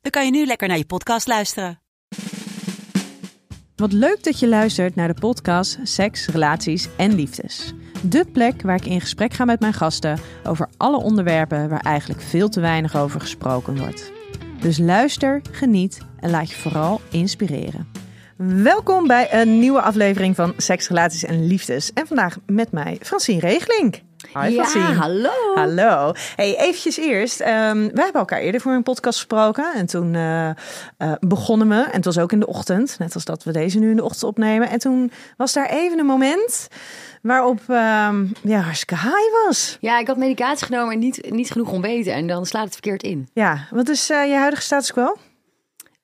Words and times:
dan 0.00 0.10
kan 0.10 0.24
je 0.24 0.30
nu 0.30 0.46
lekker 0.46 0.68
naar 0.68 0.78
je 0.78 0.86
podcast 0.86 1.26
luisteren. 1.26 1.80
Wat 3.76 3.92
leuk 3.92 4.24
dat 4.24 4.38
je 4.38 4.48
luistert 4.48 4.94
naar 4.94 5.14
de 5.14 5.20
podcast 5.20 5.78
Seks, 5.82 6.26
Relaties 6.26 6.88
en 6.96 7.14
Liefdes. 7.14 7.74
De 8.02 8.24
plek 8.32 8.62
waar 8.62 8.76
ik 8.76 8.86
in 8.86 9.00
gesprek 9.00 9.32
ga 9.32 9.44
met 9.44 9.60
mijn 9.60 9.72
gasten 9.72 10.18
over 10.44 10.68
alle 10.76 10.96
onderwerpen 10.96 11.68
waar 11.68 11.80
eigenlijk 11.80 12.20
veel 12.20 12.48
te 12.48 12.60
weinig 12.60 12.96
over 12.96 13.20
gesproken 13.20 13.78
wordt. 13.78 14.12
Dus 14.60 14.78
luister, 14.78 15.40
geniet 15.50 16.00
en 16.20 16.30
laat 16.30 16.50
je 16.50 16.56
vooral 16.56 17.00
inspireren. 17.10 17.88
Welkom 18.36 19.06
bij 19.06 19.34
een 19.40 19.58
nieuwe 19.58 19.80
aflevering 19.80 20.36
van 20.36 20.54
Seks, 20.56 20.88
Relaties 20.88 21.24
en 21.24 21.46
Liefdes. 21.46 21.92
En 21.92 22.06
vandaag 22.06 22.38
met 22.46 22.72
mij 22.72 22.98
Francine 23.00 23.40
Regelink. 23.40 24.00
Hi 24.38 24.54
ja, 24.54 24.92
hallo. 24.92 25.54
Hallo. 25.54 26.12
Hey, 26.36 26.56
eventjes 26.58 26.96
eerst. 26.96 27.40
ehm 27.40 27.78
we 27.78 28.02
hebben 28.02 28.20
elkaar 28.20 28.40
eerder 28.40 28.60
voor 28.60 28.72
een 28.72 28.82
podcast 28.82 29.18
gesproken. 29.18 29.72
En 29.74 29.86
toen 29.86 30.14
eh, 30.14 30.48
eh, 30.48 30.54
begonnen 31.20 31.68
we. 31.68 31.74
En 31.74 31.96
het 31.96 32.04
was 32.04 32.18
ook 32.18 32.32
in 32.32 32.40
de 32.40 32.46
ochtend. 32.46 32.98
Net 32.98 33.14
als 33.14 33.24
dat 33.24 33.44
we 33.44 33.52
deze 33.52 33.78
nu 33.78 33.90
in 33.90 33.96
de 33.96 34.04
ochtend 34.04 34.22
opnemen. 34.22 34.68
En 34.68 34.78
toen 34.78 35.12
was 35.36 35.52
daar 35.52 35.68
even 35.68 35.98
een 35.98 36.06
moment 36.06 36.68
waarop 37.22 37.60
ehm 37.68 38.26
ja, 38.42 38.60
hartstikke 38.60 38.94
high 38.94 39.46
was. 39.46 39.76
Ja, 39.80 39.98
ik 39.98 40.06
had 40.06 40.16
medicatie 40.16 40.66
genomen 40.66 40.92
en 40.92 40.98
niet, 40.98 41.30
niet 41.30 41.50
genoeg 41.50 41.70
ontbeten. 41.70 42.12
En 42.12 42.26
dan 42.26 42.46
slaat 42.46 42.64
het 42.64 42.72
verkeerd 42.72 43.02
in. 43.02 43.28
Ja, 43.34 43.66
wat 43.70 43.88
is 43.88 44.10
eh, 44.10 44.26
je 44.26 44.34
huidige 44.34 44.62
status 44.62 44.92
quo? 44.92 45.16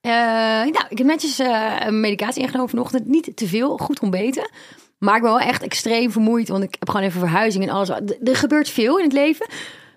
Nou, 0.00 0.68
ik 0.88 0.98
heb 0.98 1.06
netjes 1.06 1.42
medicatie 1.88 2.42
ingenomen 2.42 2.68
vanochtend. 2.68 3.06
Niet 3.06 3.36
te 3.36 3.46
veel, 3.46 3.76
goed 3.76 4.00
ontbeten. 4.00 4.50
Maar 4.98 5.16
ik 5.16 5.22
ben 5.22 5.30
wel 5.30 5.40
echt 5.40 5.62
extreem 5.62 6.12
vermoeid. 6.12 6.48
Want 6.48 6.62
ik 6.62 6.76
heb 6.78 6.88
gewoon 6.88 7.06
even 7.06 7.20
verhuizing 7.20 7.64
en 7.64 7.70
alles. 7.70 7.88
Er 8.24 8.36
gebeurt 8.36 8.68
veel 8.68 8.98
in 8.98 9.04
het 9.04 9.12
leven. 9.12 9.46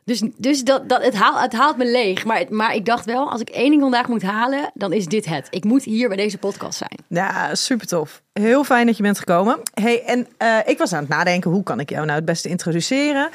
Dus, 0.10 0.24
dus 0.38 0.64
dat, 0.64 0.90
dat, 0.90 1.04
het, 1.04 1.16
haalt, 1.16 1.40
het 1.40 1.54
haalt 1.54 1.78
me 1.78 1.86
leeg. 1.86 2.26
Maar, 2.26 2.46
maar 2.50 2.76
ik 2.76 2.86
dacht 2.86 3.06
wel, 3.06 3.32
als 3.32 3.42
ik 3.42 3.50
één 3.50 3.70
ding 3.70 3.82
vandaag 3.82 4.08
moet 4.08 4.22
halen, 4.22 4.72
dan 4.74 4.94
is 4.94 5.06
dit 5.06 5.26
het. 5.26 5.48
Ik 5.50 5.64
moet 5.64 5.84
hier 5.84 6.08
bij 6.08 6.18
deze 6.18 6.38
podcast 6.38 6.78
zijn. 6.78 7.00
Ja, 7.08 7.56
super 7.56 7.88
tof. 7.88 8.22
Heel 8.34 8.64
fijn 8.64 8.86
dat 8.86 8.98
je 8.98 9.04
bent 9.04 9.20
gekomen. 9.20 9.60
Hey, 9.74 10.04
en 10.04 10.28
eh, 10.38 10.58
ik 10.66 10.78
was 10.78 10.94
aan 10.94 11.00
het 11.00 11.10
nadenken, 11.10 11.52
hoe 11.52 11.64
kan 11.64 11.80
ik 11.80 11.90
jou 11.90 12.06
nou 12.06 12.18
het 12.18 12.26
beste 12.26 12.50
introduceren? 12.50 13.30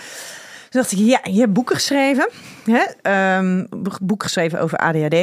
Toen 0.70 0.80
dacht 0.80 0.92
ik, 0.92 0.98
ja, 0.98 1.20
je 1.22 1.40
hebt 1.40 1.52
boeken 1.52 1.74
geschreven. 1.74 2.28
Hè? 2.64 2.82
Ehm, 3.02 3.64
een 3.70 3.86
boek 4.00 4.22
geschreven 4.22 4.60
over 4.60 4.78
ADHD. 4.78 5.14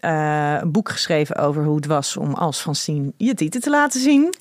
Eh, 0.00 0.58
een 0.60 0.72
boek 0.72 0.88
geschreven 0.88 1.36
over 1.36 1.64
hoe 1.64 1.76
het 1.76 1.86
was 1.86 2.16
om 2.16 2.34
als 2.34 2.60
Francine 2.60 3.12
je 3.16 3.34
titel 3.34 3.60
te 3.60 3.70
laten 3.70 4.00
zien. 4.00 4.34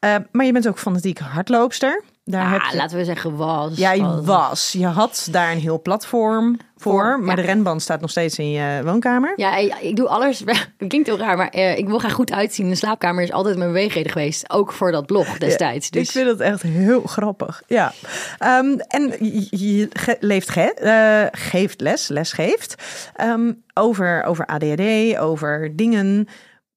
Ja. 0.00 0.14
Eh, 0.16 0.24
maar 0.32 0.46
je 0.46 0.52
bent 0.52 0.68
ook 0.68 0.78
fanatiek 0.78 1.18
hardloopster. 1.18 2.02
Daar 2.24 2.50
heb 2.50 2.60
Ah, 2.60 2.70
je... 2.70 2.76
laten 2.76 2.96
we 2.96 3.04
zeggen 3.04 3.36
was. 3.36 3.76
Ja, 3.76 3.92
je 3.92 4.20
was. 4.22 4.72
Je 4.72 4.86
had 4.86 5.28
daar 5.30 5.52
een 5.52 5.58
heel 5.58 5.82
platform 5.82 6.56
voor. 6.76 6.92
Voor, 6.92 7.20
maar 7.20 7.36
ja. 7.36 7.42
de 7.42 7.48
renband 7.48 7.82
staat 7.82 8.00
nog 8.00 8.10
steeds 8.10 8.38
in 8.38 8.50
je 8.50 8.80
woonkamer. 8.84 9.32
Ja, 9.36 9.56
ik 9.56 9.74
ik 9.80 9.96
doe 9.96 10.08
alles. 10.08 10.38
Het 10.78 10.88
klinkt 10.88 11.06
heel 11.06 11.18
raar, 11.18 11.36
maar 11.36 11.48
eh, 11.48 11.78
ik 11.78 11.86
wil 11.86 11.98
graag 11.98 12.12
goed 12.12 12.32
uitzien. 12.32 12.68
De 12.68 12.74
slaapkamer 12.74 13.22
is 13.22 13.32
altijd 13.32 13.56
mijn 13.56 13.72
beweegreden 13.72 14.12
geweest. 14.12 14.50
Ook 14.50 14.72
voor 14.72 14.92
dat 14.92 15.06
blog 15.06 15.38
destijds. 15.38 15.90
Dus 15.90 16.02
Ik 16.02 16.10
vind 16.10 16.26
het 16.28 16.40
echt 16.40 16.62
heel 16.62 17.02
grappig. 17.02 17.62
Ja. 17.66 17.92
Ehm, 18.38 18.78
en 18.88 19.14
je, 19.50 19.88
ge- 19.92 20.16
leeft 20.20 20.50
ge- 20.50 20.74
eh, 20.74 21.40
geeft 21.40 21.80
les, 21.80 22.08
les 22.08 22.32
geeft. 22.32 22.74
ehm, 23.16 23.52
over, 23.74 24.22
over 24.24 24.46
ADHD, 24.46 25.18
over 25.18 25.76
dingen. 25.76 26.28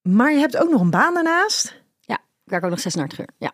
Maar 0.02 0.32
je 0.34 0.40
hebt 0.40 0.58
ook 0.58 0.70
nog 0.70 0.82
een 0.82 0.90
baan 0.90 1.14
daarnaast. 1.14 1.82
Werk 2.54 2.66
ook 2.66 2.72
nog 2.72 2.80
36 2.80 3.20
uur. 3.20 3.30
Ja. 3.38 3.52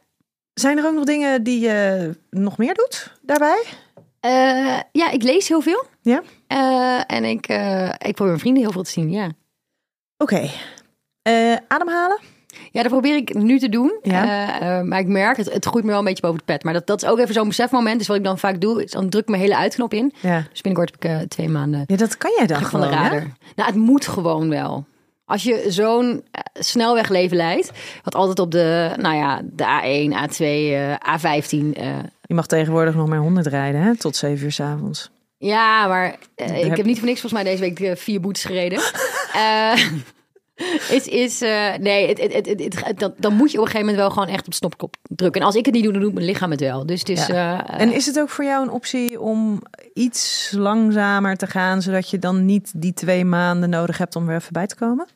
Zijn 0.54 0.78
er 0.78 0.86
ook 0.86 0.94
nog 0.94 1.04
dingen 1.04 1.44
die 1.44 1.60
je 1.60 2.10
nog 2.30 2.58
meer 2.58 2.74
doet 2.74 3.18
daarbij? 3.22 3.64
Eh, 4.20 4.80
ja, 4.92 5.12
ik 5.12 5.24
lees 5.24 5.48
heel 5.48 5.62
veel. 5.62 5.84
Ja. 6.02 6.22
Eh, 6.48 7.02
en 7.08 7.24
ik, 7.24 7.48
eh, 7.48 7.86
ik 7.86 8.14
probeer 8.14 8.26
mijn 8.26 8.40
vrienden 8.40 8.64
heel 8.64 8.72
veel 8.72 8.84
te 8.84 8.92
zien, 8.92 9.12
ja. 9.12 9.30
Oké. 10.18 10.50
Ademhalen? 11.68 12.20
Ja, 12.72 12.82
dat 12.82 12.92
probeer 12.92 13.16
ik 13.16 13.34
nu 13.34 13.60
te 13.60 13.70
doen. 13.70 14.00
Ja. 14.02 14.84
Maar 14.84 15.00
ik 15.00 15.08
merk, 15.08 15.38
het, 15.38 15.54
het 15.54 15.66
groeit 15.66 15.84
me 15.84 15.90
wel 15.90 16.00
een 16.00 16.06
beetje 16.06 16.22
boven 16.22 16.38
het 16.38 16.46
pet. 16.46 16.64
Maar 16.64 16.74
dat, 16.74 16.88
dat 16.88 17.04
is 17.04 17.10
ook 17.10 17.20
even 17.20 17.34
zo'n 17.34 17.48
besefmoment. 17.48 17.98
Dus 17.98 18.08
wat 18.08 18.18
ik 18.18 18.24
dan 18.24 18.38
vaak 18.40 18.62
doe, 18.62 18.84
is 18.84 18.92
dan 18.92 19.10
druk 19.10 19.24
ik 19.24 19.30
mijn 19.30 19.42
hele 19.42 19.58
uitknop 19.58 19.94
in. 19.94 20.14
Ja. 20.22 20.46
Dus 20.50 20.62
binnenkort 20.62 20.96
heb 21.00 21.22
ik 21.22 21.30
twee 21.30 21.50
maanden 21.50 21.84
ja, 21.88 21.96
dat 21.96 22.18
kan 22.18 22.32
jij 22.38 22.48
dan 22.48 22.56
terug 22.56 22.72
van 22.72 22.82
de 22.82 22.88
gewoon, 22.88 23.02
hè? 23.02 23.10
radar. 23.10 23.28
Nou, 23.56 23.70
het 23.70 23.80
moet 23.80 24.08
gewoon 24.08 24.50
wel. 24.50 24.86
Als 25.30 25.44
je 25.44 25.66
zo'n 25.68 26.24
eh, 26.32 26.42
snelwegleven 26.54 27.38
leidt, 27.38 27.72
wat 28.04 28.16
altijd 28.16 28.40
op 28.40 28.52
de, 28.52 28.92
nou 28.98 29.16
ja, 29.16 29.42
de 29.44 29.64
A1, 29.64 30.14
A2, 30.30 30.44
eh, 30.46 30.94
A15. 31.18 31.74
eh, 31.74 31.98
Je 32.22 32.34
mag 32.34 32.48
tegenwoordig 32.48 32.96
nog 32.96 33.08
maar 33.08 33.20
100 33.20 33.48
rijden, 33.48 33.82
hè? 33.82 33.96
Tot 33.98 34.16
7 34.16 34.46
uur 34.46 34.52
's 34.52 34.60
avonds. 34.60 35.10
ja, 35.38 35.88
maar 35.88 36.16
eh, 36.36 36.58
ik 36.58 36.64
heb- 36.68 36.78
heb 36.78 36.86
niet 36.86 36.98
voor 36.98 37.08
niks 37.08 37.22
volgens 37.22 37.42
mij 37.44 37.52
deze 37.52 37.64
week 37.64 37.80
eh, 37.80 37.96
vier 37.96 38.20
boetes 38.22 38.44
gereden. 38.44 38.80
Is, 40.90 41.08
is, 41.08 41.40
nee, 41.80 42.08
het, 42.08 43.00
dan, 43.00 43.14
dan 43.18 43.34
moet 43.34 43.52
je 43.52 43.58
op 43.58 43.64
een 43.66 43.72
gegeven 43.72 43.80
moment 43.80 43.98
wel 43.98 44.10
gewoon 44.10 44.28
echt 44.36 44.46
op 44.48 44.54
stopkop 44.54 44.96
drukken. 45.02 45.42
En 45.42 45.48
als 45.48 45.56
ik 45.56 45.66
het 45.66 45.74
niet 45.74 45.84
doe, 45.84 45.94
dan 45.94 46.02
doet 46.02 46.14
mijn 46.14 46.26
lichaam 46.26 46.52
het 46.52 46.60
wel. 46.60 46.86
Dus 46.86 47.00
het 47.00 47.10
is, 47.10 47.28
Ja. 47.28 47.68
En 47.78 47.94
is 47.94 48.06
het 48.06 48.20
ook 48.20 48.30
voor 48.30 48.46
jou 48.46 48.64
een 48.64 48.72
optie 48.72 49.20
om 49.22 49.62
iets 49.94 50.52
langzamer 50.58 51.36
te 51.36 51.48
gaan, 51.48 51.82
zodat 51.82 52.10
je 52.10 52.20
dan 52.20 52.46
niet 52.46 52.72
die 52.76 52.94
twee 52.94 53.26
maanden 53.26 53.70
nodig 53.70 53.98
hebt 53.98 54.16
om 54.16 54.30
er 54.30 54.36
even 54.36 54.54
bij 54.54 54.68
te 54.68 54.76
komen? 54.76 55.08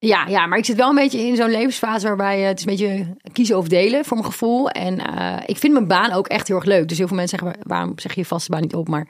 Ja, 0.00 0.26
ja, 0.26 0.46
maar 0.46 0.58
ik 0.58 0.64
zit 0.64 0.76
wel 0.76 0.88
een 0.88 0.94
beetje 0.94 1.26
in 1.26 1.36
zo'n 1.36 1.50
levensfase 1.50 2.06
waarbij 2.06 2.40
eh, 2.40 2.46
het 2.46 2.58
is 2.58 2.64
een 2.64 2.76
beetje 2.76 3.16
kiezen 3.32 3.56
of 3.58 3.68
delen 3.68 4.04
voor 4.04 4.16
mijn 4.16 4.30
gevoel. 4.30 4.70
En 4.70 4.98
eh, 4.98 5.42
ik 5.46 5.56
vind 5.56 5.72
mijn 5.72 5.86
baan 5.86 6.12
ook 6.12 6.26
echt 6.26 6.48
heel 6.48 6.56
erg 6.56 6.64
leuk. 6.64 6.88
Dus 6.88 6.98
heel 6.98 7.06
veel 7.06 7.16
mensen 7.16 7.38
zeggen, 7.38 7.60
waarom 7.62 7.98
zeg 7.98 8.14
je 8.14 8.20
je 8.20 8.26
vaste 8.26 8.50
baan 8.50 8.60
niet 8.60 8.74
op? 8.74 8.88
Maar 8.88 9.08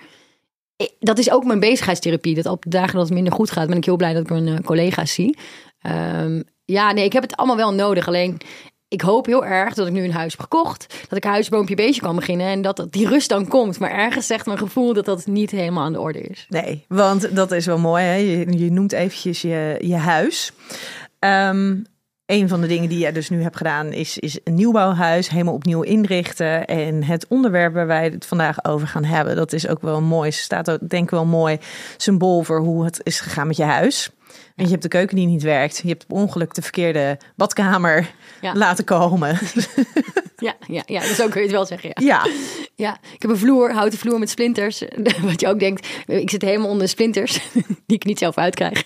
dat 0.98 1.18
is 1.18 1.30
ook 1.30 1.44
mijn 1.44 1.60
bezigheidstherapie. 1.60 2.34
Dat 2.34 2.46
op 2.46 2.62
de 2.62 2.68
dagen 2.68 2.94
dat 2.94 3.04
het 3.04 3.14
minder 3.14 3.32
goed 3.32 3.50
gaat, 3.50 3.68
ben 3.68 3.76
ik 3.76 3.84
heel 3.84 3.96
blij 3.96 4.12
dat 4.12 4.22
ik 4.22 4.30
mijn 4.30 4.48
eh, 4.48 4.64
collega's 4.64 5.12
zie. 5.12 5.38
Ehm, 5.78 6.42
ja, 6.64 6.92
nee, 6.92 7.04
ik 7.04 7.12
heb 7.12 7.22
het 7.22 7.36
allemaal 7.36 7.56
wel 7.56 7.74
nodig. 7.74 8.08
Alleen, 8.08 8.40
ik 8.88 9.00
hoop 9.00 9.26
heel 9.26 9.44
erg 9.44 9.74
dat 9.74 9.86
ik 9.86 9.92
nu 9.92 10.04
een 10.04 10.12
huis 10.12 10.32
heb 10.32 10.40
gekocht. 10.40 10.94
Dat 11.08 11.18
ik 11.18 11.24
huisboompje 11.24 11.74
beestje 11.74 12.00
kan 12.00 12.16
beginnen. 12.16 12.46
En 12.46 12.62
dat 12.62 12.86
die 12.90 13.08
rust 13.08 13.28
dan 13.28 13.48
komt. 13.48 13.78
Maar 13.78 13.90
ergens 13.90 14.26
zegt 14.26 14.46
mijn 14.46 14.58
gevoel 14.58 14.94
dat 14.94 15.04
dat 15.04 15.26
niet 15.26 15.50
helemaal 15.50 15.84
aan 15.84 15.92
de 15.92 16.00
orde 16.00 16.20
is. 16.20 16.46
Nee, 16.48 16.84
want 16.88 17.36
dat 17.36 17.52
is 17.52 17.66
wel 17.66 17.78
mooi. 17.78 18.04
Hè? 18.04 18.14
Je, 18.14 18.70
noemt 18.70 18.92
eventjes 18.92 19.42
je, 19.42 19.76
je 19.80 19.96
huis. 19.96 20.52
Ehm, 21.18 21.76
een 22.26 22.48
van 22.48 22.60
de 22.60 22.66
dingen 22.66 22.88
die 22.88 22.98
je 22.98 23.12
dus 23.12 23.30
nu 23.30 23.42
hebt 23.42 23.56
gedaan 23.56 23.92
is, 23.92 24.18
is 24.18 24.38
een 24.44 24.54
nieuwbouwhuis 24.54 25.28
helemaal 25.28 25.54
opnieuw 25.54 25.82
inrichten. 25.82 26.66
En 26.66 27.04
het 27.04 27.26
onderwerp 27.28 27.74
waar 27.74 27.86
wij 27.86 28.04
het 28.04 28.26
vandaag 28.26 28.64
over 28.64 28.88
gaan 28.88 29.04
hebben, 29.04 29.36
dat 29.36 29.52
is 29.52 29.68
ook 29.68 29.82
wel 29.82 30.00
mooi. 30.00 30.30
Staat 30.30 30.70
ook 30.70 30.88
denk 30.88 31.04
ik 31.04 31.10
wel 31.10 31.24
mooi 31.24 31.58
symbool 31.96 32.42
voor 32.42 32.60
hoe 32.60 32.84
het 32.84 33.00
is 33.02 33.20
gegaan 33.20 33.46
met 33.46 33.56
je 33.56 33.64
huis. 33.64 34.10
Want 34.58 34.70
je 34.70 34.76
hebt 34.76 34.82
de 34.82 34.88
keuken 34.98 35.16
die 35.16 35.26
niet 35.26 35.42
werkt. 35.42 35.78
Je 35.82 35.88
hebt 35.88 36.04
op 36.04 36.12
ongeluk 36.12 36.54
de 36.54 36.62
verkeerde 36.62 37.18
badkamer 37.36 38.10
Ja. 38.40 38.54
laten 38.54 38.84
komen. 38.84 39.38
Ja, 40.40 40.56
ja, 40.66 40.82
ja, 40.86 41.00
dus 41.00 41.16
zo 41.16 41.28
kun 41.28 41.40
je 41.40 41.46
het 41.46 41.56
wel 41.56 41.66
zeggen. 41.66 41.90
Ja. 41.94 42.04
ja, 42.04 42.30
Ja, 42.76 42.98
ik 43.14 43.22
heb 43.22 43.30
een 43.30 43.36
vloer, 43.38 43.72
houten 43.72 43.98
vloer 43.98 44.18
met 44.18 44.30
splinters. 44.30 44.82
Wat 45.22 45.40
je 45.40 45.48
ook 45.48 45.58
denkt, 45.60 45.86
ik 46.06 46.30
zit 46.30 46.42
helemaal 46.42 46.68
onder 46.68 46.82
de 46.84 46.90
splinters 46.90 47.40
die 47.86 47.96
ik 47.96 48.04
niet 48.04 48.18
zelf 48.18 48.36
uitkrijg. 48.36 48.84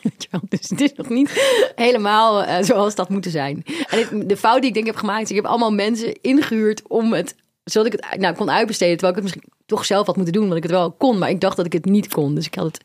Dus 0.49 0.69
het 0.69 0.81
is 0.81 0.93
nog 0.97 1.09
niet 1.09 1.31
helemaal 1.75 2.45
eh, 2.45 2.63
zoals 2.65 2.95
dat 2.95 3.09
moeten 3.09 3.31
zijn. 3.31 3.65
En 3.89 4.27
de 4.29 4.37
fout 4.37 4.59
die 4.61 4.69
ik 4.69 4.75
denk 4.75 4.87
heb 4.87 4.97
gemaakt, 4.97 5.23
is 5.23 5.31
ik 5.31 5.37
heb 5.37 5.45
allemaal 5.45 5.73
mensen 5.73 6.21
ingehuurd 6.21 6.83
om 6.89 7.13
het, 7.13 7.35
zodat 7.65 7.93
ik 7.95 8.01
het 8.01 8.21
nou, 8.21 8.35
kon 8.35 8.51
uitbesteden. 8.51 8.97
Terwijl 8.99 9.19
ik 9.19 9.23
het 9.25 9.33
misschien 9.35 9.53
toch 9.73 9.85
zelf 9.85 10.07
had 10.07 10.17
moeten 10.17 10.35
doen, 10.35 10.45
want 10.45 10.57
ik 10.57 10.63
het 10.63 10.73
wel 10.73 10.93
kon. 10.93 11.19
Maar 11.19 11.31
ik 11.31 11.41
dacht 11.41 11.57
dat 11.57 11.67
ik 11.67 11.73
het 11.73 11.85
niet 11.85 12.09
kon. 12.09 12.35
Dus 12.35 12.47
ik 12.47 12.55
had 12.55 12.65
het 12.67 12.81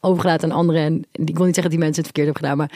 overgelaten 0.00 0.50
aan 0.50 0.56
anderen. 0.56 0.82
En 0.82 1.04
ik 1.12 1.36
wil 1.36 1.46
niet 1.46 1.54
zeggen 1.54 1.62
dat 1.62 1.70
die 1.70 1.78
mensen 1.78 2.02
het 2.02 2.12
verkeerd 2.12 2.26
hebben 2.26 2.42
gedaan, 2.42 2.56
maar... 2.56 2.72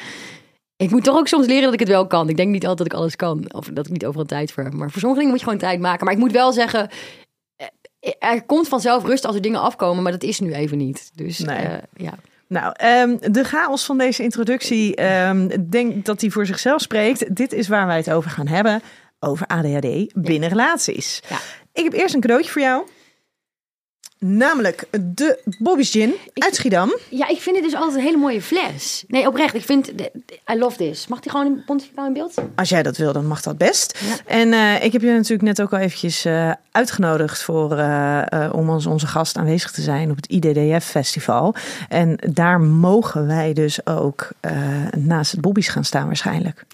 Ik 0.78 0.90
moet 0.90 1.04
toch 1.04 1.16
ook 1.16 1.28
soms 1.28 1.46
leren 1.46 1.62
dat 1.64 1.72
ik 1.72 1.78
het 1.78 1.88
wel 1.88 2.06
kan. 2.06 2.28
Ik 2.28 2.36
denk 2.36 2.50
niet 2.50 2.66
altijd 2.66 2.88
dat 2.88 2.98
ik 2.98 3.02
alles 3.02 3.16
kan. 3.16 3.52
Of 3.54 3.66
dat 3.72 3.86
ik 3.86 3.92
niet 3.92 4.06
overal 4.06 4.26
tijd 4.26 4.52
voor 4.52 4.62
heb. 4.62 4.72
Maar 4.72 4.90
voor 4.90 5.00
sommige 5.00 5.20
dingen 5.20 5.30
moet 5.30 5.40
je 5.40 5.46
gewoon 5.46 5.68
tijd 5.68 5.80
maken. 5.80 6.04
Maar 6.04 6.14
ik 6.14 6.20
moet 6.20 6.32
wel 6.32 6.52
zeggen, 6.52 6.88
er 8.18 8.44
komt 8.44 8.68
vanzelf 8.68 9.04
rust 9.04 9.24
als 9.24 9.34
er 9.34 9.40
dingen 9.42 9.60
afkomen, 9.60 10.02
maar 10.02 10.12
dat 10.12 10.22
is 10.22 10.40
nu 10.40 10.52
even 10.52 10.78
niet. 10.78 11.10
Dus 11.14 11.38
Nee. 11.38 11.56
eh, 11.56 11.72
ja. 11.96 12.14
Nou, 12.48 12.72
ehm, 12.76 13.32
de 13.32 13.44
chaos 13.44 13.84
van 13.84 13.98
deze 13.98 14.22
introductie, 14.22 14.94
ehm, 14.94 15.48
denk 15.68 16.04
dat 16.04 16.20
die 16.20 16.32
voor 16.32 16.46
zichzelf 16.46 16.80
spreekt. 16.80 17.36
Dit 17.36 17.52
is 17.52 17.68
waar 17.68 17.86
wij 17.86 17.96
het 17.96 18.10
over 18.10 18.30
gaan 18.30 18.46
hebben. 18.46 18.82
Over 19.18 19.46
ADHD 19.46 20.12
binnen 20.14 20.48
relaties. 20.48 21.20
Ja. 21.28 21.38
Ik 21.72 21.84
heb 21.84 21.92
eerst 21.92 22.14
een 22.14 22.20
cadeautje 22.20 22.50
voor 22.50 22.62
jou. 22.62 22.86
Namelijk 24.18 24.84
de 25.14 25.38
Bobby's 25.58 25.90
Gin 25.90 26.14
uit 26.34 26.54
Schiedam. 26.54 26.96
Ja, 27.08 27.28
ik 27.28 27.40
vind 27.40 27.56
het 27.56 27.64
dus 27.64 27.74
altijd 27.74 27.94
een 27.94 28.02
hele 28.02 28.16
mooie 28.16 28.42
fles. 28.42 29.04
Nee, 29.08 29.26
oprecht. 29.26 29.54
Ik 29.54 29.64
vind... 29.64 29.88
I 30.52 30.58
love 30.58 30.76
this. 30.76 31.06
Mag 31.06 31.20
die 31.20 31.30
gewoon 31.30 31.46
in 31.46 31.62
pontificaal 31.64 32.06
in 32.06 32.12
beeld? 32.12 32.34
Als 32.54 32.68
jij 32.68 32.82
dat 32.82 32.96
wil, 32.96 33.12
dan 33.12 33.26
mag 33.26 33.42
dat 33.42 33.58
best. 33.58 33.98
En 34.26 34.52
eh, 34.52 34.84
ik 34.84 34.92
heb 34.92 35.02
je 35.02 35.12
natuurlijk 35.12 35.42
net 35.42 35.62
ook 35.62 35.72
al 35.72 35.78
eventjes 35.78 36.24
eh, 36.24 36.52
uitgenodigd 36.70 37.42
voor, 37.42 37.76
eh, 37.76 38.50
om 38.52 38.70
als 38.70 38.86
onze 38.86 39.06
gast 39.06 39.36
aanwezig 39.36 39.70
te 39.70 39.82
zijn 39.82 40.10
op 40.10 40.16
het 40.16 40.26
IDDF-festival. 40.26 41.54
En 41.88 42.18
daar 42.30 42.60
mogen 42.60 43.26
wij 43.26 43.52
dus 43.52 43.86
ook 43.86 44.28
naast 44.96 45.32
het 45.32 45.40
Bobby's 45.40 45.68
gaan 45.68 45.84
staan 45.84 46.06
waarschijnlijk. 46.06 46.64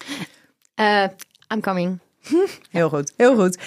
I'm 1.53 1.61
coming. 1.61 1.99
Heel 2.69 2.89
goed, 2.89 3.13
heel 3.17 3.35
goed. 3.35 3.57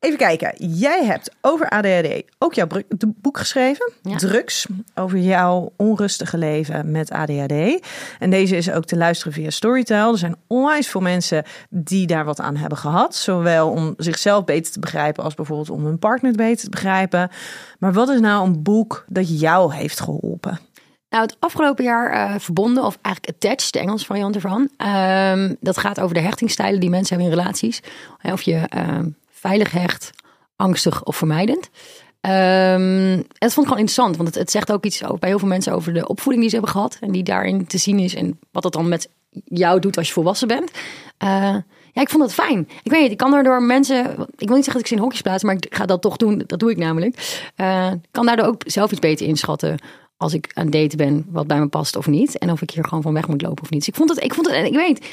Even 0.00 0.18
kijken. 0.18 0.52
Jij 0.68 1.04
hebt 1.04 1.30
over 1.40 1.68
ADHD 1.68 2.22
ook 2.38 2.54
jouw 2.54 2.66
boek 2.98 3.38
geschreven. 3.38 3.92
Ja. 4.02 4.16
Drugs. 4.16 4.66
Over 4.94 5.18
jouw 5.18 5.72
onrustige 5.76 6.38
leven 6.38 6.90
met 6.90 7.10
ADHD. 7.10 7.86
En 8.18 8.30
deze 8.30 8.56
is 8.56 8.70
ook 8.70 8.84
te 8.84 8.96
luisteren 8.96 9.32
via 9.32 9.50
Storytel. 9.50 10.12
Er 10.12 10.18
zijn 10.18 10.36
onwijs 10.46 10.88
veel 10.88 11.00
mensen 11.00 11.44
die 11.70 12.06
daar 12.06 12.24
wat 12.24 12.40
aan 12.40 12.56
hebben 12.56 12.78
gehad. 12.78 13.14
Zowel 13.14 13.70
om 13.70 13.94
zichzelf 13.96 14.44
beter 14.44 14.72
te 14.72 14.80
begrijpen 14.80 15.24
als 15.24 15.34
bijvoorbeeld 15.34 15.70
om 15.70 15.84
hun 15.84 15.98
partner 15.98 16.32
beter 16.32 16.64
te 16.64 16.70
begrijpen. 16.70 17.30
Maar 17.78 17.92
wat 17.92 18.08
is 18.08 18.20
nou 18.20 18.46
een 18.46 18.62
boek 18.62 19.04
dat 19.08 19.40
jou 19.40 19.74
heeft 19.74 20.00
geholpen? 20.00 20.58
Nou, 21.10 21.22
het 21.22 21.36
afgelopen 21.38 21.84
jaar 21.84 22.10
eh, 22.10 22.38
verbonden, 22.38 22.84
of 22.84 22.98
eigenlijk 23.02 23.36
attached, 23.36 23.72
de 23.72 23.78
Engelse 23.78 24.06
variant 24.06 24.34
ervan. 24.34 24.70
Ehm, 24.76 25.54
dat 25.60 25.78
gaat 25.78 26.00
over 26.00 26.14
de 26.14 26.20
hechtingsstijlen 26.20 26.80
die 26.80 26.90
mensen 26.90 27.16
hebben 27.16 27.32
in 27.32 27.38
relaties. 27.38 27.82
Of 28.22 28.42
je 28.42 28.56
ehm, 28.68 29.08
veilig 29.38 29.70
hecht, 29.70 30.10
angstig 30.56 31.04
of 31.04 31.16
vermijdend. 31.16 31.70
Ehm, 32.20 33.12
en 33.12 33.26
dat 33.38 33.52
vond 33.52 33.66
ik 33.66 33.72
gewoon 33.72 33.78
interessant, 33.78 34.16
want 34.16 34.34
het, 34.34 34.50
zegt 34.50 34.72
ook 34.72 34.84
iets 34.84 35.04
over, 35.04 35.18
bij 35.18 35.28
heel 35.28 35.38
veel 35.38 35.48
mensen 35.48 35.72
over 35.72 35.92
de 35.92 36.08
opvoeding 36.08 36.40
die 36.40 36.50
ze 36.50 36.56
hebben 36.56 36.74
gehad. 36.74 36.96
En 37.00 37.12
die 37.12 37.22
daarin 37.22 37.66
te 37.66 37.78
zien 37.78 37.98
is 37.98 38.14
en 38.14 38.38
wat 38.50 38.62
dat 38.62 38.72
dan 38.72 38.88
met 38.88 39.08
jou 39.44 39.80
doet 39.80 39.96
als 39.96 40.06
je 40.06 40.12
volwassen 40.12 40.48
bent. 40.48 40.70
Eh, 41.18 41.56
ja, 41.92 42.00
ik 42.00 42.10
vond 42.10 42.22
het 42.22 42.34
fijn. 42.34 42.68
Ik 42.82 42.90
weet 42.90 43.10
ik 43.10 43.16
kan 43.16 43.30
daardoor 43.30 43.62
mensen... 43.62 43.98
Ik 44.36 44.46
wil 44.46 44.56
niet 44.56 44.64
zeggen 44.64 44.72
dat 44.72 44.80
ik 44.80 44.86
ze 44.86 44.94
in 44.94 45.00
hokjes 45.00 45.22
plaats, 45.22 45.42
maar 45.42 45.54
ik 45.54 45.74
ga 45.74 45.86
dat 45.86 46.02
toch 46.02 46.16
doen. 46.16 46.42
Dat 46.46 46.58
doe 46.58 46.70
ik 46.70 46.76
namelijk. 46.76 47.16
Ik 47.92 48.08
kan 48.10 48.26
daardoor 48.26 48.46
ook 48.46 48.62
zelf 48.66 48.90
iets 48.90 49.00
beter 49.00 49.26
inschatten 49.26 49.78
als 50.16 50.34
ik 50.34 50.50
aan 50.54 50.64
het 50.64 50.72
daten 50.72 50.98
ben 50.98 51.26
wat 51.28 51.46
bij 51.46 51.58
me 51.58 51.66
past 51.66 51.96
of 51.96 52.06
niet. 52.06 52.38
En 52.38 52.50
of 52.50 52.62
ik 52.62 52.70
hier 52.70 52.84
gewoon 52.84 53.02
van 53.02 53.12
weg 53.12 53.28
moet 53.28 53.42
lopen 53.42 53.62
of 53.62 53.70
niet. 53.70 53.78
Dus 53.78 53.88
ik 53.88 53.94
vond 53.94 54.10
het, 54.10 54.24
ik 54.24 54.34
vond 54.34 54.50
het, 54.50 54.66
ik 54.66 54.74
weet, 54.74 55.06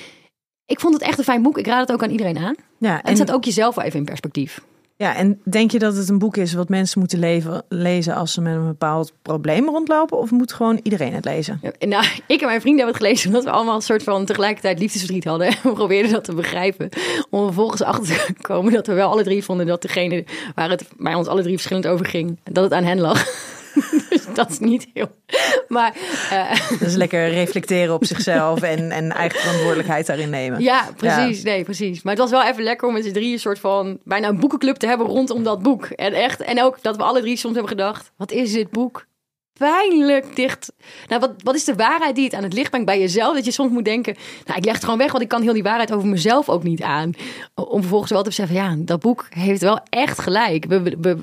ik 0.66 0.80
vond 0.80 0.94
het 0.94 1.04
echt 1.04 1.18
een 1.18 1.24
fijn 1.24 1.42
boek. 1.42 1.58
Ik 1.58 1.68
raad 1.68 1.80
het 1.80 1.92
ook 1.92 2.04
aan 2.04 2.10
iedereen 2.10 2.38
aan. 2.38 2.56
Ja, 2.78 3.02
En 3.02 3.10
het 3.10 3.18
zet 3.18 3.32
ook 3.32 3.44
jezelf 3.44 3.76
wel 3.76 3.86
even 3.86 4.00
in 4.00 4.06
perspectief. 4.06 4.62
Ja, 4.98 5.16
en 5.16 5.42
denk 5.44 5.72
je 5.72 5.80
dat 5.80 5.96
het 5.96 6.10
een 6.10 6.20
boek 6.20 6.38
is 6.38 6.54
wat 6.54 6.70
mensen 6.70 7.00
moeten 7.00 7.20
leven, 7.20 7.64
lezen 7.70 8.16
als 8.16 8.34
ze 8.34 8.42
met 8.42 8.56
een 8.56 8.68
bepaald 8.68 9.14
probleem 9.22 9.66
rondlopen? 9.66 10.18
Of 10.18 10.32
moet 10.32 10.54
gewoon 10.54 10.80
iedereen 10.84 11.14
het 11.14 11.26
lezen? 11.26 11.60
Ja, 11.62 11.88
Nou, 11.88 12.06
ik 12.28 12.42
en 12.42 12.48
mijn 12.48 12.62
vrienden 12.62 12.86
hebben 12.86 13.02
het 13.02 13.04
gelezen 13.04 13.28
omdat 13.28 13.44
we 13.44 13.50
allemaal 13.50 13.76
een 13.76 13.82
soort 13.82 14.04
van 14.04 14.26
tegelijkertijd 14.26 14.80
liefdesverdriet 14.80 15.24
hadden. 15.24 15.48
En 15.48 15.56
we 15.64 15.72
probeerden 15.72 16.12
dat 16.12 16.24
te 16.24 16.34
begrijpen. 16.34 16.90
Om 17.30 17.44
vervolgens 17.44 17.82
achter 17.82 18.26
te 18.26 18.34
komen 18.42 18.74
dat 18.74 18.88
we 18.88 18.94
wel 18.94 19.10
alle 19.10 19.24
drie 19.24 19.44
vonden 19.44 19.66
dat 19.66 19.82
degene 19.82 20.26
waar 20.56 20.70
het 20.70 20.88
bij 20.98 21.14
ons 21.14 21.28
alle 21.28 21.42
drie 21.42 21.56
verschillend 21.56 21.88
over 21.88 22.06
ging, 22.06 22.40
dat 22.44 22.64
het 22.64 22.74
aan 22.74 22.84
hen 22.84 23.00
lag. 23.00 23.54
dus 24.10 24.26
dat 24.34 24.50
is 24.50 24.60
niet 24.60 24.88
heel. 24.94 25.08
Maar 25.68 25.94
Dat 26.80 26.88
is 26.88 26.96
lekker 26.96 27.28
reflecteren 27.42 27.94
op 27.94 28.06
zichzelf 28.06 28.62
en, 28.62 28.92
en 28.92 29.12
eigen 29.12 29.40
verantwoordelijkheid 29.40 30.06
daarin 30.06 30.30
nemen. 30.30 30.62
ja, 30.62 30.88
precies. 30.98 31.44
Nee, 31.44 31.64
precies. 31.64 32.04
Maar 32.04 32.14
het 32.14 32.22
was 32.22 32.32
wel 32.32 32.44
even 32.44 32.64
lekker 32.64 32.88
om 32.88 32.94
met 32.94 33.06
z'n 33.06 33.12
drieën 33.12 33.34
een 33.34 33.40
soort 33.40 33.60
van 33.60 34.00
bijna 34.04 34.28
een 34.28 34.40
boekenclub 34.40 34.76
te 34.76 34.88
hebben 34.88 35.08
rondom 35.08 35.44
dat 35.44 35.62
boek. 35.62 35.86
En 35.86 36.14
echt, 36.14 36.42
en 36.42 36.62
ook 36.64 36.82
dat 36.82 36.96
we 36.96 37.04
alle 37.04 37.22
drie 37.22 37.38
soms 37.38 37.54
hebben 37.54 37.78
gedacht: 37.78 38.12
wat 38.18 38.32
is 38.32 38.52
dit 38.52 38.70
boek? 38.70 39.06
Pijnlijk 39.58 40.36
dicht. 40.36 40.72
Nou, 41.08 41.22
wat, 41.22 41.34
wat 41.44 41.56
is 41.56 41.64
de 41.64 41.76
waarheid 41.76 42.16
die 42.16 42.24
het 42.24 42.34
aan 42.34 42.44
het 42.44 42.54
licht 42.54 42.70
brengt 42.70 42.86
bij 42.88 43.00
jezelf? 43.00 43.36
Dat 43.36 43.46
je 43.46 43.52
soms 43.52 43.72
moet 43.72 43.86
denken: 43.86 44.16
Nou, 44.46 44.58
ik 44.58 44.66
leg 44.66 44.74
het 44.74 44.84
gewoon 44.84 45.00
weg, 45.00 45.12
want 45.12 45.24
ik 45.24 45.30
kan 45.30 45.42
heel 45.42 45.54
die 45.54 45.64
waarheid 45.64 45.94
over 45.94 46.08
mezelf 46.08 46.50
ook 46.50 46.64
niet 46.64 46.82
aan. 46.82 47.12
Om 47.54 47.80
vervolgens 47.80 48.12
wel 48.12 48.22
te 48.22 48.30
beseffen: 48.30 48.56
Ja, 48.56 48.76
dat 48.78 49.00
boek 49.00 49.28
heeft 49.30 49.62
wel 49.62 49.80
echt 49.90 50.20
gelijk. 50.20 50.66
We, 50.66 51.18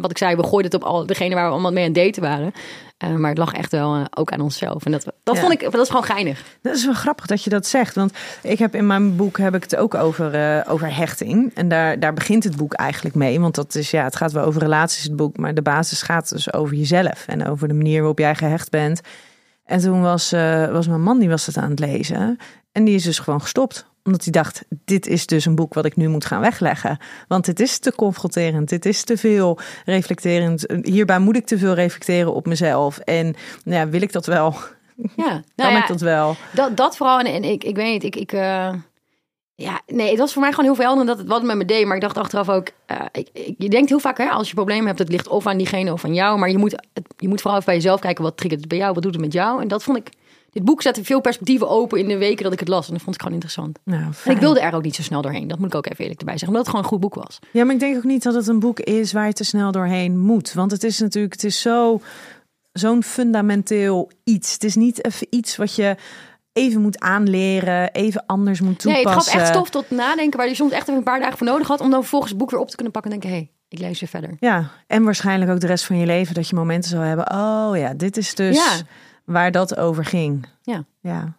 wat 0.00 0.10
ik 0.10 0.18
zei, 0.18 0.36
we 0.36 0.42
gooiden 0.42 0.70
het 0.70 0.82
op 0.82 0.88
al 0.88 1.06
degene 1.06 1.34
waar 1.34 1.44
we 1.44 1.52
allemaal 1.52 1.72
mee 1.72 1.86
aan 1.86 1.92
daten 1.92 2.22
waren. 2.22 2.52
Eh, 2.98 3.14
maar 3.14 3.28
het 3.28 3.38
lag 3.38 3.52
echt 3.52 3.70
wel 3.72 3.94
eh, 3.94 4.04
ook 4.14 4.32
aan 4.32 4.40
onszelf. 4.40 4.84
En 4.84 4.92
dat, 4.92 5.04
dat 5.22 5.34
Ja. 5.34 5.40
vond 5.40 5.52
ik, 5.52 5.60
dat 5.60 5.80
is 5.80 5.88
gewoon 5.88 6.04
geinig. 6.04 6.44
Dat 6.62 6.74
is 6.76 6.84
wel 6.84 6.94
grappig 6.94 7.26
dat 7.26 7.44
je 7.44 7.50
dat 7.50 7.66
zegt. 7.66 7.94
Want 7.94 8.12
ik 8.42 8.58
heb 8.58 8.74
in 8.74 8.86
mijn 8.86 9.16
boek 9.16 9.38
heb 9.38 9.54
ik 9.54 9.62
het 9.62 9.76
ook 9.76 9.94
over, 9.94 10.34
eh, 10.34 10.72
over 10.72 10.96
hechting. 10.96 11.54
En 11.54 11.68
daar, 11.68 12.00
daar 12.00 12.14
begint 12.14 12.44
het 12.44 12.56
boek 12.56 12.72
eigenlijk 12.72 13.14
mee. 13.14 13.40
Want 13.40 13.54
dat 13.54 13.74
is, 13.74 13.90
ja, 13.90 14.04
het 14.04 14.16
gaat 14.16 14.32
wel 14.32 14.44
over 14.44 14.60
relaties, 14.62 15.02
het 15.02 15.16
boek. 15.16 15.36
Maar 15.36 15.54
de 15.54 15.62
basis 15.62 16.02
gaat 16.02 16.28
dus 16.28 16.52
over 16.52 16.76
jezelf. 16.76 17.24
En 17.26 17.46
over 17.46 17.68
de 17.68 17.74
manier 17.74 17.98
waarop 17.98 18.18
jij 18.18 18.34
gehecht 18.34 18.70
bent. 18.70 19.00
En 19.64 19.80
toen 19.80 20.00
was, 20.02 20.30
was 20.70 20.88
mijn 20.88 21.02
man, 21.02 21.18
die 21.18 21.28
was 21.28 21.46
het 21.46 21.56
aan 21.56 21.70
het 21.70 21.78
lezen. 21.78 22.36
En 22.72 22.84
die 22.84 22.94
is 22.94 23.02
dus 23.02 23.18
gewoon 23.18 23.40
gestopt. 23.40 23.86
Omdat 24.04 24.22
hij 24.24 24.32
dacht, 24.32 24.64
dit 24.84 25.06
is 25.06 25.26
dus 25.26 25.44
een 25.44 25.54
boek 25.54 25.74
wat 25.74 25.84
ik 25.84 25.96
nu 25.96 26.08
moet 26.08 26.24
gaan 26.24 26.40
wegleggen. 26.40 26.98
Want 27.28 27.44
dit 27.44 27.60
is 27.60 27.78
te 27.78 27.92
confronterend, 27.94 28.68
dit 28.68 28.86
is 28.86 29.02
te 29.04 29.16
veel 29.16 29.58
reflecterend. 29.84 30.64
Hierbij 30.82 31.18
moet 31.18 31.36
ik 31.36 31.46
te 31.46 31.58
veel 31.58 31.74
reflecteren 31.74 32.34
op 32.34 32.46
mezelf. 32.46 32.98
En 32.98 33.24
nou 33.64 33.78
ja, 33.78 33.88
wil 33.88 34.02
ik 34.02 34.12
dat 34.12 34.26
wel? 34.26 34.54
Ja, 34.96 35.06
Kan 35.16 35.42
nou 35.56 35.72
ja, 35.72 35.82
ik 35.82 35.88
dat 35.88 36.00
wel? 36.00 36.36
Dat, 36.52 36.76
dat 36.76 36.96
vooral. 36.96 37.18
En, 37.18 37.26
en 37.26 37.44
ik, 37.44 37.64
ik 37.64 37.76
weet 37.76 37.92
niet, 37.92 38.04
ik, 38.04 38.16
ik 38.16 38.32
eh, 38.32 38.72
ja, 39.54 39.80
nee, 39.86 40.10
het 40.10 40.18
was 40.18 40.32
voor 40.32 40.42
mij 40.42 40.50
gewoon 40.52 40.64
heel 40.74 40.84
veel 40.84 41.04
dat 41.06 41.18
het 41.18 41.26
wat 41.28 41.42
met 41.42 41.56
me 41.56 41.64
deed. 41.64 41.86
Maar 41.86 41.96
ik 41.96 42.02
dacht 42.02 42.16
achteraf 42.18 42.48
ook, 42.48 42.68
eh, 42.86 43.00
ik, 43.12 43.28
ik- 43.32 43.54
je 43.58 43.68
denkt 43.68 43.88
heel 43.88 43.98
vaak, 44.00 44.18
hè, 44.18 44.28
als 44.28 44.48
je 44.48 44.54
problemen 44.54 44.86
hebt, 44.86 44.98
het 44.98 45.08
ligt 45.08 45.28
of 45.28 45.46
aan 45.46 45.56
diegene 45.56 45.92
of 45.92 46.04
aan 46.04 46.14
jou. 46.14 46.38
Maar 46.38 46.50
je 46.50 46.58
moet, 46.58 46.72
het, 46.92 47.04
je 47.16 47.28
moet 47.28 47.40
vooral 47.40 47.58
even 47.60 47.72
bij 47.72 47.80
jezelf 47.80 48.00
kijken, 48.00 48.24
wat 48.24 48.36
triggert 48.36 48.60
het 48.60 48.68
bij 48.68 48.78
jou, 48.78 48.92
wat 48.94 49.02
doet 49.02 49.12
het 49.14 49.22
met 49.22 49.32
jou? 49.32 49.62
En 49.62 49.68
dat 49.68 49.82
vond 49.82 49.96
ik, 49.98 50.08
dit 50.50 50.64
boek 50.64 50.82
zette 50.82 51.04
veel 51.04 51.20
perspectieven 51.20 51.68
open 51.68 51.98
in 51.98 52.08
de 52.08 52.18
weken 52.18 52.44
dat 52.44 52.52
ik 52.52 52.60
het 52.60 52.68
las. 52.68 52.86
En 52.86 52.92
dat 52.92 53.02
vond 53.02 53.14
ik 53.14 53.20
gewoon 53.22 53.36
interessant. 53.36 53.78
Nou, 53.84 54.12
En 54.24 54.30
ik 54.32 54.38
wilde 54.38 54.60
er 54.60 54.74
ook 54.74 54.82
niet 54.82 54.94
zo 54.94 55.02
snel 55.02 55.22
doorheen. 55.22 55.48
Dat 55.48 55.58
moet 55.58 55.66
ik 55.68 55.74
ook 55.74 55.86
even 55.86 56.00
eerlijk 56.00 56.20
erbij 56.20 56.38
zeggen, 56.38 56.56
omdat 56.56 56.66
het 56.66 56.76
gewoon 56.76 56.84
een 56.84 56.90
goed 57.00 57.10
boek 57.14 57.24
was. 57.24 57.38
Ja, 57.52 57.64
maar 57.64 57.74
ik 57.74 57.80
denk 57.80 57.96
ook 57.96 58.04
niet 58.04 58.22
dat 58.22 58.34
het 58.34 58.46
een 58.46 58.58
boek 58.60 58.80
is 58.80 59.12
waar 59.12 59.26
je 59.26 59.32
te 59.32 59.44
snel 59.44 59.72
doorheen 59.72 60.18
moet. 60.18 60.52
Want 60.52 60.70
het 60.70 60.84
is 60.84 60.98
natuurlijk, 60.98 61.32
het 61.32 61.44
is 61.44 61.60
zo, 61.60 62.00
zo'n 62.72 63.02
fundamenteel 63.02 64.10
iets. 64.24 64.52
Het 64.52 64.64
is 64.64 64.74
niet 64.74 65.04
even 65.04 65.26
iets 65.30 65.56
wat 65.56 65.74
je 65.74 65.96
even 66.52 66.80
moet 66.80 66.98
aanleren, 67.00 67.92
even 67.92 68.22
anders 68.26 68.60
moet 68.60 68.84
Nee, 68.84 68.94
toepassen. 68.94 69.22
het 69.22 69.30
gaf 69.32 69.40
echt 69.40 69.48
stof 69.54 69.70
tot 69.70 69.90
nadenken, 69.90 70.38
waar 70.38 70.48
je 70.48 70.54
soms 70.54 70.72
echt 70.72 70.82
even 70.82 70.94
een 70.94 71.02
paar 71.02 71.20
dagen 71.20 71.38
voor 71.38 71.46
nodig 71.46 71.68
had. 71.68 71.80
Om 71.80 71.90
dan 71.90 72.00
vervolgens 72.00 72.30
het 72.30 72.40
boek 72.40 72.50
weer 72.50 72.60
op 72.60 72.68
te 72.68 72.74
kunnen 72.74 72.92
pakken 72.92 73.12
en 73.12 73.18
denken, 73.20 73.38
hé, 73.38 73.44
hey, 73.44 73.52
ik 73.68 73.78
lees 73.78 74.00
weer 74.00 74.08
verder. 74.08 74.36
Ja, 74.40 74.70
en 74.86 75.04
waarschijnlijk 75.04 75.50
ook 75.50 75.60
de 75.60 75.66
rest 75.66 75.84
van 75.84 75.98
je 75.98 76.06
leven 76.06 76.34
dat 76.34 76.48
je 76.48 76.54
momenten 76.54 76.90
zal 76.90 77.00
hebben. 77.00 77.32
Oh 77.32 77.70
ja, 77.76 77.94
dit 77.94 78.16
is 78.16 78.34
dus 78.34 78.56
Ja. 78.56 78.72
Waar 79.28 79.52
dat 79.52 79.76
over 79.76 80.04
ging. 80.04 80.46
Ja. 80.62 80.84
Ja. 81.00 81.36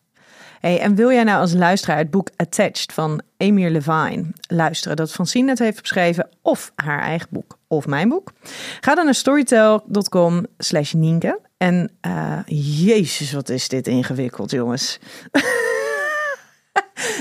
Hey, 0.59 0.79
en 0.79 0.95
wil 0.95 1.11
jij 1.11 1.23
nou 1.23 1.41
als 1.41 1.53
luisteraar 1.53 1.97
het 1.97 2.11
boek 2.11 2.29
Attached 2.35 2.93
van 2.93 3.21
Emir 3.37 3.69
Levine 3.69 4.25
luisteren, 4.47 4.97
dat 4.97 5.11
Francine 5.11 5.45
net 5.45 5.59
heeft 5.59 5.81
beschreven, 5.81 6.29
of 6.41 6.71
haar 6.75 7.01
eigen 7.01 7.27
boek, 7.31 7.57
of 7.67 7.87
mijn 7.87 8.09
boek? 8.09 8.31
Ga 8.79 8.95
dan 8.95 9.05
naar 9.05 9.15
storytel.com 9.15 10.45
slash 10.57 10.93
Nienke. 10.93 11.39
En 11.57 11.91
eh, 12.01 12.39
jezus, 12.85 13.31
wat 13.31 13.49
is 13.49 13.67
dit 13.67 13.87
ingewikkeld, 13.87 14.51
jongens. 14.51 14.99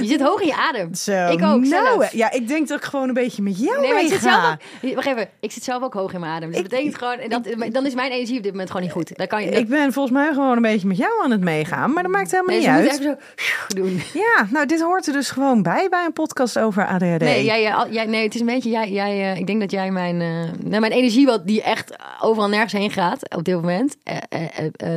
Je 0.01 0.07
zit 0.07 0.21
hoog 0.21 0.41
in 0.41 0.47
je 0.47 0.55
adem. 0.57 0.95
Zo, 0.95 1.13
ik 1.27 1.33
ook 1.33 1.39
nou, 1.41 1.67
zelf. 1.67 2.13
Ja, 2.13 2.31
ik 2.33 2.49
denk 2.49 2.69
dat 2.69 2.79
ik 2.79 2.85
gewoon 2.85 3.09
een 3.09 3.15
beetje 3.15 3.43
met 3.43 3.59
jou 3.59 3.81
Nee, 3.81 3.93
maar 3.93 4.03
ik 4.03 4.09
zit 4.09 4.21
zelf 4.21 4.57
ook, 4.85 4.95
wacht 4.95 5.07
even, 5.07 5.29
ik 5.41 5.53
zit 5.53 5.65
zelf 5.65 5.83
ook 5.83 5.95
hoog 5.95 6.13
in 6.13 6.21
mijn 6.21 6.33
adem. 6.33 6.49
Dus 6.51 6.57
dat 6.57 6.65
Ik- 6.65 6.71
betekent 6.71 6.99
gewoon, 6.99 7.29
dat, 7.59 7.73
dan 7.73 7.87
is 7.87 7.95
mijn 7.95 8.11
energie 8.13 8.37
op 8.37 8.43
dit 8.43 8.53
moment 8.53 8.71
gewoon 8.71 8.85
niet 8.85 8.93
goed. 8.95 9.17
Dan 9.17 9.27
kan 9.27 9.43
je, 9.45 9.51
Ik 9.51 9.69
ben 9.69 9.93
volgens 9.93 10.15
mij 10.15 10.33
gewoon 10.33 10.57
een 10.57 10.63
beetje 10.63 10.87
met 10.87 10.97
jou 10.97 11.25
aan 11.25 11.31
het 11.31 11.41
meegaan, 11.41 11.93
maar 11.93 12.03
dat 12.03 12.13
maakt 12.13 12.31
helemaal 12.31 12.57
nee, 12.57 12.67
niet 12.67 12.77
uit. 12.77 12.91
even 13.01 13.03
zo 13.05 13.75
doen. 13.83 14.01
Ja, 14.13 14.47
nou, 14.51 14.67
dit 14.67 14.81
hoort 14.81 15.07
er 15.07 15.13
dus 15.13 15.31
gewoon 15.31 15.63
bij 15.63 15.87
bij 15.91 16.05
een 16.05 16.13
podcast 16.13 16.59
over 16.59 16.87
ADHD. 16.87 17.19
Nee, 17.21 17.45
jij, 17.45 17.75
jij, 17.91 18.07
nee, 18.07 18.23
het 18.25 18.35
is 18.35 18.41
een 18.41 18.47
beetje, 18.47 18.71
jij, 18.71 18.91
jij, 18.91 19.33
eh, 19.33 19.39
ik 19.39 19.47
denk 19.47 19.61
dat 19.61 19.71
jij 19.71 19.91
mijn, 19.91 20.21
eh, 20.21 20.29
nou, 20.65 20.81
mijn 20.81 20.93
energie, 20.93 21.27
wat 21.27 21.47
die 21.47 21.63
echt 21.63 21.97
overal 22.21 22.49
nergens 22.49 22.73
heen 22.73 22.91
gaat 22.91 23.35
op 23.37 23.45
dit 23.45 23.55
moment, 23.55 23.97
eh, 24.03 24.17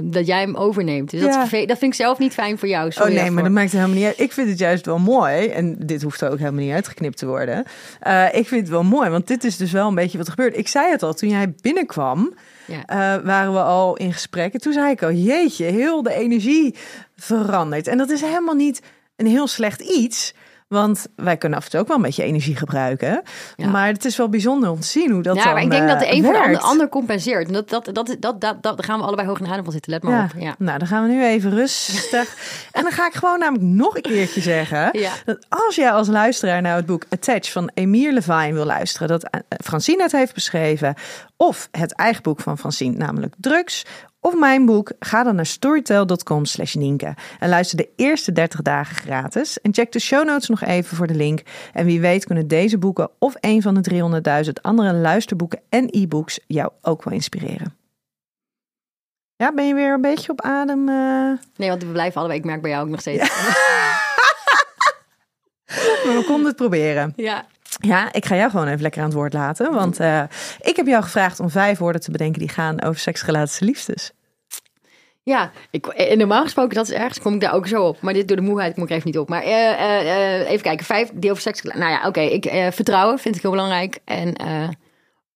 dat 0.03 0.27
jij 0.27 0.39
hem 0.39 0.55
overneemt. 0.55 1.09
Dus 1.09 1.21
dat, 1.21 1.33
Ja. 1.33 1.39
verve- 1.47 1.65
dat 1.65 1.77
vind 1.77 1.91
ik 1.93 1.99
zelf 1.99 2.17
niet 2.19 2.33
fijn 2.33 2.57
voor 2.57 2.67
jou. 2.67 2.91
Oh 2.99 3.05
nee, 3.05 3.15
daarvoor. 3.15 3.33
maar 3.33 3.43
dat 3.43 3.51
maakt 3.51 3.71
helemaal 3.71 3.95
niet 3.95 4.05
uit. 4.05 4.19
Ik 4.19 4.31
vind 4.31 4.49
het 4.49 4.59
juist 4.59 4.70
wel 4.85 4.99
mooi. 4.99 5.47
En 5.47 5.75
dit 5.79 6.01
hoeft 6.01 6.21
er 6.21 6.31
ook 6.31 6.37
helemaal 6.39 6.63
niet 6.63 6.73
uitgeknipt 6.73 7.17
te 7.17 7.25
worden. 7.25 7.63
Eh, 7.99 8.25
ik 8.33 8.47
vind 8.47 8.61
het 8.61 8.69
wel 8.69 8.83
mooi, 8.83 9.09
want 9.09 9.27
dit 9.27 9.43
is 9.43 9.57
dus 9.57 9.71
wel 9.71 9.87
een 9.87 9.95
beetje 9.95 10.17
wat 10.17 10.27
er 10.27 10.33
gebeurt. 10.33 10.57
Ik 10.57 10.67
zei 10.67 10.91
het 10.91 11.03
al, 11.03 11.13
toen 11.13 11.29
jij 11.29 11.53
binnenkwam, 11.61 12.33
Ja. 12.67 12.85
eh, 12.85 13.25
waren 13.25 13.53
we 13.53 13.61
al 13.61 13.95
in 13.97 14.13
gesprek. 14.13 14.53
En 14.53 14.59
toen 14.59 14.73
zei 14.73 14.91
ik 14.91 15.03
al, 15.03 15.11
jeetje, 15.11 15.65
heel 15.65 16.03
de 16.03 16.13
energie 16.13 16.75
verandert. 17.15 17.87
En 17.87 17.97
dat 17.97 18.09
is 18.09 18.21
helemaal 18.21 18.55
niet 18.55 18.81
een 19.15 19.27
heel 19.27 19.47
slecht 19.47 19.81
iets. 19.81 20.33
Want 20.71 21.07
wij 21.15 21.37
kunnen 21.37 21.57
af 21.57 21.65
en 21.65 21.71
toe 21.71 21.79
ook 21.79 21.87
wel 21.87 21.95
een 21.95 22.01
beetje 22.03 22.23
energie 22.23 22.55
gebruiken. 22.55 23.21
Ja. 23.55 23.67
Maar 23.67 23.87
het 23.87 24.05
is 24.05 24.17
wel 24.17 24.29
bijzonder 24.29 24.69
om 24.69 24.79
te 24.79 24.87
zien 24.87 25.11
hoe 25.11 25.21
dat 25.21 25.35
ja, 25.35 25.43
dan 25.43 25.53
maar 25.53 25.61
ik 25.61 25.69
denk 25.69 25.87
dat 25.87 25.99
de 25.99 26.05
eh, 26.05 26.17
een 26.17 26.23
van 26.23 26.51
de 26.51 26.59
ander, 26.59 26.89
compenseert. 26.89 27.47
En 27.47 27.53
dat, 27.53 27.69
dat, 27.69 27.85
dat, 27.85 27.95
dat, 27.95 28.17
dat, 28.19 28.41
dat, 28.41 28.61
daar 28.61 28.83
gaan 28.83 28.99
we 28.99 29.05
allebei 29.05 29.27
hoog 29.27 29.37
in 29.37 29.43
de 29.43 29.49
adem 29.51 29.63
van 29.63 29.73
zitten. 29.73 29.91
Let 29.91 30.03
maar 30.03 30.13
Ja. 30.13 30.23
op. 30.23 30.41
Ja. 30.41 30.55
Nou, 30.57 30.79
dan 30.79 30.87
gaan 30.87 31.03
we 31.07 31.13
nu 31.13 31.23
even 31.25 31.49
rustig. 31.51 32.35
en 32.71 32.81
dan 32.83 32.91
ga 32.91 33.07
ik 33.07 33.13
gewoon 33.13 33.39
namelijk 33.39 33.65
nog 33.67 33.95
een 33.95 34.01
keertje 34.01 34.41
zeggen. 34.41 34.89
Ja. 34.91 35.11
Dat 35.25 35.45
als 35.49 35.75
jij 35.75 35.91
als 35.91 36.07
luisteraar 36.07 36.61
naar 36.61 36.75
het 36.75 36.85
boek 36.85 37.05
Attach 37.09 37.51
van 37.51 37.71
Emile 37.73 38.13
Levine 38.13 38.53
wil 38.53 38.65
luisteren, 38.65 39.07
dat 39.07 39.23
eh, 39.23 39.39
Francine 39.63 40.03
het 40.03 40.11
heeft 40.11 40.33
beschreven, 40.33 40.93
of 41.37 41.67
het 41.71 41.95
eigen 41.95 42.23
boek 42.23 42.39
van 42.39 42.57
Francine, 42.57 42.97
namelijk 42.97 43.33
Drugs, 43.37 43.85
of 44.21 44.35
mijn 44.39 44.65
boek, 44.65 44.91
ga 44.99 45.23
dan 45.23 45.35
naar 45.35 45.45
storytel.com 45.45 46.45
slash 46.45 46.73
Nienke 46.73 47.15
en 47.39 47.49
luister 47.49 47.77
de 47.77 47.89
eerste 47.95 48.31
30 48.31 48.61
dagen 48.61 48.95
gratis. 48.95 49.61
En 49.61 49.73
check 49.73 49.91
de 49.91 49.99
show 49.99 50.25
notes 50.25 50.49
nog 50.49 50.61
even 50.61 50.97
voor 50.97 51.07
de 51.07 51.15
link. 51.15 51.41
En 51.73 51.85
wie 51.85 52.01
weet 52.01 52.25
kunnen 52.25 52.47
deze 52.47 52.77
boeken 52.77 53.09
of 53.19 53.33
een 53.39 53.61
van 53.61 53.73
de 53.81 54.21
300.000 54.45 54.51
andere 54.61 54.93
luisterboeken 54.93 55.61
en 55.69 55.87
e-books 55.89 56.39
jou 56.47 56.71
ook 56.81 57.03
wel 57.03 57.13
inspireren. 57.13 57.75
Ja, 59.35 59.53
ben 59.53 59.67
je 59.67 59.73
weer 59.73 59.93
een 59.93 60.01
beetje 60.01 60.31
op 60.31 60.41
adem? 60.41 60.89
eh? 60.89 61.31
Nee, 61.55 61.69
want 61.69 61.83
we 61.83 61.91
blijven 61.91 62.17
allebei. 62.17 62.39
Ik 62.39 62.45
merk 62.45 62.61
bij 62.61 62.71
jou 62.71 62.83
ook 62.83 62.89
nog 62.89 62.99
steeds. 62.99 63.29
Maar 66.05 66.15
we 66.15 66.23
konden 66.25 66.45
het 66.45 66.55
proberen. 66.55 67.13
Ja. 67.15 67.45
Ja, 67.79 68.13
ik 68.13 68.25
ga 68.25 68.35
jou 68.35 68.49
gewoon 68.49 68.67
even 68.67 68.81
lekker 68.81 69.01
aan 69.01 69.07
het 69.07 69.17
woord 69.17 69.33
laten. 69.33 69.73
Want 69.73 69.99
eh, 69.99 70.23
ik 70.59 70.75
heb 70.75 70.85
jou 70.85 71.03
gevraagd 71.03 71.39
om 71.39 71.49
vijf 71.49 71.77
woorden 71.77 72.01
te 72.01 72.11
bedenken 72.11 72.39
die 72.39 72.49
gaan 72.49 72.81
over 72.81 72.99
seks, 72.99 73.25
relaties 73.25 73.59
en 73.59 73.65
liefdes. 73.65 74.11
Ja, 75.23 75.51
ik, 75.71 75.87
en 75.87 76.17
normaal 76.17 76.43
gesproken, 76.43 76.75
dat 76.75 76.89
is 76.89 76.93
ergens, 76.93 77.19
kom 77.19 77.33
ik 77.33 77.39
daar 77.39 77.53
ook 77.53 77.67
zo 77.67 77.83
op. 77.83 78.01
Maar 78.01 78.13
dit 78.13 78.27
door 78.27 78.37
de 78.37 78.43
moeheid 78.43 78.73
kom 78.73 78.83
ik 78.83 78.89
er 78.89 78.95
even 78.95 79.07
niet 79.07 79.17
op. 79.19 79.29
Maar 79.29 79.41
eh, 79.43 79.71
eh, 79.71 80.39
eh, 80.41 80.49
even 80.49 80.61
kijken, 80.63 80.85
vijf 80.85 81.09
die 81.13 81.29
over 81.31 81.41
seks. 81.41 81.61
Nou 81.61 81.91
ja, 81.91 82.07
oké, 82.07 82.19
ik 82.19 82.45
eh, 82.45 82.71
vertrouwen 82.71 83.19
vind 83.19 83.35
ik 83.35 83.41
heel 83.41 83.51
belangrijk. 83.51 83.99
En 84.05 84.35
eh, 84.35 84.69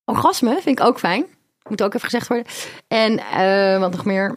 orgasme 0.06 0.58
vind 0.62 0.80
ik 0.80 0.86
ook 0.86 1.00
fijn. 1.00 1.26
Moet 1.70 1.84
ook 1.84 1.94
even 1.94 2.10
gezegd 2.10 2.28
worden. 2.28 2.48
En 2.88 3.20
eh, 3.20 3.80
wat 3.80 3.92
nog 3.92 4.06
meer? 4.06 4.36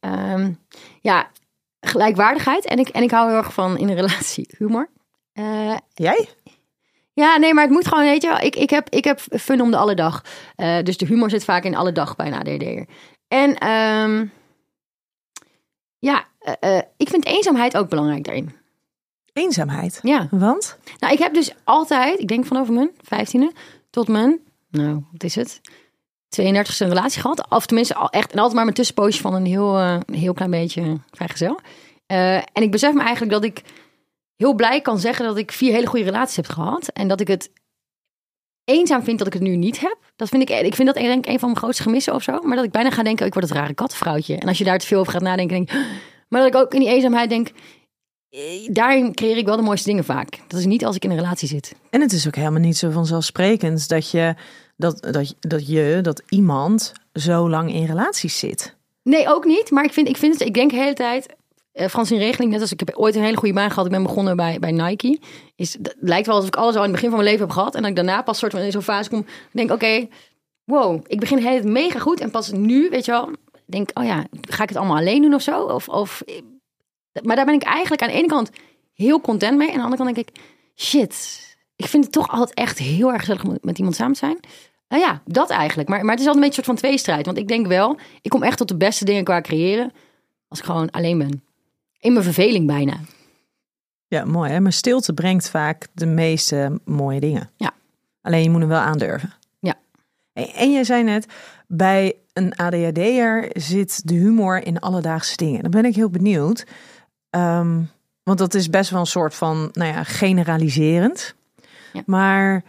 Ehm, 0.00 0.52
ja, 1.00 1.30
gelijkwaardigheid. 1.80 2.64
En 2.64 2.78
ik, 2.78 2.88
en 2.88 3.02
ik 3.02 3.10
hou 3.10 3.28
heel 3.28 3.36
erg 3.38 3.52
van 3.52 3.78
in 3.78 3.88
een 3.88 3.94
relatie 3.94 4.54
humor. 4.58 4.88
Eh, 5.32 5.76
Jij? 5.94 6.28
Ja, 7.16 7.36
nee, 7.36 7.54
maar 7.54 7.64
het 7.64 7.72
moet 7.72 7.88
gewoon, 7.88 8.04
weet 8.04 8.22
je 8.22 8.28
wel, 8.28 8.38
ik, 8.38 8.56
ik, 8.56 8.70
heb, 8.70 8.88
ik 8.88 9.04
heb 9.04 9.20
fun 9.20 9.60
om 9.60 9.70
de 9.70 9.76
alle 9.76 9.94
dag. 9.94 10.22
Eh, 10.56 10.82
dus 10.82 10.96
de 10.96 11.06
humor 11.06 11.30
zit 11.30 11.44
vaak 11.44 11.64
in 11.64 11.76
alle 11.76 11.92
dag 11.92 12.16
bij 12.16 12.26
een 12.26 12.34
ADD'er. 12.34 12.86
En 13.28 13.58
ehm, 13.58 14.26
ja, 15.98 16.24
eh, 16.38 16.76
eh, 16.76 16.82
ik 16.96 17.08
vind 17.08 17.24
eenzaamheid 17.24 17.76
ook 17.76 17.88
belangrijk 17.88 18.24
daarin. 18.24 18.56
Eenzaamheid. 19.32 20.00
Ja, 20.02 20.28
Want? 20.30 20.78
nou 20.98 21.12
ik 21.12 21.18
heb 21.18 21.34
dus 21.34 21.54
altijd, 21.64 22.18
ik 22.18 22.28
denk 22.28 22.46
vanaf 22.46 22.68
mijn 22.68 22.90
vijftiende 23.02 23.52
tot 23.90 24.08
mijn, 24.08 24.38
nou 24.70 25.04
wat 25.12 25.22
is 25.22 25.34
het, 25.34 25.60
32e 26.40 26.78
een 26.78 26.88
relatie 26.88 27.20
gehad. 27.20 27.46
Of 27.48 27.66
tenminste 27.66 27.94
al 27.94 28.10
echt, 28.10 28.32
en 28.32 28.36
altijd 28.36 28.54
maar 28.54 28.64
mijn 28.64 28.76
tussenpoosje 28.76 29.20
van 29.20 29.34
een 29.34 29.46
heel, 29.46 30.00
heel 30.12 30.34
klein 30.34 30.50
beetje 30.50 31.00
vrijgezel. 31.10 31.60
En 32.06 32.62
ik 32.62 32.70
besef 32.70 32.92
me 32.92 33.00
eigenlijk 33.00 33.32
dat 33.32 33.44
ik 33.44 33.62
heel 34.36 34.54
blij 34.54 34.80
kan 34.80 34.98
zeggen 34.98 35.24
dat 35.24 35.36
ik 35.36 35.52
vier 35.52 35.72
hele 35.72 35.86
goede 35.86 36.04
relaties 36.04 36.36
heb 36.36 36.46
gehad. 36.46 36.88
En 36.88 37.08
dat 37.08 37.20
ik 37.20 37.28
het 37.28 37.50
eenzaam 38.64 39.02
vind 39.02 39.18
dat 39.18 39.26
ik 39.26 39.32
het 39.32 39.42
nu 39.42 39.56
niet 39.56 39.80
heb. 39.80 39.98
Dat 40.16 40.28
vind 40.28 40.42
ik, 40.42 40.50
ik 40.50 40.74
vind 40.74 40.88
dat 40.88 40.96
denk 40.96 41.24
ik 41.26 41.32
een 41.32 41.38
van 41.38 41.48
mijn 41.48 41.60
grootste 41.60 41.82
gemissen 41.82 42.14
of 42.14 42.22
zo. 42.22 42.40
Maar 42.40 42.56
dat 42.56 42.64
ik 42.64 42.70
bijna 42.70 42.90
ga 42.90 43.02
denken, 43.02 43.20
oh, 43.20 43.26
ik 43.26 43.34
word 43.34 43.48
het 43.48 43.58
rare 43.58 43.74
kattenvrouwtje. 43.74 44.36
En 44.36 44.48
als 44.48 44.58
je 44.58 44.64
daar 44.64 44.78
te 44.78 44.86
veel 44.86 44.98
over 44.98 45.12
gaat 45.12 45.22
nadenken, 45.22 45.56
denk 45.56 45.70
ik... 45.70 45.76
Maar 46.28 46.40
dat 46.40 46.54
ik 46.54 46.60
ook 46.60 46.74
in 46.74 46.80
die 46.80 46.88
eenzaamheid 46.88 47.28
denk, 47.28 47.50
eh, 48.30 48.68
daarin 48.68 49.14
creëer 49.14 49.36
ik 49.36 49.46
wel 49.46 49.56
de 49.56 49.62
mooiste 49.62 49.88
dingen 49.88 50.04
vaak. 50.04 50.40
Dat 50.46 50.60
is 50.60 50.66
niet 50.66 50.84
als 50.84 50.96
ik 50.96 51.04
in 51.04 51.10
een 51.10 51.16
relatie 51.16 51.48
zit. 51.48 51.74
En 51.90 52.00
het 52.00 52.12
is 52.12 52.26
ook 52.26 52.34
helemaal 52.34 52.60
niet 52.60 52.76
zo 52.76 52.90
vanzelfsprekend 52.90 53.88
dat 53.88 54.10
je, 54.10 54.34
dat, 54.76 55.02
dat, 55.12 55.34
dat 55.40 55.68
je, 55.68 55.98
dat 56.02 56.22
iemand 56.28 56.92
zo 57.12 57.50
lang 57.50 57.72
in 57.72 57.84
relaties 57.84 58.38
zit. 58.38 58.76
Nee, 59.02 59.28
ook 59.28 59.44
niet. 59.44 59.70
Maar 59.70 59.84
ik 59.84 59.92
vind, 59.92 60.08
ik 60.08 60.16
vind 60.16 60.32
het, 60.32 60.48
ik 60.48 60.54
denk 60.54 60.70
de 60.70 60.76
hele 60.76 60.94
tijd. 60.94 61.36
Uh, 61.76 61.86
Francine 61.86 62.20
Regeling, 62.20 62.52
net 62.52 62.60
als 62.60 62.72
ik 62.72 62.80
heb 62.80 62.96
ooit 62.96 63.14
een 63.14 63.22
hele 63.22 63.36
goede 63.36 63.54
baan 63.54 63.70
gehad. 63.70 63.84
Ik 63.84 63.90
ben 63.90 64.02
begonnen 64.02 64.36
bij, 64.36 64.58
bij 64.58 64.72
Nike. 64.72 65.18
Is, 65.56 65.72
het 65.72 65.96
lijkt 66.00 66.26
wel 66.26 66.34
alsof 66.34 66.50
ik 66.50 66.56
alles 66.56 66.74
al 66.74 66.84
in 66.84 66.90
het 66.90 66.92
begin 66.92 67.08
van 67.08 67.18
mijn 67.18 67.30
leven 67.30 67.46
heb 67.46 67.56
gehad. 67.56 67.74
En 67.74 67.80
dat 67.80 67.90
ik 67.90 67.96
daarna 67.96 68.22
pas 68.22 68.38
soort 68.38 68.52
van 68.52 68.60
in 68.60 68.70
zo'n 68.70 68.82
fase 68.82 69.10
kom. 69.10 69.26
Denk, 69.52 69.70
oké, 69.70 70.08
wow, 70.64 71.04
ik 71.06 71.20
begin 71.20 71.38
heel 71.38 71.62
mega 71.62 71.98
goed. 71.98 72.20
En 72.20 72.30
pas 72.30 72.52
nu, 72.52 72.88
weet 72.88 73.04
je 73.04 73.10
wel, 73.10 73.30
denk, 73.66 73.90
oh 73.94 74.04
ja, 74.04 74.26
ga 74.40 74.62
ik 74.62 74.68
het 74.68 74.78
allemaal 74.78 74.96
alleen 74.96 75.22
doen 75.22 75.34
of 75.34 75.42
zo? 75.42 75.62
Of, 75.62 75.88
of, 75.88 76.22
maar 77.22 77.36
daar 77.36 77.44
ben 77.44 77.54
ik 77.54 77.62
eigenlijk 77.62 78.02
aan 78.02 78.08
de 78.08 78.14
ene 78.14 78.26
kant 78.26 78.50
heel 78.94 79.20
content 79.20 79.56
mee. 79.56 79.68
En 79.68 79.72
aan 79.72 79.78
de 79.78 79.84
andere 79.84 80.02
kant 80.02 80.14
denk 80.14 80.28
ik, 80.28 80.42
shit, 80.74 81.40
ik 81.76 81.86
vind 81.86 82.04
het 82.04 82.12
toch 82.12 82.28
altijd 82.28 82.54
echt 82.54 82.78
heel 82.78 83.12
erg 83.12 83.20
gezellig 83.20 83.44
met 83.60 83.78
iemand 83.78 83.96
samen 83.96 84.12
te 84.12 84.18
zijn. 84.18 84.40
Nou 84.88 85.02
ja, 85.02 85.22
dat 85.24 85.50
eigenlijk. 85.50 85.88
Maar, 85.88 86.04
maar 86.04 86.14
het 86.14 86.20
is 86.20 86.26
altijd 86.26 86.44
een 86.44 86.50
beetje 86.50 86.58
een 86.58 86.64
soort 86.66 86.80
van 86.80 86.88
tweestrijd. 86.88 87.26
Want 87.26 87.38
ik 87.38 87.48
denk 87.48 87.66
wel, 87.66 87.98
ik 88.22 88.30
kom 88.30 88.42
echt 88.42 88.58
tot 88.58 88.68
de 88.68 88.76
beste 88.76 89.04
dingen 89.04 89.24
qua 89.24 89.40
creëren 89.40 89.92
als 90.48 90.58
ik 90.58 90.64
gewoon 90.64 90.90
alleen 90.90 91.18
ben. 91.18 91.42
In 92.00 92.12
mijn 92.12 92.24
verveling 92.24 92.66
bijna. 92.66 93.00
Ja, 94.08 94.24
mooi 94.24 94.50
hè. 94.50 94.60
Maar 94.60 94.72
stilte 94.72 95.12
brengt 95.12 95.50
vaak 95.50 95.86
de 95.92 96.06
meeste 96.06 96.80
mooie 96.84 97.20
dingen. 97.20 97.50
Ja. 97.56 97.72
Alleen 98.22 98.42
je 98.42 98.50
moet 98.50 98.60
hem 98.60 98.68
wel 98.68 98.78
aandurven. 98.80 99.32
Ja. 99.58 99.74
En, 100.32 100.48
en 100.48 100.72
je 100.72 100.84
zei 100.84 101.02
net, 101.02 101.26
bij 101.66 102.14
een 102.32 102.56
ADHD'er 102.56 103.50
zit 103.52 104.08
de 104.08 104.14
humor 104.14 104.66
in 104.66 104.78
alledaagse 104.78 105.36
dingen. 105.36 105.62
Dan 105.62 105.70
ben 105.70 105.84
ik 105.84 105.94
heel 105.94 106.10
benieuwd. 106.10 106.66
Ehm, 107.30 107.82
want 108.22 108.38
dat 108.38 108.54
is 108.54 108.70
best 108.70 108.90
wel 108.90 109.00
een 109.00 109.06
soort 109.06 109.34
van, 109.34 109.68
nou 109.72 109.92
ja, 109.92 110.02
generaliserend. 110.02 111.34
Ja. 111.92 112.02
Maar 112.06 112.64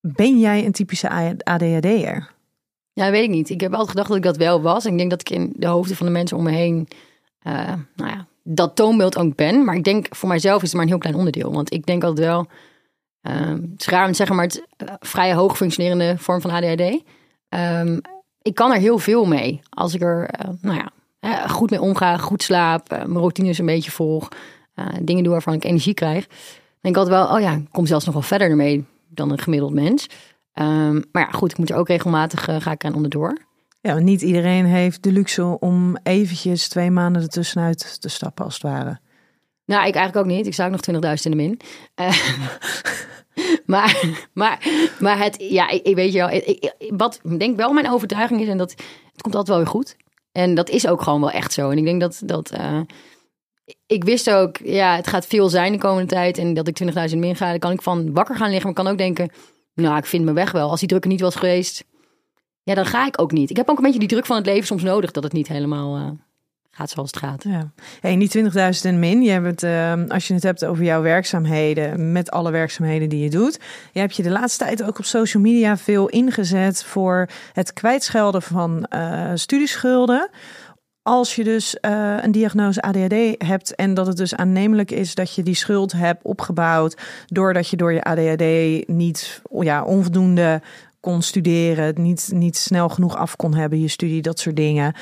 ben 0.00 0.38
jij 0.38 0.64
een 0.64 0.72
typische 0.72 1.08
ADHD'er? 1.44 2.32
Ja, 2.92 3.10
weet 3.10 3.24
ik 3.24 3.30
niet. 3.30 3.50
Ik 3.50 3.60
heb 3.60 3.72
altijd 3.72 3.90
gedacht 3.90 4.08
dat 4.08 4.16
ik 4.16 4.22
dat 4.22 4.36
wel 4.36 4.62
was. 4.62 4.84
En 4.84 4.92
ik 4.92 4.98
denk 4.98 5.10
dat 5.10 5.20
ik 5.20 5.30
in 5.30 5.52
de 5.56 5.66
hoofden 5.66 5.96
van 5.96 6.06
de 6.06 6.12
mensen 6.12 6.36
om 6.36 6.42
me 6.42 6.50
heen, 6.50 6.88
uh, 7.46 7.72
nou 7.96 8.10
ja, 8.10 8.26
dat 8.46 8.76
toonbeeld 8.76 9.16
ook 9.16 9.34
ben. 9.34 9.64
Maar 9.64 9.74
ik 9.74 9.84
denk 9.84 10.06
voor 10.10 10.28
mijzelf 10.28 10.56
is 10.62 10.68
het 10.68 10.72
maar 10.72 10.82
een 10.82 10.88
heel 10.88 10.98
klein 10.98 11.16
onderdeel. 11.16 11.52
Want 11.52 11.72
ik 11.72 11.86
denk 11.86 12.04
altijd 12.04 12.26
wel, 12.26 12.46
uh, 13.22 13.48
het 13.48 13.80
is 13.80 13.86
raar 13.86 14.04
om 14.04 14.10
te 14.10 14.16
zeggen, 14.16 14.36
maar 14.36 14.44
het 14.44 14.66
uh, 14.82 14.88
vrij 15.00 15.34
hoog 15.34 15.56
functionerende 15.56 16.18
vorm 16.18 16.40
van 16.40 16.50
ADHD. 16.50 17.02
Um, 17.48 18.00
ik 18.42 18.54
kan 18.54 18.72
er 18.72 18.78
heel 18.78 18.98
veel 18.98 19.24
mee. 19.24 19.60
Als 19.70 19.94
ik 19.94 20.02
er, 20.02 20.30
uh, 20.40 20.50
nou 20.60 20.76
ja, 20.76 20.90
uh, 21.20 21.50
goed 21.50 21.70
mee 21.70 21.80
omga, 21.80 22.16
goed 22.16 22.42
slaap, 22.42 22.92
uh, 22.92 22.98
mijn 22.98 23.18
routines 23.18 23.58
een 23.58 23.66
beetje 23.66 23.90
volg, 23.90 24.28
dingen 25.02 25.22
doe 25.22 25.32
waarvan 25.32 25.54
ik 25.54 25.64
energie 25.64 25.94
krijg. 25.94 26.26
Dan 26.26 26.36
denk 26.80 26.94
ik 26.94 27.00
altijd 27.02 27.16
wel, 27.16 27.36
oh 27.36 27.40
ja, 27.40 27.52
ik 27.52 27.70
kom 27.70 27.86
zelfs 27.86 28.04
nog 28.04 28.14
wel 28.14 28.22
verder 28.22 28.48
ermee 28.48 28.84
dan 29.08 29.30
een 29.30 29.38
gemiddeld 29.38 29.72
mens. 29.72 30.06
Um, 30.54 31.04
maar 31.12 31.22
ja, 31.22 31.30
goed, 31.30 31.50
ik 31.50 31.58
moet 31.58 31.70
er 31.70 31.76
ook 31.76 31.88
regelmatig, 31.88 32.44
ga 32.44 32.70
ik 32.70 32.84
aan 32.84 32.94
onderdoor. 32.94 33.38
Ja, 33.86 33.98
niet 33.98 34.22
iedereen 34.22 34.64
heeft 34.64 35.02
de 35.02 35.12
luxe 35.12 35.58
om 35.60 35.96
eventjes 36.02 36.68
twee 36.68 36.90
maanden 36.90 37.22
ertussenuit 37.22 38.00
te 38.00 38.08
stappen, 38.08 38.44
als 38.44 38.54
het 38.54 38.62
ware. 38.62 38.98
Nou, 39.64 39.86
ik 39.86 39.94
eigenlijk 39.94 40.16
ook 40.16 40.32
niet. 40.32 40.46
Ik 40.46 40.52
sta 40.52 40.66
ook 40.66 40.70
nog 40.70 41.14
20.000 41.16 41.22
in 41.22 41.30
de 41.30 41.36
min. 41.36 41.60
Uh, 42.00 42.16
maar, 43.74 44.04
maar, 44.32 44.66
maar 44.98 45.18
het, 45.18 45.36
ja, 45.38 45.70
ik, 45.70 45.94
weet 45.94 46.12
je 46.12 46.18
wel, 46.18 46.30
ik, 46.30 46.74
wat 46.88 47.20
ik 47.22 47.38
denk 47.38 47.56
wel 47.56 47.72
mijn 47.72 47.90
overtuiging 47.90 48.40
is, 48.40 48.48
en 48.48 48.58
dat 48.58 48.70
het 49.12 49.22
komt 49.22 49.34
altijd 49.34 49.48
wel 49.48 49.64
weer 49.64 49.74
goed. 49.74 49.96
En 50.32 50.54
dat 50.54 50.68
is 50.68 50.86
ook 50.86 51.02
gewoon 51.02 51.20
wel 51.20 51.30
echt 51.30 51.52
zo. 51.52 51.70
En 51.70 51.78
ik 51.78 51.84
denk 51.84 52.00
dat, 52.00 52.22
dat 52.24 52.52
uh, 52.58 52.80
ik 53.86 54.04
wist 54.04 54.30
ook, 54.30 54.56
ja, 54.56 54.96
het 54.96 55.06
gaat 55.06 55.26
veel 55.26 55.48
zijn 55.48 55.72
de 55.72 55.78
komende 55.78 56.08
tijd. 56.08 56.38
En 56.38 56.54
dat 56.54 56.68
ik 56.68 56.82
20.000 57.10 57.18
min 57.18 57.36
ga, 57.36 57.50
dan 57.50 57.58
kan 57.58 57.72
ik 57.72 57.82
van 57.82 58.12
wakker 58.12 58.36
gaan 58.36 58.50
liggen. 58.50 58.66
Maar 58.66 58.84
kan 58.84 58.92
ook 58.92 58.98
denken, 58.98 59.30
nou, 59.74 59.96
ik 59.96 60.06
vind 60.06 60.24
me 60.24 60.32
weg 60.32 60.52
wel. 60.52 60.70
Als 60.70 60.80
die 60.80 60.88
druk 60.88 61.02
er 61.02 61.10
niet 61.10 61.20
was 61.20 61.34
geweest, 61.34 61.84
ja, 62.64 62.74
dan 62.74 62.86
ga 62.86 63.06
ik 63.06 63.20
ook 63.20 63.32
niet. 63.32 63.50
Ik 63.50 63.56
heb 63.56 63.68
ook 63.68 63.76
een 63.76 63.82
beetje 63.82 63.98
die 63.98 64.08
druk 64.08 64.26
van 64.26 64.36
het 64.36 64.46
leven 64.46 64.66
soms 64.66 64.82
nodig, 64.82 65.10
dat 65.10 65.22
het 65.22 65.32
niet 65.32 65.48
helemaal 65.48 65.96
uh, 65.96 66.06
gaat 66.70 66.90
zoals 66.90 67.10
het 67.10 67.20
gaat. 67.20 67.44
Ja. 67.48 67.72
En 68.00 68.18
die 68.18 68.44
20.000 68.44 68.50
en 68.82 68.98
min, 68.98 69.22
je 69.22 69.30
hebt 69.30 69.46
het, 69.46 69.62
uh, 69.62 70.08
als 70.08 70.28
je 70.28 70.34
het 70.34 70.42
hebt 70.42 70.64
over 70.64 70.84
jouw 70.84 71.02
werkzaamheden, 71.02 72.12
met 72.12 72.30
alle 72.30 72.50
werkzaamheden 72.50 73.08
die 73.08 73.22
je 73.22 73.30
doet. 73.30 73.60
Je 73.92 74.00
hebt 74.00 74.16
je 74.16 74.22
de 74.22 74.30
laatste 74.30 74.64
tijd 74.64 74.82
ook 74.82 74.98
op 74.98 75.04
social 75.04 75.42
media 75.42 75.76
veel 75.76 76.08
ingezet 76.08 76.84
voor 76.84 77.28
het 77.52 77.72
kwijtschelden 77.72 78.42
van 78.42 78.86
uh, 78.94 79.30
studieschulden. 79.34 80.30
Als 81.02 81.34
je 81.34 81.44
dus 81.44 81.76
een 81.80 82.32
diagnose 82.32 82.82
ADHD 82.82 83.44
hebt 83.46 83.74
en 83.74 83.94
dat 83.94 84.06
het 84.06 84.16
dus 84.16 84.34
aannemelijk 84.34 84.90
is 84.90 85.14
dat 85.14 85.34
je 85.34 85.42
die 85.42 85.54
schuld 85.54 85.92
hebt 85.92 86.24
opgebouwd 86.24 86.96
doordat 87.26 87.68
je 87.68 87.76
door 87.76 87.92
je 87.92 88.04
ADHD 88.04 88.88
niet 88.88 89.42
ja, 89.60 89.84
onvoldoende 89.84 90.60
kon 91.04 91.22
studeren, 91.22 92.02
niet, 92.02 92.28
niet 92.32 92.56
snel 92.56 92.88
genoeg 92.88 93.16
af 93.16 93.36
kon 93.36 93.54
hebben, 93.54 93.80
je 93.80 93.88
studie, 93.88 94.22
dat 94.22 94.38
soort 94.38 94.56
dingen. 94.56 94.94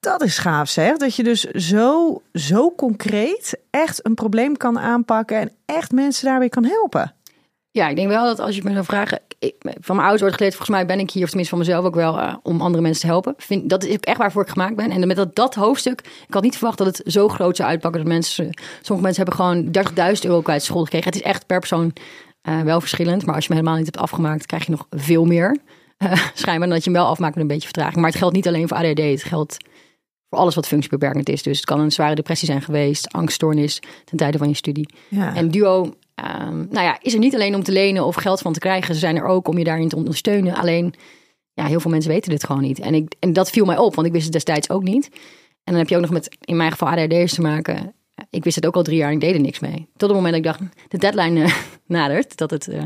Dat 0.00 0.22
is 0.22 0.38
gaaf 0.38 0.68
zeg, 0.68 0.96
dat 0.96 1.14
je 1.14 1.22
dus 1.22 1.40
zo, 1.44 2.22
zo 2.32 2.74
concreet 2.74 3.58
echt 3.70 4.06
een 4.06 4.14
probleem 4.14 4.56
kan 4.56 4.78
aanpakken 4.78 5.40
en 5.40 5.52
echt 5.66 5.92
mensen 5.92 6.26
daarbij 6.26 6.48
kan 6.48 6.64
helpen. 6.64 7.14
Ja, 7.70 7.88
ik 7.88 7.96
denk 7.96 8.08
wel 8.08 8.24
dat 8.24 8.40
als 8.40 8.56
je 8.56 8.62
me 8.64 8.72
zou 8.72 8.84
vragen... 8.84 9.20
Ik, 9.38 9.54
van 9.60 9.96
mijn 9.96 9.98
ouders 9.98 10.20
wordt 10.20 10.36
geleerd, 10.36 10.54
volgens 10.56 10.76
mij 10.76 10.86
ben 10.86 10.98
ik 10.98 11.10
hier... 11.10 11.22
of 11.22 11.28
tenminste 11.28 11.56
van 11.56 11.64
mezelf 11.64 11.84
ook 11.84 11.94
wel, 11.94 12.18
uh, 12.18 12.34
om 12.42 12.60
andere 12.60 12.82
mensen 12.82 13.00
te 13.00 13.06
helpen. 13.06 13.34
Vind, 13.36 13.70
dat 13.70 13.84
is 13.84 13.98
echt 13.98 14.18
waarvoor 14.18 14.42
ik 14.42 14.48
gemaakt 14.48 14.76
ben. 14.76 14.90
En 14.90 15.06
met 15.06 15.16
dat, 15.16 15.36
dat 15.36 15.54
hoofdstuk... 15.54 16.00
Ik 16.00 16.34
had 16.34 16.42
niet 16.42 16.56
verwacht 16.56 16.78
dat 16.78 16.86
het 16.86 17.02
zo 17.04 17.28
groot 17.28 17.56
zou 17.56 17.68
uitpakken. 17.68 18.00
Dat 18.00 18.10
mensen, 18.12 18.50
sommige 18.82 19.06
mensen 19.06 19.24
hebben 19.24 19.34
gewoon 19.34 20.14
30.000 20.16 20.20
euro 20.20 20.40
kwijt 20.40 20.62
school 20.62 20.82
gekregen. 20.82 21.06
Het 21.06 21.16
is 21.16 21.22
echt 21.22 21.46
per 21.46 21.58
persoon 21.58 21.92
uh, 22.48 22.60
wel 22.60 22.80
verschillend. 22.80 23.26
Maar 23.26 23.34
als 23.34 23.44
je 23.44 23.50
me 23.50 23.56
helemaal 23.56 23.78
niet 23.78 23.86
hebt 23.86 24.04
afgemaakt... 24.04 24.46
krijg 24.46 24.64
je 24.64 24.70
nog 24.70 24.86
veel 24.90 25.24
meer. 25.24 25.56
Uh, 25.98 26.12
schijnbaar 26.34 26.68
dat 26.68 26.84
je 26.84 26.90
hem 26.90 27.00
wel 27.00 27.08
afmaakt 27.08 27.34
met 27.34 27.42
een 27.42 27.48
beetje 27.48 27.68
vertraging. 27.68 27.96
Maar 27.96 28.10
het 28.10 28.18
geldt 28.18 28.34
niet 28.34 28.46
alleen 28.46 28.68
voor 28.68 28.76
ADHD. 28.76 28.98
Het 28.98 29.22
geldt 29.22 29.56
voor 30.28 30.38
alles 30.38 30.54
wat 30.54 30.66
functiebeperkend 30.66 31.28
is. 31.28 31.42
Dus 31.42 31.56
het 31.56 31.66
kan 31.66 31.80
een 31.80 31.92
zware 31.92 32.14
depressie 32.14 32.48
zijn 32.48 32.62
geweest, 32.62 33.12
angststoornis 33.12 33.80
ten 34.04 34.16
tijde 34.16 34.38
van 34.38 34.48
je 34.48 34.54
studie. 34.54 34.88
Ja. 35.08 35.34
En 35.34 35.50
Duo, 35.50 35.82
um, 35.84 36.66
nou 36.70 36.86
ja, 36.86 36.98
is 37.00 37.12
er 37.12 37.18
niet 37.18 37.34
alleen 37.34 37.54
om 37.54 37.62
te 37.62 37.72
lenen 37.72 38.04
of 38.04 38.14
geld 38.14 38.40
van 38.40 38.52
te 38.52 38.58
krijgen. 38.58 38.94
Ze 38.94 39.00
zijn 39.00 39.16
er 39.16 39.24
ook 39.24 39.48
om 39.48 39.58
je 39.58 39.64
daarin 39.64 39.88
te 39.88 39.96
ondersteunen. 39.96 40.54
Alleen, 40.54 40.94
ja, 41.52 41.64
heel 41.64 41.80
veel 41.80 41.90
mensen 41.90 42.10
weten 42.10 42.30
dit 42.30 42.44
gewoon 42.44 42.62
niet. 42.62 42.80
En, 42.80 42.94
ik, 42.94 43.14
en 43.18 43.32
dat 43.32 43.50
viel 43.50 43.64
mij 43.64 43.78
op, 43.78 43.94
want 43.94 44.06
ik 44.06 44.12
wist 44.12 44.24
het 44.24 44.32
destijds 44.32 44.70
ook 44.70 44.82
niet. 44.82 45.08
En 45.64 45.72
dan 45.72 45.76
heb 45.76 45.88
je 45.88 45.94
ook 45.94 46.02
nog 46.02 46.10
met, 46.10 46.36
in 46.40 46.56
mijn 46.56 46.70
geval, 46.70 46.88
ADHD'ers 46.88 47.34
te 47.34 47.40
maken. 47.40 47.94
Ik 48.30 48.44
wist 48.44 48.56
het 48.56 48.66
ook 48.66 48.76
al 48.76 48.82
drie 48.82 48.96
jaar 48.96 49.08
en 49.08 49.14
ik 49.14 49.20
deed 49.20 49.34
er 49.34 49.40
niks 49.40 49.58
mee. 49.58 49.88
Tot 49.96 50.08
het 50.08 50.18
moment 50.18 50.44
dat 50.44 50.44
ik 50.44 50.60
dacht, 50.60 50.72
de 50.88 50.98
deadline 50.98 51.40
uh, 51.40 51.54
nadert, 51.86 52.36
dat 52.36 52.50
het... 52.50 52.68
Uh, 52.68 52.84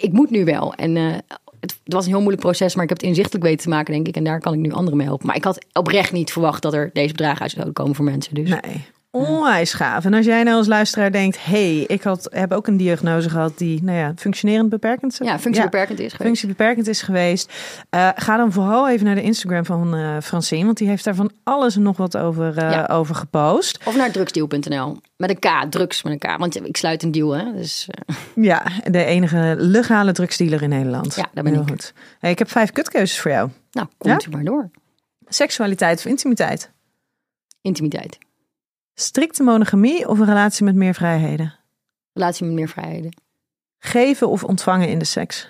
ik, 0.00 0.12
moet 0.12 0.30
nu 0.30 0.44
wel. 0.44 0.74
En 0.74 0.96
uh, 0.96 1.12
het, 1.60 1.78
het, 1.84 1.94
was 1.94 2.04
een 2.04 2.10
heel 2.10 2.20
moeilijk 2.20 2.42
proces, 2.42 2.74
maar 2.74 2.82
ik 2.82 2.88
heb 2.88 2.98
het 2.98 3.08
inzichtelijk 3.08 3.44
weten 3.44 3.62
te 3.62 3.68
maken, 3.68 3.94
denk 3.94 4.08
ik. 4.08 4.16
En 4.16 4.24
daar 4.24 4.40
kan 4.40 4.52
ik 4.52 4.58
nu 4.58 4.72
anderen 4.72 4.96
mee 4.96 5.06
helpen. 5.06 5.26
Maar 5.26 5.36
ik 5.36 5.44
had 5.44 5.66
oprecht 5.72 6.12
niet 6.12 6.32
verwacht 6.32 6.62
dat 6.62 6.74
er 6.74 6.90
deze 6.92 7.12
bedragen 7.12 7.40
uit 7.40 7.50
zouden 7.50 7.74
komen 7.74 7.94
voor 7.94 8.04
mensen. 8.04 8.34
Dus. 8.34 8.48
Nee. 8.48 8.86
Onwijs 9.10 9.72
gaaf. 9.72 10.04
En 10.04 10.14
als 10.14 10.24
jij 10.24 10.42
nou 10.42 10.56
als 10.56 10.66
luisteraar 10.66 11.12
denkt, 11.12 11.44
hey, 11.44 11.78
ik 11.78 12.02
had, 12.02 12.28
heb 12.32 12.52
ook 12.52 12.66
een 12.66 12.76
diagnose 12.76 13.30
gehad 13.30 13.58
die, 13.58 13.82
nou 13.82 13.98
ja, 13.98 14.12
functionerend 14.16 14.68
beperkend 14.68 15.18
Ja, 15.22 15.38
functiebeperkend 15.38 15.98
ja, 15.98 16.04
is 16.04 16.12
geweest. 16.12 16.30
Functiebeperkend 16.30 16.86
is 16.86 17.02
geweest. 17.02 17.52
Uh, 17.90 18.08
ga 18.14 18.36
dan 18.36 18.52
vooral 18.52 18.88
even 18.88 19.06
naar 19.06 19.14
de 19.14 19.22
Instagram 19.22 19.64
van 19.64 19.94
uh, 19.94 20.16
Francine, 20.22 20.64
want 20.64 20.76
die 20.76 20.88
heeft 20.88 21.04
daar 21.04 21.14
van 21.14 21.30
alles 21.42 21.76
en 21.76 21.82
nog 21.82 21.96
wat 21.96 22.16
over, 22.16 22.48
uh, 22.48 22.70
ja. 22.70 22.86
over 22.86 23.14
gepost. 23.14 23.80
Of 23.84 23.96
naar 23.96 24.10
drugsdeal.nl. 24.10 25.00
Met 25.16 25.30
een 25.30 25.38
K, 25.38 25.70
drugs 25.70 26.02
met 26.02 26.12
een 26.12 26.18
K. 26.18 26.38
Want 26.38 26.66
ik 26.66 26.76
sluit 26.76 27.02
een 27.02 27.12
deal, 27.12 27.30
hè. 27.30 27.52
Dus, 27.52 27.88
Ja, 28.34 28.66
de 28.84 29.04
enige 29.04 29.54
legale 29.58 30.12
drugsdealer 30.12 30.62
in 30.62 30.68
Nederland. 30.68 31.14
Ja, 31.14 31.28
daar 31.32 31.44
ben 31.44 31.52
Heel 31.52 31.62
ik. 31.62 31.68
Goed. 31.68 31.92
Hey, 32.18 32.30
ik 32.30 32.38
heb 32.38 32.50
vijf 32.50 32.72
kutkeuzes 32.72 33.20
voor 33.20 33.30
jou. 33.30 33.50
Nou, 33.70 33.88
komt 33.98 34.26
u 34.26 34.30
maar 34.30 34.44
door. 34.44 34.70
Seksualiteit 35.28 35.98
of 35.98 36.04
intimiteit? 36.04 36.70
Intimiteit. 37.60 38.18
Strikte 39.00 39.42
monogamie 39.42 40.08
of 40.08 40.18
een 40.18 40.26
relatie 40.26 40.64
met 40.64 40.74
meer 40.74 40.94
vrijheden? 40.94 41.54
Relatie 42.12 42.46
met 42.46 42.54
meer 42.54 42.68
vrijheden. 42.68 43.14
Geven 43.78 44.28
of 44.28 44.44
ontvangen 44.44 44.88
in 44.88 44.98
de 44.98 45.04
seks? 45.04 45.48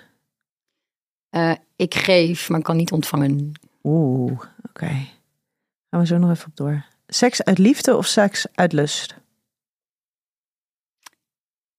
Uh, 1.31 1.53
ik 1.75 1.95
geef, 1.95 2.49
maar 2.49 2.61
kan 2.61 2.77
niet 2.77 2.91
ontvangen. 2.91 3.51
Oeh, 3.83 4.31
oké. 4.31 4.47
Okay. 4.63 5.09
Gaan 5.89 5.99
we 5.99 6.05
zo 6.05 6.17
nog 6.17 6.29
even 6.29 6.47
op 6.47 6.55
door. 6.55 6.85
Seks 7.07 7.43
uit 7.43 7.57
liefde 7.57 7.97
of 7.97 8.05
seks 8.05 8.45
uit 8.53 8.73
lust? 8.73 9.15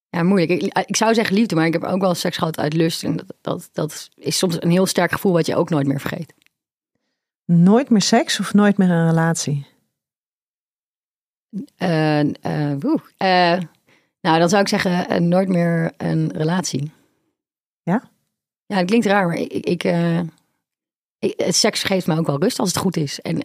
Ja, 0.09 0.23
moeilijk. 0.23 0.63
Ik, 0.63 0.79
ik, 0.87 0.97
zou 0.97 1.15
zeggen 1.15 1.35
liefde, 1.35 1.55
maar 1.55 1.67
ik 1.67 1.73
heb 1.73 1.85
ook 1.85 2.01
wel 2.01 2.15
seks 2.15 2.37
gehad 2.37 2.59
uit 2.59 2.73
lust. 2.73 3.05
En 3.05 3.17
dat, 3.17 3.37
dat, 3.41 3.71
dat 3.73 4.09
is 4.15 4.39
soms 4.39 4.63
een 4.63 4.71
heel 4.71 4.87
sterk 4.87 5.13
gevoel 5.13 5.33
wat 5.33 5.47
je 5.47 5.57
ook 5.57 5.71
nooit 5.71 5.87
meer 5.87 6.01
vergeet. 6.01 6.35
Nooit 7.45 7.91
meer 7.91 8.03
seks 8.03 8.41
of 8.41 8.55
nooit 8.55 8.79
meer 8.79 8.91
een 8.91 9.09
relatie? 9.09 9.67
Uh, 11.79 12.21
uh. 12.21 12.73
Uh, 13.19 13.59
nou, 14.21 14.39
dan 14.39 14.49
zou 14.49 14.63
ik 14.63 14.69
zeggen 14.69 15.29
nooit 15.29 15.49
meer 15.49 15.93
een 15.97 16.33
relatie. 16.35 16.93
Ja? 17.83 18.11
Ja, 18.67 18.77
dat 18.77 18.85
klinkt 18.85 19.07
raar, 19.07 19.27
maar 19.27 19.37
ik, 19.37 19.53
ik, 19.53 19.85
ik, 21.19 21.45
seks 21.49 21.83
geeft 21.83 22.07
me 22.07 22.19
ook 22.19 22.27
wel 22.27 22.41
rust 22.41 22.59
als 22.59 22.69
het 22.69 22.79
goed 22.79 22.97
is. 22.97 23.21
En 23.21 23.45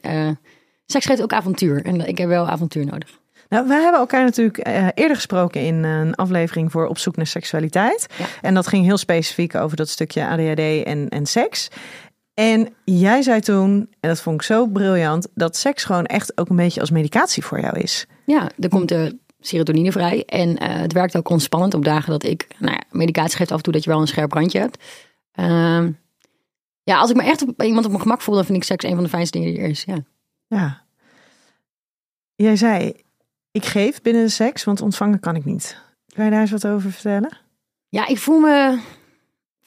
seks 0.86 1.06
geeft 1.06 1.22
ook 1.22 1.34
avontuur. 1.34 1.86
En 1.86 2.08
ik 2.08 2.18
heb 2.18 2.28
wel 2.28 2.48
avontuur 2.48 2.86
nodig. 2.86 3.20
Nou, 3.50 3.68
wij 3.68 3.82
hebben 3.82 4.00
elkaar 4.00 4.24
natuurlijk 4.24 4.68
eerder 4.96 5.16
gesproken 5.16 5.62
in 5.62 5.84
een 5.84 6.16
aflevering 6.16 6.72
voor 6.72 6.88
Op 6.88 6.98
zoek 6.98 7.16
naar 7.16 7.28
seksualiteit. 7.28 8.08
Ja. 8.18 8.26
En 8.42 8.54
dat 8.54 8.68
ging 8.68 8.86
heel 8.86 8.98
specifiek 8.98 9.56
over 9.56 9.78
dat 9.78 9.90
stukje 9.90 10.28
ADHD 10.28 10.84
en, 10.84 11.10
en 11.10 11.26
seks. 11.26 11.70
En 12.36 12.74
jij 12.84 13.22
zei 13.22 13.40
toen, 13.40 13.88
en 14.00 14.10
dat 14.10 14.22
vond 14.22 14.36
ik 14.36 14.42
zo 14.42 14.68
briljant, 14.68 15.28
dat 15.34 15.56
seks 15.56 15.84
gewoon 15.84 16.06
echt 16.06 16.38
ook 16.38 16.50
een 16.50 16.56
beetje 16.56 16.80
als 16.80 16.92
medicatie 16.92 17.44
voor 17.44 17.60
jou 17.60 17.80
is. 17.80 18.06
Ja, 18.26 18.50
er 18.60 18.70
komt 18.70 18.90
de 18.90 19.18
serotonine 19.40 19.92
vrij. 19.92 20.24
En 20.26 20.50
uh, 20.50 20.56
het 20.58 20.94
werkt 20.94 21.18
ook 21.18 21.30
ontspannend 21.30 21.74
op 21.74 21.86
dagen 21.86 22.12
dat 22.12 22.24
ik, 22.24 22.48
nou 22.60 22.74
ja, 22.74 22.82
medicatie 22.92 23.38
geeft 23.38 23.52
af 23.52 23.58
en 23.58 23.64
toe 23.64 23.74
dat 23.74 23.84
je 23.84 23.90
wel 23.90 24.02
een 24.02 24.08
scherp 24.08 24.32
randje 24.32 24.60
hebt. 24.60 24.84
Uh, 25.40 25.88
ja, 26.84 26.98
als 26.98 27.10
ik 27.10 27.16
me 27.16 27.24
echt 27.24 27.42
op, 27.42 27.64
iemand 27.64 27.86
op 27.86 27.92
mijn 27.92 28.04
gemak 28.04 28.22
voel, 28.22 28.36
dan 28.36 28.46
vind 28.46 28.58
ik 28.58 28.64
seks 28.64 28.84
een 28.84 28.96
van 28.96 29.04
de 29.04 29.10
fijnste 29.10 29.38
dingen 29.38 29.54
die 29.54 29.64
er 29.64 29.70
is. 29.70 29.84
Ja. 29.84 29.98
Ja. 30.48 30.84
Jij 32.36 32.56
zei, 32.56 32.94
ik 33.52 33.66
geef 33.66 34.02
binnen 34.02 34.24
de 34.24 34.30
seks, 34.30 34.64
want 34.64 34.82
ontvangen 34.82 35.20
kan 35.20 35.36
ik 35.36 35.46
niet. 35.46 35.82
Kan 36.14 36.26
je 36.26 36.32
daar 36.32 36.42
eens 36.42 36.52
wat 36.52 36.68
over 36.68 36.92
vertellen? 36.92 37.38
Ja, 37.90 38.08
ik 38.08 38.18
voel 38.18 38.40
me 38.40 38.80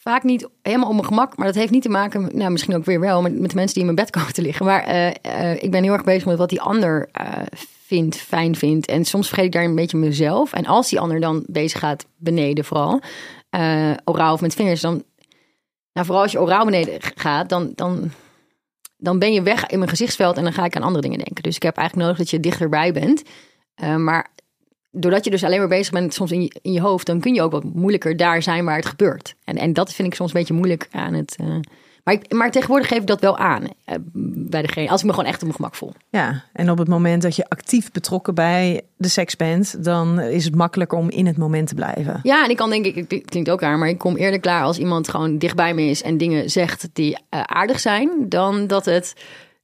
vaak 0.01 0.23
niet 0.23 0.49
helemaal 0.63 0.89
op 0.89 0.95
mijn 0.95 1.07
gemak. 1.07 1.37
Maar 1.37 1.47
dat 1.47 1.55
heeft 1.55 1.71
niet 1.71 1.83
te 1.83 1.89
maken, 1.89 2.29
nou 2.33 2.51
misschien 2.51 2.75
ook 2.77 2.85
weer 2.85 3.01
wel, 3.01 3.23
met, 3.23 3.39
met 3.39 3.51
de 3.51 3.57
mensen 3.57 3.75
die 3.75 3.89
in 3.89 3.95
mijn 3.95 4.05
bed 4.05 4.11
komen 4.11 4.33
te 4.33 4.43
liggen. 4.43 4.67
Maar 4.67 4.89
uh, 4.89 5.07
uh, 5.07 5.63
ik 5.63 5.71
ben 5.71 5.83
heel 5.83 5.93
erg 5.93 6.05
bezig 6.05 6.27
met 6.27 6.39
wat 6.39 6.49
die 6.49 6.61
ander 6.61 7.09
uh, 7.21 7.33
vindt, 7.87 8.17
fijn 8.17 8.57
vindt. 8.57 8.87
En 8.87 9.05
soms 9.05 9.27
vergeet 9.27 9.45
ik 9.45 9.53
daar 9.53 9.65
een 9.65 9.75
beetje 9.75 9.97
mezelf. 9.97 10.53
En 10.53 10.67
als 10.67 10.89
die 10.89 11.01
ander 11.01 11.21
dan 11.21 11.45
bezig 11.47 11.81
gaat 11.81 12.07
beneden 12.17 12.65
vooral, 12.65 13.01
oraal 14.05 14.33
of 14.33 14.41
met 14.41 14.55
vingers, 14.55 14.81
dan... 14.81 15.03
Nou, 15.93 16.07
vooral 16.07 16.23
als 16.23 16.33
je 16.33 16.41
oraal 16.41 16.65
beneden 16.65 17.01
gaat, 17.15 17.49
dan... 17.49 17.73
dan 17.75 18.11
dan 19.01 19.19
ben 19.19 19.33
je 19.33 19.43
weg 19.43 19.67
in 19.67 19.79
mijn 19.79 19.91
gezichtsveld 19.91 20.37
en 20.37 20.43
dan 20.43 20.53
ga 20.53 20.65
ik 20.65 20.77
aan 20.77 20.83
andere 20.83 21.03
dingen 21.03 21.25
denken. 21.25 21.43
Dus 21.43 21.57
ik 21.57 21.63
heb 21.63 21.77
eigenlijk 21.77 22.09
nodig 22.09 22.23
dat 22.25 22.31
je 22.35 22.41
dichterbij 22.41 22.93
bent. 22.93 23.23
Maar 23.97 24.31
doordat 24.91 25.25
je 25.25 25.31
dus 25.31 25.45
alleen 25.45 25.59
maar 25.59 25.69
bezig 25.69 25.93
bent 25.93 26.15
soms 26.15 26.33
in 26.33 26.43
je, 26.43 26.57
in 26.63 26.73
je 26.73 26.81
hoofd, 26.81 27.07
dan 27.07 27.21
kun 27.21 27.35
je 27.35 27.43
ook 27.43 27.53
wat 27.53 27.65
moeilijker 27.65 28.17
daar 28.17 28.43
zijn 28.43 28.65
waar 28.65 28.77
het 28.77 28.87
gebeurt. 28.87 29.35
En, 29.45 29.57
en 29.57 29.73
dat 29.73 29.93
vind 29.93 30.09
ik 30.09 30.15
soms 30.15 30.33
een 30.33 30.39
beetje 30.39 30.55
moeilijk 30.55 30.89
aan 30.91 31.15
het. 31.15 31.37
Uh, 31.41 31.57
maar, 32.05 32.15
ik, 32.15 32.33
maar 32.33 32.51
tegenwoordig 32.51 32.89
geef 32.89 32.99
ik 32.99 33.07
dat 33.07 33.21
wel 33.21 33.39
aan 33.39 33.63
uh, 33.63 33.95
bij 34.49 34.63
degene, 34.63 34.89
als 34.89 35.01
ik 35.01 35.07
me 35.07 35.13
gewoon 35.13 35.29
echt 35.29 35.37
op 35.37 35.43
mijn 35.43 35.55
gemak 35.55 35.75
voel. 35.75 35.93
Ja, 36.09 36.45
en 36.53 36.71
op 36.71 36.79
het 36.79 36.89
moment 36.89 37.23
dat 37.23 37.37
je 37.37 37.49
actief 37.49 37.93
betrokken 37.93 38.35
bij 38.35 38.83
de 38.97 39.09
seks 39.09 39.37
bent, 39.37 39.85
dan 39.85 40.21
is 40.21 40.45
het 40.45 40.55
makkelijker 40.55 40.99
om 40.99 41.11
in 41.11 41.27
het 41.27 41.37
moment 41.37 41.69
te 41.69 41.75
blijven. 41.75 42.21
Ja, 42.23 42.45
en 42.45 42.51
ik 42.51 42.57
kan 42.57 42.71
denk 42.71 42.85
ik, 42.85 42.95
het 42.95 43.25
klinkt 43.25 43.51
ook 43.51 43.61
raar, 43.61 43.79
maar 43.79 43.89
ik 43.89 43.99
kom 43.99 44.17
eerder 44.17 44.41
klaar 44.41 44.63
als 44.63 44.79
iemand 44.79 45.09
gewoon 45.09 45.39
dichtbij 45.39 45.75
me 45.75 45.83
is 45.83 46.03
en 46.03 46.17
dingen 46.17 46.51
zegt 46.51 46.89
die 46.93 47.13
uh, 47.13 47.41
aardig 47.43 47.81
zijn, 47.81 48.11
dan 48.29 48.67
dat 48.67 48.85
het 48.85 49.15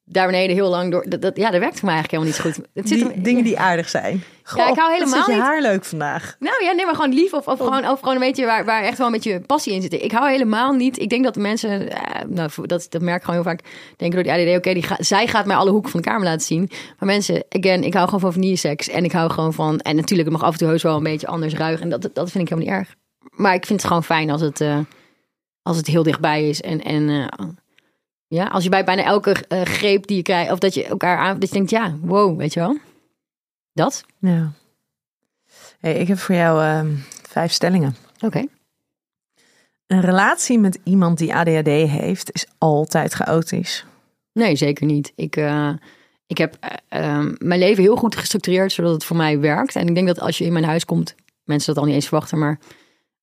daar 0.05 0.27
beneden 0.27 0.57
heel 0.57 0.69
lang 0.69 0.91
door. 0.91 1.05
Dat, 1.09 1.23
dat, 1.23 1.37
ja, 1.37 1.51
dat 1.51 1.61
werkt 1.61 1.79
voor 1.79 1.89
mij 1.89 1.95
eigenlijk 1.95 2.25
helemaal 2.25 2.53
niet 2.53 2.57
goed. 2.57 2.75
Het 2.75 2.87
die, 2.87 2.99
zit 2.99 3.13
hem, 3.13 3.23
dingen 3.23 3.45
die 3.45 3.59
aardig 3.59 3.89
zijn. 3.89 4.23
Goh, 4.43 4.59
ja, 4.59 4.71
ik 4.71 4.79
hou 4.79 4.93
helemaal 4.93 5.15
zit 5.15 5.27
je 5.27 5.33
niet. 5.33 5.41
haar 5.41 5.63
leuk 5.63 5.85
vandaag. 5.85 6.37
Nou 6.39 6.65
ja, 6.65 6.73
nee, 6.73 6.85
maar 6.85 6.95
gewoon 6.95 7.15
lief 7.15 7.33
of, 7.33 7.47
of, 7.47 7.61
oh. 7.61 7.67
gewoon, 7.67 7.89
of 7.89 7.99
gewoon 7.99 8.15
een 8.15 8.21
beetje 8.21 8.47
waar, 8.47 8.65
waar 8.65 8.83
echt 8.83 8.99
wel 8.99 9.07
een 9.07 9.13
beetje 9.13 9.41
passie 9.41 9.73
in 9.73 9.83
zit. 9.83 9.93
Ik 9.93 10.13
hou 10.13 10.31
helemaal 10.31 10.73
niet. 10.73 10.99
Ik 10.99 11.09
denk 11.09 11.25
dat 11.25 11.37
mensen, 11.37 11.83
uh, 11.83 11.99
nou, 12.27 12.51
dat, 12.63 12.87
dat 12.89 13.03
merk 13.03 13.17
ik 13.17 13.25
gewoon 13.25 13.41
heel 13.41 13.51
vaak, 13.51 13.61
denken 13.97 14.25
door 14.25 14.35
die 14.35 14.43
ADD, 14.43 14.57
oké, 14.57 14.79
okay, 14.79 14.97
zij 14.99 15.27
gaat 15.27 15.47
mij 15.47 15.57
alle 15.57 15.71
hoeken 15.71 15.91
van 15.91 16.01
de 16.01 16.09
kamer 16.09 16.25
laten 16.25 16.47
zien. 16.47 16.71
Maar 16.99 17.09
mensen, 17.09 17.45
again, 17.49 17.85
ik 17.85 17.95
hou 17.95 18.05
gewoon 18.05 18.21
van 18.21 18.33
vanilleseks 18.33 18.89
en 18.89 19.05
ik 19.05 19.13
hou 19.13 19.31
gewoon 19.31 19.53
van, 19.53 19.79
en 19.79 19.97
natuurlijk, 19.97 20.29
het 20.29 20.39
mag 20.39 20.47
af 20.47 20.53
en 20.53 20.59
toe 20.59 20.69
heus 20.69 20.83
wel 20.83 20.97
een 20.97 21.03
beetje 21.03 21.27
anders 21.27 21.55
ruigen. 21.55 21.83
En 21.83 22.01
dat, 22.01 22.15
dat 22.15 22.31
vind 22.31 22.45
ik 22.45 22.55
helemaal 22.55 22.75
niet 22.75 22.87
erg. 22.87 22.97
Maar 23.31 23.55
ik 23.55 23.67
vind 23.67 23.79
het 23.79 23.89
gewoon 23.89 24.05
fijn 24.05 24.31
als 24.31 24.41
het, 24.41 24.61
uh, 24.61 24.79
als 25.63 25.77
het 25.77 25.87
heel 25.87 26.03
dichtbij 26.03 26.49
is 26.49 26.61
en, 26.61 26.83
en 26.83 27.09
uh, 27.09 27.27
ja, 28.35 28.47
als 28.47 28.65
je 28.65 28.71
bij 28.71 28.85
bijna 28.85 29.05
elke 29.05 29.37
uh, 29.49 29.63
greep 29.63 30.07
die 30.07 30.17
je 30.17 30.23
krijgt, 30.23 30.53
of 30.53 30.59
dat 30.59 30.75
je 30.75 30.85
elkaar 30.85 31.19
aan, 31.19 31.39
dat 31.39 31.49
je 31.49 31.55
denkt, 31.55 31.71
ja, 31.71 31.97
wow, 32.01 32.39
weet 32.39 32.53
je 32.53 32.61
wel. 32.61 32.79
Dat? 33.73 34.05
Ja. 34.19 34.53
Hey, 35.81 35.95
ik 35.95 36.09
heb 36.09 36.19
voor 36.19 36.35
jou 36.35 36.87
uh, 36.87 36.93
vijf 37.29 37.53
stellingen. 37.53 37.97
Oké. 38.15 38.27
Okay. 38.27 38.49
Een 39.87 40.01
relatie 40.01 40.59
met 40.59 40.79
iemand 40.85 41.19
die 41.19 41.35
ADHD 41.35 41.67
heeft, 41.67 42.33
is 42.33 42.47
altijd 42.59 43.13
chaotisch. 43.13 43.85
Nee, 44.33 44.57
zeker 44.57 44.87
niet. 44.87 45.13
Ik, 45.15 45.37
uh, 45.37 45.73
ik 46.27 46.39
heb 46.39 46.57
uh, 46.91 47.27
mijn 47.39 47.61
leven 47.61 47.83
heel 47.83 47.97
goed 47.97 48.17
gestructureerd, 48.17 48.73
zodat 48.73 48.93
het 48.93 49.05
voor 49.05 49.17
mij 49.17 49.41
werkt. 49.41 49.77
En 49.77 49.89
ik 49.89 49.95
denk 49.95 50.07
dat 50.07 50.21
als 50.21 50.39
je 50.39 50.45
in 50.45 50.53
mijn 50.53 50.65
huis 50.65 50.85
komt, 50.85 51.15
mensen 51.45 51.75
dat 51.75 51.83
al 51.83 51.89
niet 51.89 51.99
eens 51.99 52.09
verwachten, 52.09 52.39
maar 52.39 52.59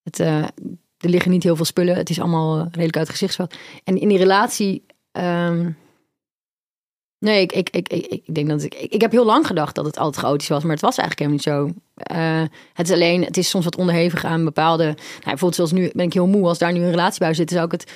het, 0.04 0.20
er 0.20 1.10
liggen 1.10 1.32
niet 1.32 1.44
heel 1.44 1.56
veel 1.56 1.66
spullen. 1.66 1.96
Het 1.96 2.10
is 2.10 2.20
allemaal 2.20 2.58
redelijk 2.58 2.98
uit 2.98 3.08
het 3.08 3.16
gezichtsveld. 3.16 3.56
En 3.84 4.00
in 4.00 4.08
die 4.08 4.18
relatie. 4.18 4.86
Um, 5.12 5.78
nee, 7.20 7.42
ik, 7.42 7.52
ik, 7.52 7.70
ik, 7.70 7.88
ik, 7.88 8.36
denk 8.36 8.50
dat 8.50 8.64
ik, 8.64 8.76
ik. 8.76 9.02
Heb 9.02 9.12
heel 9.12 9.26
lang 9.26 9.48
gedacht 9.48 9.76
dat 9.76 9.86
het 9.86 9.98
altijd 9.98 10.26
chaotisch 10.26 10.48
was, 10.48 10.64
maar 10.64 10.72
het 10.72 10.82
was 10.82 10.98
eigenlijk 10.98 11.20
helemaal 11.44 11.66
niet 11.66 11.76
zo. 11.76 12.16
Uh, 12.16 12.44
het 12.74 12.88
is 12.88 12.94
alleen, 12.94 13.24
het 13.24 13.38
is 13.38 13.50
soms 13.50 13.66
wat 13.66 13.76
onderhevig 13.76 14.26
aan 14.26 14.44
bepaalde. 14.44 14.84
Nou, 14.84 14.98
bijvoorbeeld, 15.24 15.56
zoals 15.56 15.72
nu 15.72 15.90
ben 15.94 16.06
ik 16.06 16.14
heel 16.14 16.28
moe. 16.28 16.48
Als 16.48 16.58
daar 16.58 16.74
nu 16.74 16.84
een 16.84 16.90
relatie 16.90 17.20
bij 17.20 17.34
zit, 17.34 17.50
zou 17.50 17.66
ik 17.66 17.72
het 17.72 17.92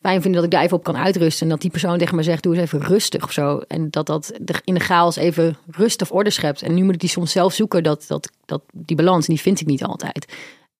fijn 0.00 0.22
vinden 0.22 0.40
dat 0.40 0.44
ik 0.44 0.50
daar 0.50 0.64
even 0.64 0.76
op 0.76 0.84
kan 0.84 0.96
uitrusten. 0.96 1.42
En 1.42 1.52
dat 1.52 1.60
die 1.60 1.70
persoon 1.70 1.98
tegen 1.98 2.16
me 2.16 2.22
zegt: 2.22 2.42
doe 2.42 2.54
eens 2.54 2.62
even 2.62 2.88
rustig 2.88 3.22
of 3.22 3.32
zo. 3.32 3.58
En 3.58 3.90
dat 3.90 4.06
dat 4.06 4.32
in 4.64 4.74
de 4.74 4.80
chaos 4.80 5.16
even 5.16 5.56
rust 5.70 6.02
of 6.02 6.12
orde 6.12 6.30
schept. 6.30 6.62
En 6.62 6.74
nu 6.74 6.84
moet 6.84 6.94
ik 6.94 7.00
die 7.00 7.08
soms 7.08 7.32
zelf 7.32 7.52
zoeken, 7.52 7.82
dat, 7.82 8.04
dat, 8.08 8.30
dat, 8.44 8.62
die 8.72 8.96
balans. 8.96 9.26
En 9.26 9.34
die 9.34 9.42
vind 9.42 9.60
ik 9.60 9.66
niet 9.66 9.84
altijd. 9.84 10.32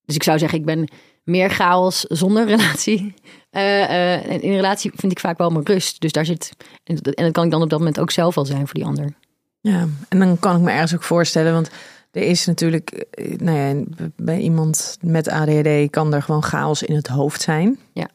Dus 0.04 0.14
ik 0.14 0.22
zou 0.22 0.38
zeggen, 0.38 0.58
ik 0.58 0.64
ben 0.64 0.88
meer 1.24 1.50
chaos 1.50 2.00
zonder 2.00 2.46
relatie. 2.46 3.14
Eh, 3.50 3.82
eh, 3.82 4.24
en 4.30 4.42
in 4.42 4.50
een 4.50 4.56
relatie 4.56 4.92
vind 4.94 5.12
ik 5.12 5.20
vaak 5.20 5.38
wel 5.38 5.50
mijn 5.50 5.66
rust. 5.66 6.00
Dus 6.00 6.12
daar 6.12 6.24
zit. 6.24 6.52
En, 6.84 6.96
dat- 7.02 7.14
en 7.14 7.24
dat 7.24 7.32
kan 7.32 7.44
ik 7.44 7.50
dan 7.50 7.62
op 7.62 7.70
dat 7.70 7.78
moment 7.78 8.00
ook 8.00 8.10
zelf 8.10 8.34
wel 8.34 8.44
zijn 8.44 8.66
voor 8.66 8.74
die 8.74 8.84
ander. 8.84 9.12
Ja, 9.60 9.86
en 10.08 10.18
dan 10.18 10.38
kan 10.38 10.56
ik 10.56 10.62
me 10.62 10.70
ergens 10.70 10.94
ook 10.94 11.02
voorstellen, 11.02 11.52
want 11.52 11.70
er 12.10 12.22
is 12.22 12.46
natuurlijk, 12.46 12.90
eh, 12.90 13.36
nou 13.38 13.58
ja, 13.58 13.84
bij 14.16 14.38
iemand 14.38 14.98
met 15.00 15.28
ADHD 15.28 15.90
kan 15.90 16.14
er 16.14 16.22
gewoon 16.22 16.42
chaos 16.42 16.82
in 16.82 16.94
het 16.94 17.06
hoofd 17.06 17.40
zijn. 17.40 17.78
Ja. 17.92 18.08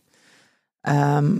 Ehm, 0.81 1.39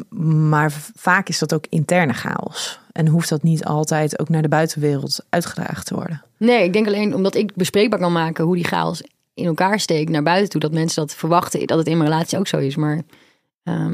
maar 0.49 0.71
vaak 0.95 1.29
is 1.29 1.39
dat 1.39 1.53
ook 1.53 1.65
interne 1.69 2.13
chaos. 2.13 2.79
En 2.91 3.07
hoeft 3.07 3.29
dat 3.29 3.43
niet 3.43 3.65
altijd 3.65 4.19
ook 4.19 4.29
naar 4.29 4.41
de 4.41 4.47
buitenwereld 4.47 5.25
uitgedragen 5.29 5.85
te 5.85 5.95
worden. 5.95 6.23
Nee, 6.37 6.63
ik 6.63 6.73
denk 6.73 6.87
alleen 6.87 7.15
omdat 7.15 7.35
ik 7.35 7.53
bespreekbaar 7.55 7.99
kan 7.99 8.11
maken 8.11 8.43
hoe 8.45 8.55
die 8.55 8.63
chaos 8.67 9.03
in 9.35 9.45
elkaar 9.45 9.79
steekt 9.79 10.09
naar 10.09 10.23
buiten 10.23 10.49
toe. 10.49 10.59
Dat 10.61 10.71
mensen 10.73 11.01
dat 11.05 11.15
verwachten, 11.15 11.67
dat 11.67 11.77
het 11.77 11.87
in 11.87 11.97
mijn 11.97 12.09
relatie 12.09 12.37
ook 12.37 12.47
zo 12.47 12.57
is. 12.57 12.75
Maar 12.75 13.01
ehm, 13.63 13.91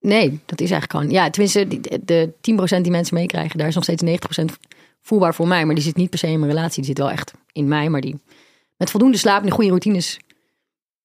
nee, 0.00 0.30
dat 0.46 0.60
is 0.60 0.70
eigenlijk 0.70 0.90
gewoon... 0.90 1.10
Ja, 1.10 1.30
tenminste, 1.30 1.68
die- 1.68 2.04
de 2.04 2.32
10% 2.78 2.82
die 2.82 2.90
mensen 2.90 3.14
meekrijgen, 3.14 3.58
daar 3.58 3.68
is 3.68 3.74
nog 3.74 3.84
steeds 3.84 4.02
90% 4.02 4.44
voelbaar 5.00 5.34
voor 5.34 5.48
mij. 5.48 5.64
Maar 5.64 5.74
die 5.74 5.84
zit 5.84 5.96
niet 5.96 6.10
per 6.10 6.18
se 6.18 6.26
in 6.26 6.38
mijn 6.40 6.52
relatie. 6.52 6.76
Die 6.76 6.84
zit 6.84 6.98
wel 6.98 7.10
echt 7.10 7.32
in 7.52 7.68
mij. 7.68 7.88
Maar 7.88 8.00
die 8.00 8.16
met 8.76 8.90
voldoende 8.90 9.16
slaap 9.18 9.40
en 9.40 9.46
de 9.46 9.52
goede 9.52 9.68
routines 9.70 10.18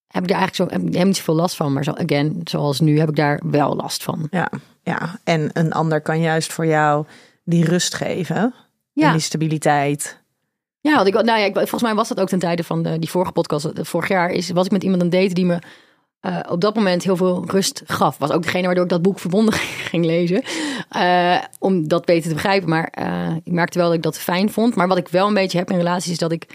heb 0.06 0.22
ik 0.22 0.28
daar 0.28 0.38
eigenlijk 0.38 0.54
zo, 0.70 0.76
heb 0.76 0.86
helemaal 0.86 1.06
niet 1.06 1.16
zoveel 1.16 1.34
last 1.34 1.56
van. 1.56 1.72
Maar 1.72 1.84
zo, 1.84 1.90
again, 1.90 2.40
zoals 2.44 2.80
nu 2.80 2.98
heb 2.98 3.08
ik 3.08 3.16
daar 3.16 3.40
wel 3.44 3.76
last 3.76 4.02
van. 4.02 4.26
Ja, 4.30 4.50
ja, 4.82 5.20
en 5.24 5.50
een 5.52 5.72
ander 5.72 6.00
kan 6.00 6.20
juist 6.20 6.52
voor 6.52 6.66
jou 6.66 7.06
die 7.44 7.64
rust 7.64 7.94
geven. 7.94 8.36
En 8.36 8.52
Ja. 8.92 9.12
die 9.12 9.20
stabiliteit. 9.20 10.22
Ja, 10.88 10.94
want 10.94 11.06
ik, 11.06 11.14
nou 11.14 11.26
ja, 11.26 11.44
ik, 11.44 11.54
volgens 11.54 11.82
mij 11.82 11.94
was 11.94 12.08
dat 12.08 12.20
ook 12.20 12.28
ten 12.28 12.38
tijde 12.38 12.64
van 12.64 12.82
de, 12.82 12.98
die 12.98 13.10
vorige 13.10 13.32
podcast. 13.32 13.64
eh, 13.64 13.84
Vorig 13.84 14.08
jaar 14.08 14.30
is, 14.30 14.50
was 14.50 14.66
ik 14.66 14.72
met 14.72 14.82
iemand 14.82 15.02
aan 15.02 15.20
het 15.20 15.34
die 15.34 15.44
me 15.44 15.58
eh, 16.20 16.38
op 16.48 16.60
dat 16.60 16.74
moment 16.74 17.02
heel 17.04 17.16
veel 17.16 17.44
rust 17.46 17.82
gaf. 17.86 18.18
Was 18.18 18.30
ook 18.30 18.42
degene 18.42 18.66
waardoor 18.66 18.84
ik 18.84 18.90
dat 18.90 19.02
boek 19.02 19.18
Verbonden 19.18 19.54
ging 19.90 20.04
lezen. 20.04 20.42
eh, 20.88 21.38
om 21.58 21.88
dat 21.88 22.04
beter 22.04 22.28
te 22.28 22.34
begrijpen. 22.34 22.68
Maar 22.68 22.92
ik 23.44 23.52
merkte 23.52 23.78
wel 23.78 23.86
dat 23.86 23.96
ik 23.96 24.02
dat 24.02 24.18
fijn 24.18 24.50
vond. 24.50 24.74
Maar 24.74 24.88
wat 24.88 24.96
ik 24.98 25.08
wel 25.08 25.26
een 25.26 25.34
beetje 25.34 25.58
heb 25.58 25.70
in 25.70 25.76
relaties 25.76 26.12
is 26.12 26.18
dat 26.18 26.32
ik 26.32 26.46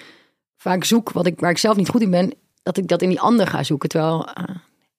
vaak 0.57 0.83
zoek 0.83 1.11
wat 1.11 1.25
ik, 1.25 1.39
waar 1.39 1.51
ik 1.51 1.57
zelf 1.57 1.75
niet 1.75 1.89
goed 1.89 2.01
in 2.01 2.11
ben. 2.11 2.33
Dat 2.63 2.77
ik 2.77 2.87
dat 2.87 3.01
in 3.01 3.09
die 3.09 3.19
ander 3.21 3.47
ga 3.47 3.63
zoeken. 3.63 3.89
Terwijl 3.89 4.27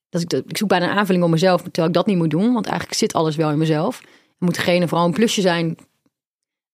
dat 0.09 0.21
ik, 0.23 0.57
zoek 0.57 0.69
bijna 0.69 0.91
een 0.91 0.99
aanvulling 0.99 1.25
op 1.25 1.31
mezelf. 1.31 1.63
Terwijl 1.63 1.87
ik 1.87 1.95
dat 1.95 2.07
niet 2.07 2.17
moet 2.17 2.31
doen. 2.31 2.53
Want 2.53 2.67
eigenlijk 2.67 2.99
zit 2.99 3.13
alles 3.13 3.37
wel 3.37 3.51
in 3.51 3.59
mezelf. 3.59 4.01
Moet 4.39 4.55
degene 4.55 4.89
vooral 4.89 5.07
een 5.07 5.13
plusje 5.13 5.41
zijn 5.41 5.77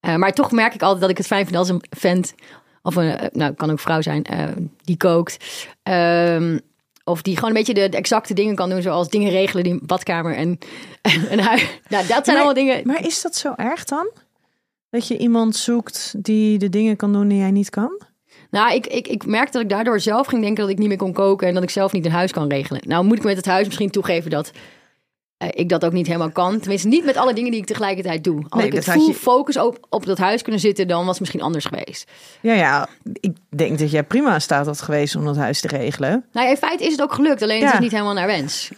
eh, 0.06 0.16
maar 0.16 0.32
toch 0.32 0.52
merk 0.52 0.74
ik 0.74 0.82
altijd 0.82 1.00
dat 1.00 1.10
ik 1.10 1.16
het 1.16 1.26
fijn 1.26 1.44
vind 1.44 1.56
als 1.56 1.68
een 1.68 1.82
vent, 1.90 2.34
of 2.82 2.96
een, 2.96 3.16
eh, 3.18 3.28
nou, 3.32 3.52
kan 3.54 3.70
ook 3.70 3.80
vrouw 3.80 4.00
zijn, 4.00 4.24
eh, 4.24 4.48
die 4.84 4.96
kookt. 4.96 5.36
Ehm, 5.82 6.58
of 7.04 7.22
die 7.22 7.34
gewoon 7.34 7.50
een 7.50 7.56
beetje 7.56 7.74
de, 7.74 7.88
de 7.88 7.96
exacte 7.96 8.34
dingen 8.34 8.54
kan 8.54 8.70
doen, 8.70 8.82
zoals 8.82 9.08
dingen 9.08 9.30
regelen 9.30 9.64
in 9.64 9.80
badkamer 9.82 10.34
en, 10.34 10.58
en, 11.02 11.28
en 11.30 11.38
huis. 11.38 11.80
Nou, 11.88 12.06
dat 12.06 12.08
zijn 12.08 12.22
Maar- 12.24 12.34
allemaal 12.34 12.54
dingen. 12.54 12.86
Maar 12.86 13.06
is 13.06 13.22
dat 13.22 13.34
zo 13.34 13.52
erg 13.56 13.84
dan? 13.84 14.10
Dat 14.90 15.08
je 15.08 15.16
iemand 15.18 15.56
zoekt 15.56 16.14
die 16.24 16.58
de 16.58 16.68
dingen 16.68 16.96
kan 16.96 17.12
doen 17.12 17.28
die 17.28 17.38
jij 17.38 17.50
niet 17.50 17.70
kan? 17.70 18.00
Nou, 18.50 18.74
ik, 18.74 18.86
ik, 18.86 19.08
ik 19.08 19.26
merk 19.26 19.52
dat 19.52 19.62
ik 19.62 19.68
daardoor 19.68 20.00
zelf 20.00 20.26
ging 20.26 20.42
denken 20.42 20.62
dat 20.62 20.72
ik 20.72 20.78
niet 20.78 20.88
meer 20.88 20.96
kon 20.96 21.12
koken 21.12 21.48
en 21.48 21.54
dat 21.54 21.62
ik 21.62 21.70
zelf 21.70 21.92
niet 21.92 22.04
een 22.04 22.10
huis 22.12 22.32
kan 22.32 22.48
regelen. 22.48 22.82
Nou, 22.86 23.04
moet 23.04 23.16
ik 23.16 23.24
met 23.24 23.36
het 23.36 23.46
huis 23.46 23.66
misschien 23.66 23.90
toegeven 23.90 24.30
dat 24.30 24.50
eh, 25.38 25.48
ik 25.52 25.68
dat 25.68 25.84
ook 25.84 25.92
niet 25.92 26.06
helemaal 26.06 26.30
kan. 26.30 26.58
Tenminste, 26.60 26.88
niet 26.88 27.04
met 27.04 27.16
alle 27.16 27.32
dingen 27.34 27.50
die 27.50 27.60
ik 27.60 27.66
tegelijkertijd 27.66 28.24
doe. 28.24 28.44
Als 28.48 28.62
Nee, 28.62 28.66
ik 28.70 28.76
het 28.76 28.84
full 28.84 29.06
je- 29.06 29.14
focus 29.14 29.56
op, 29.58 29.86
op 29.90 30.06
dat 30.06 30.18
huis 30.18 30.42
kunnen 30.42 30.60
zitten, 30.60 30.88
dan 30.88 30.98
was 30.98 31.08
het 31.08 31.20
misschien 31.20 31.42
anders 31.42 31.64
geweest. 31.64 32.10
Ja, 32.40 32.52
ja, 32.52 32.88
ik 33.12 33.36
denk 33.56 33.78
dat 33.78 33.90
jij 33.90 34.02
prima 34.04 34.34
in 34.34 34.40
staat 34.40 34.66
had 34.66 34.80
geweest 34.82 35.16
om 35.16 35.24
dat 35.24 35.36
huis 35.36 35.60
te 35.60 35.68
regelen. 35.68 36.24
Nou, 36.32 36.46
ja, 36.46 36.52
in 36.52 36.58
feite 36.58 36.84
is 36.84 36.92
het 36.92 37.02
ook 37.02 37.12
gelukt, 37.14 37.42
alleen 37.42 37.64
het 37.64 37.72
is 37.74 37.78
niet 37.80 37.90
helemaal 37.90 38.14
naar 38.14 38.26
wens. 38.26 38.70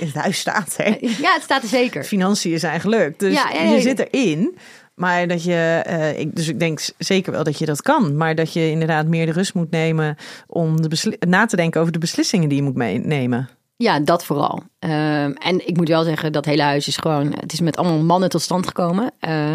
Het 0.00 0.14
huis 0.14 0.38
staat, 0.38 0.74
hè? 0.76 0.96
ja, 1.00 1.32
het 1.32 1.42
staat 1.42 1.62
er 1.62 1.68
zeker. 1.68 2.04
Financiën 2.04 2.58
zijn 2.58 2.80
gelukt, 2.80 3.18
dus 3.20 3.34
Ja, 3.34 3.62
je 3.62 3.80
zit 3.80 3.98
erin. 4.12 4.56
Maar 4.94 5.28
dat 5.28 5.44
je, 5.44 5.82
eh, 5.84 6.18
ik, 6.18 6.36
dus 6.36 6.48
ik 6.48 6.58
denk 6.60 6.80
zeker 6.98 7.32
wel 7.32 7.44
dat 7.44 7.58
je 7.58 7.66
dat 7.66 7.82
kan. 7.82 8.16
Maar 8.16 8.34
dat 8.34 8.52
je 8.52 8.70
inderdaad 8.70 9.06
meer 9.06 9.26
de 9.26 9.32
rust 9.32 9.54
moet 9.54 9.70
nemen 9.70 10.16
om 10.46 10.80
de 10.82 11.16
na 11.28 11.46
te 11.46 11.56
denken 11.56 11.80
over 11.80 11.92
de 11.92 11.98
beslissingen 11.98 12.48
die 12.48 12.58
je 12.58 12.64
moet 12.64 12.74
meenemen. 12.74 13.48
Ja, 13.76 14.00
dat 14.00 14.24
vooral. 14.24 14.62
Ehm, 14.78 15.30
en 15.30 15.66
ik 15.68 15.76
moet 15.76 15.88
wel 15.88 16.04
zeggen, 16.04 16.32
dat 16.32 16.44
hele 16.44 16.62
huis 16.62 16.88
is 16.88 16.96
gewoon... 16.96 17.34
Het 17.40 17.52
is 17.52 17.60
met 17.60 17.76
allemaal 17.76 17.98
mannen 17.98 18.28
tot 18.28 18.42
stand 18.42 18.66
gekomen. 18.66 19.12
Eh, 19.18 19.54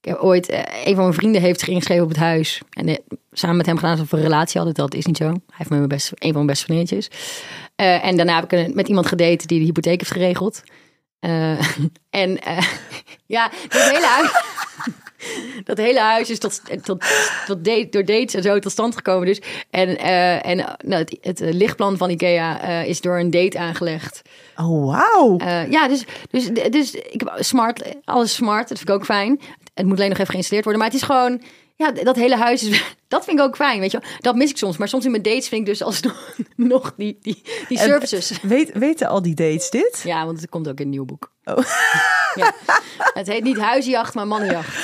ik 0.00 0.10
heb 0.10 0.18
ooit... 0.18 0.48
eh, 0.48 0.62
een 0.84 0.94
van 0.94 1.04
mijn 1.04 1.14
vrienden 1.14 1.40
heeft 1.40 1.60
zich 1.60 1.68
ingeschreven 1.68 2.02
op 2.02 2.08
het 2.08 2.18
huis. 2.18 2.60
En 2.70 2.88
eh, 2.88 2.96
samen 3.32 3.56
met 3.56 3.66
hem 3.66 3.76
gedaan 3.76 3.92
alsof 3.92 4.10
we 4.10 4.16
een 4.16 4.22
relatie 4.22 4.56
hadden. 4.56 4.74
Dat 4.74 4.94
is 4.94 5.06
niet 5.06 5.16
zo. 5.16 5.24
Hij 5.24 5.66
heeft 5.68 5.88
best, 5.88 6.10
een 6.14 6.18
van 6.18 6.32
mijn 6.32 6.46
beste 6.46 6.64
vriendinnetjes. 6.64 7.10
Eh, 7.76 8.04
en 8.04 8.16
daarna 8.16 8.40
heb 8.40 8.52
ik 8.52 8.74
met 8.74 8.88
iemand 8.88 9.06
gedate 9.06 9.46
die 9.46 9.58
de 9.58 9.64
hypotheek 9.64 9.98
heeft 9.98 10.12
geregeld. 10.12 10.62
En 12.10 12.38
ja, 13.26 13.50
dat 13.68 13.82
hele 13.82 14.06
huis... 14.06 14.30
Dat 15.64 15.78
hele 15.78 16.00
huis 16.00 16.30
is 16.30 16.38
tot, 16.38 16.60
tot, 16.82 17.04
tot 17.46 17.64
date, 17.64 17.86
door 17.90 18.04
dates 18.04 18.34
en 18.34 18.42
zo 18.42 18.58
tot 18.58 18.72
stand 18.72 18.94
gekomen. 18.94 19.26
Dus. 19.26 19.40
En, 19.70 19.98
eh, 19.98 20.46
en 20.46 20.58
eh, 20.58 20.72
nou, 20.84 21.00
het, 21.00 21.18
het 21.20 21.40
eh, 21.40 21.52
lichtplan 21.52 21.96
van 21.96 22.10
Ikea 22.10 22.82
is 22.82 23.00
door 23.00 23.18
een 23.18 23.30
date 23.30 23.58
aangelegd. 23.58 24.22
Oh, 24.56 24.86
wauw. 24.86 25.38
Ja, 25.70 25.88
dus, 25.88 26.04
dus, 26.30 26.48
dus 26.70 26.94
ik 26.94 27.20
heb 27.20 27.36
smart, 27.38 27.82
alles 28.04 28.34
smart. 28.34 28.68
Dat 28.68 28.78
vind 28.78 28.88
ik 28.88 28.94
ook 28.94 29.04
fijn. 29.04 29.40
Het 29.74 29.86
moet 29.86 29.96
alleen 29.96 30.08
nog 30.08 30.18
even 30.18 30.30
geïnstalleerd 30.30 30.64
worden. 30.64 30.82
Maar 30.82 30.92
het 30.92 31.00
is 31.00 31.06
gewoon, 31.06 31.42
ja, 31.76 31.90
dat 31.90 32.16
hele 32.16 32.36
huis 32.36 32.62
is, 32.62 32.94
dat 33.08 33.24
vind 33.24 33.38
ik 33.38 33.44
ook 33.44 33.56
fijn, 33.56 33.80
weet 33.80 33.90
je 33.90 34.00
wel. 34.00 34.10
Dat 34.18 34.34
mis 34.34 34.50
ik 34.50 34.56
soms. 34.56 34.76
Maar 34.76 34.88
soms 34.88 35.04
in 35.04 35.10
mijn 35.10 35.22
dates 35.22 35.48
vind 35.48 35.60
ik 35.60 35.66
dus 35.66 35.82
alsnog 35.82 36.34
nog 36.56 36.94
die, 36.96 37.18
die, 37.22 37.42
die 37.68 37.78
En- 37.78 37.84
services. 37.84 38.40
Weet, 38.42 38.72
weten 38.78 39.08
al 39.08 39.22
die 39.22 39.34
dates 39.34 39.70
dit? 39.70 40.00
Ja, 40.04 40.24
want 40.26 40.40
het 40.40 40.50
komt 40.50 40.68
ook 40.68 40.78
in 40.78 40.84
een 40.84 40.90
nieuw 40.90 41.04
boek. 41.04 41.32
Oh. 41.44 41.64
Ja. 42.34 42.52
Het 43.14 43.26
heet 43.26 43.42
niet 43.42 43.58
huizenjacht, 43.58 44.14
maar 44.14 44.26
mannenjacht. 44.26 44.76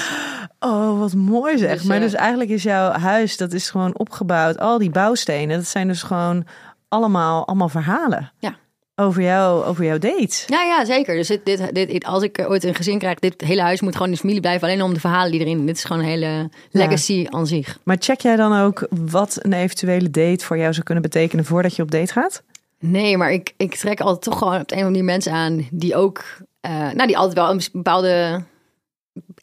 Oh, 0.59 0.99
wat 0.99 1.15
mooi 1.15 1.59
zeg. 1.59 1.79
Dus, 1.79 1.83
maar 1.83 1.97
eh, 1.97 2.03
dus 2.03 2.15
eigenlijk 2.15 2.51
is 2.51 2.63
jouw 2.63 2.91
huis, 2.91 3.37
dat 3.37 3.53
is 3.53 3.71
gewoon 3.71 3.99
opgebouwd. 3.99 4.59
Al 4.59 4.79
die 4.79 4.91
bouwstenen, 4.91 5.57
dat 5.57 5.67
zijn 5.67 5.89
dus 5.89 6.03
gewoon 6.03 6.47
allemaal, 6.89 7.47
allemaal 7.47 7.69
verhalen. 7.69 8.33
Ja. 8.39 8.57
Over, 9.01 9.23
jou, 9.23 9.65
over 9.65 9.85
jouw 9.85 9.99
dates. 9.99 10.45
Ja, 10.47 10.63
ja, 10.63 10.85
zeker. 10.85 11.17
Dus 11.17 11.29
dit, 11.29 11.45
dit, 11.45 11.75
dit, 11.75 12.05
als 12.05 12.23
ik 12.23 12.45
ooit 12.49 12.65
een 12.65 12.75
gezin 12.75 12.99
krijg, 12.99 13.19
dit 13.19 13.41
hele 13.41 13.63
huis 13.63 13.81
moet 13.81 13.93
gewoon 13.93 14.07
in 14.07 14.13
de 14.15 14.21
familie 14.21 14.41
blijven. 14.41 14.69
Alleen 14.69 14.83
om 14.83 14.95
de 14.95 15.01
verhalen 15.01 15.31
die 15.31 15.41
erin. 15.41 15.67
Dit 15.67 15.77
is 15.77 15.85
gewoon 15.85 16.03
een 16.03 16.09
hele 16.09 16.51
legacy 16.71 17.27
aan 17.29 17.47
zich. 17.47 17.79
Maar 17.83 17.97
check 17.99 18.21
jij 18.21 18.37
dan 18.37 18.61
ook 18.61 18.87
wat 18.91 19.39
een 19.43 19.53
eventuele 19.53 20.11
date 20.11 20.45
voor 20.45 20.59
jou 20.59 20.73
zou 20.73 20.85
kunnen 20.85 21.03
betekenen 21.03 21.45
voordat 21.45 21.77
je 21.77 21.83
op 21.83 21.91
date 21.91 22.13
gaat? 22.13 22.43
Nee, 22.79 23.17
maar 23.17 23.33
ik, 23.33 23.55
ik 23.57 23.75
trek 23.75 24.01
altijd 24.01 24.23
toch 24.23 24.39
gewoon 24.39 24.61
op 24.61 24.69
de 24.69 24.75
een 24.75 24.81
of 24.81 24.87
andere 24.87 25.05
manier 25.05 25.05
mensen 25.05 25.33
aan 25.33 25.69
die 25.71 25.97
ook, 25.97 26.25
eh, 26.61 26.71
nou, 26.71 27.07
die 27.07 27.19
altijd 27.19 27.37
wel 27.37 27.51
een 27.51 27.61
bepaalde, 27.73 28.43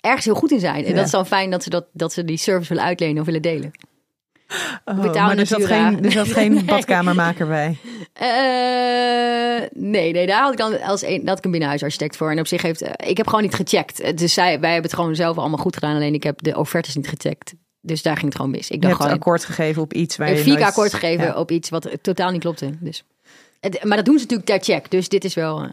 ergens 0.02 0.26
heel 0.26 0.36
goed 0.36 0.52
in 0.52 0.60
zijn. 0.60 0.84
En 0.84 0.89
Ja. 0.89 0.96
dat 0.96 1.06
is 1.06 1.12
dan 1.12 1.26
fijn 1.28 1.52
dat 1.52 1.63
ze, 1.63 1.70
dat, 1.70 1.86
dat 1.91 2.13
ze 2.13 2.26
die 2.26 2.38
service 2.38 2.70
willen 2.70 2.84
uitlenen 2.84 3.20
of 3.20 3.26
willen 3.26 3.41
delen. 3.41 3.72
Oh, 4.86 5.13
maar 5.13 5.38
er 5.38 5.45
zat, 5.45 5.65
geen, 5.65 6.03
er 6.05 6.12
zat 6.12 6.27
geen 6.27 6.53
Nee. 6.53 6.63
badkamermaker 6.63 7.47
bij. 7.47 7.77
Eh, 8.13 9.67
nee, 9.73 10.12
nee, 10.13 10.25
daar 10.27 10.41
had 10.41 10.51
ik 10.51 10.57
dan 10.57 10.81
als 10.81 11.01
een, 11.03 11.25
dat 11.25 11.38
ik 11.38 11.45
een 11.45 11.51
binnenhuisarchitect 11.51 12.17
voor. 12.17 12.31
En 12.31 12.39
op 12.39 12.47
zich 12.47 12.62
heeft, 12.62 12.81
eh, 12.81 13.10
ik 13.10 13.17
heb 13.17 13.27
gewoon 13.27 13.41
niet 13.41 13.55
gecheckt. 13.55 13.99
Eh, 13.99 14.15
Dus 14.15 14.33
zij, 14.33 14.60
wij 14.60 14.71
hebben 14.71 14.89
het 14.89 14.99
gewoon 14.99 15.15
zelf 15.15 15.38
allemaal 15.38 15.57
goed 15.57 15.73
gedaan. 15.73 15.95
Alleen 15.95 16.13
ik 16.13 16.23
heb 16.23 16.41
de 16.41 16.57
offertes 16.57 16.95
niet 16.95 17.07
gecheckt. 17.07 17.53
Dus 17.81 18.01
daar 18.01 18.13
ging 18.15 18.25
het 18.25 18.36
gewoon 18.36 18.51
mis. 18.51 18.67
Ik 18.69 18.73
Je 18.73 18.79
dacht 18.79 18.91
hebt 18.91 19.01
gewoon, 19.03 19.17
akkoord 19.17 19.45
gegeven 19.45 19.81
op 19.81 19.93
iets 19.93 20.17
waar 20.17 20.29
je 20.29 20.38
4K 20.38 20.45
nooit- 20.47 20.62
akkoord 20.62 20.93
gegeven 20.93 21.25
Ja. 21.25 21.36
op 21.36 21.51
iets 21.51 21.69
wat 21.69 21.89
totaal 22.01 22.31
niet 22.31 22.41
klopte. 22.41 22.69
Dus. 22.79 23.03
Maar 23.83 23.97
dat 23.97 24.05
doen 24.05 24.17
ze 24.19 24.21
natuurlijk 24.25 24.49
ter 24.62 24.73
check. 24.75 24.91
Dus 24.91 25.10
dit 25.10 25.23
is 25.23 25.33
wel... 25.33 25.67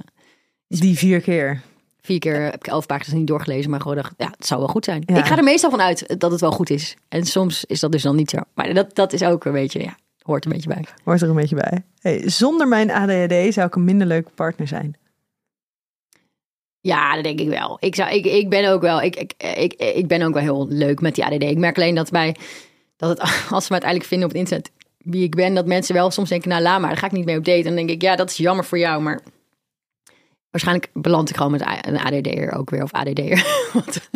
Die 0.68 0.98
vier 0.98 1.20
keer. 1.20 1.60
Vier 2.04 2.18
keer 2.18 2.42
heb 2.42 2.54
ik 2.54 2.66
elf 2.66 2.86
pagina's 2.86 3.18
niet 3.18 3.26
doorgelezen, 3.26 3.70
maar 3.70 3.80
gewoon 3.80 3.96
dacht, 3.96 4.14
ja, 4.16 4.30
het 4.36 4.46
zou 4.46 4.60
wel 4.60 4.68
goed 4.68 4.84
zijn. 4.84 5.02
Ja. 5.06 5.18
Ik 5.18 5.24
ga 5.24 5.36
er 5.36 5.44
meestal 5.44 5.70
van 5.70 5.80
uit 5.80 6.20
dat 6.20 6.30
het 6.30 6.40
wel 6.40 6.50
goed 6.50 6.70
is. 6.70 6.96
En 7.08 7.24
soms 7.24 7.64
is 7.64 7.80
dat 7.80 7.92
dus 7.92 8.02
dan 8.02 8.16
niet 8.16 8.30
zo. 8.30 8.38
Maar 8.54 8.74
dat, 8.74 8.94
dat 8.94 9.12
is 9.12 9.22
ook 9.22 9.44
een 9.44 9.52
beetje, 9.52 9.82
ja, 9.82 9.96
hoort 10.22 10.44
een 10.44 10.52
beetje 10.52 10.68
bij. 10.68 10.84
Hoort 11.04 11.22
er 11.22 11.28
een 11.28 11.34
beetje 11.34 11.56
bij. 11.56 11.84
Hey, 12.00 12.28
zonder 12.30 12.68
mijn 12.68 12.90
ADHD 12.90 13.54
zou 13.54 13.66
ik 13.66 13.74
een 13.74 13.84
minder 13.84 14.06
leuke 14.06 14.30
partner 14.34 14.68
zijn. 14.68 14.96
Ja, 16.80 17.14
dat 17.14 17.24
denk 17.24 17.40
ik 17.40 17.48
wel. 17.48 17.76
Ik, 17.80 17.94
zou, 17.94 18.14
ik, 18.14 18.24
ik 18.24 18.48
ben 18.48 18.72
ook 18.72 18.80
wel, 18.82 19.02
ik, 19.02 19.16
ik, 19.16 19.32
ik, 19.56 19.72
ik 19.72 20.08
ben 20.08 20.22
ook 20.22 20.34
wel 20.34 20.42
heel 20.42 20.66
leuk 20.68 21.00
met 21.00 21.14
die 21.14 21.24
ADD. 21.24 21.42
Ik 21.42 21.58
merk 21.58 21.76
alleen 21.76 21.94
dat 21.94 22.10
bij, 22.10 22.36
dat 22.96 23.08
het, 23.08 23.20
als 23.50 23.66
ze 23.66 23.72
me 23.72 23.80
uiteindelijk 23.80 24.04
vinden 24.04 24.28
op 24.28 24.34
het 24.34 24.42
internet 24.42 24.70
wie 24.98 25.22
ik 25.22 25.34
ben, 25.34 25.54
dat 25.54 25.66
mensen 25.66 25.94
wel 25.94 26.10
soms 26.10 26.28
denken, 26.28 26.48
nou 26.48 26.62
laat 26.62 26.80
maar, 26.80 26.88
daar 26.88 26.98
ga 26.98 27.06
ik 27.06 27.12
niet 27.12 27.24
mee 27.24 27.38
op 27.38 27.44
date. 27.44 27.58
En 27.58 27.64
dan 27.64 27.74
denk 27.74 27.90
ik, 27.90 28.02
ja, 28.02 28.16
dat 28.16 28.30
is 28.30 28.36
jammer 28.36 28.64
voor 28.64 28.78
jou, 28.78 29.02
maar 29.02 29.20
waarschijnlijk 30.54 30.90
beland 30.92 31.30
ik 31.30 31.36
gewoon 31.36 31.50
met 31.50 31.64
een 31.80 31.98
ADD'er 31.98 32.52
ook 32.52 32.70
weer 32.70 32.82
of 32.82 32.92
ADD'er. 32.92 33.46
Want 33.72 34.08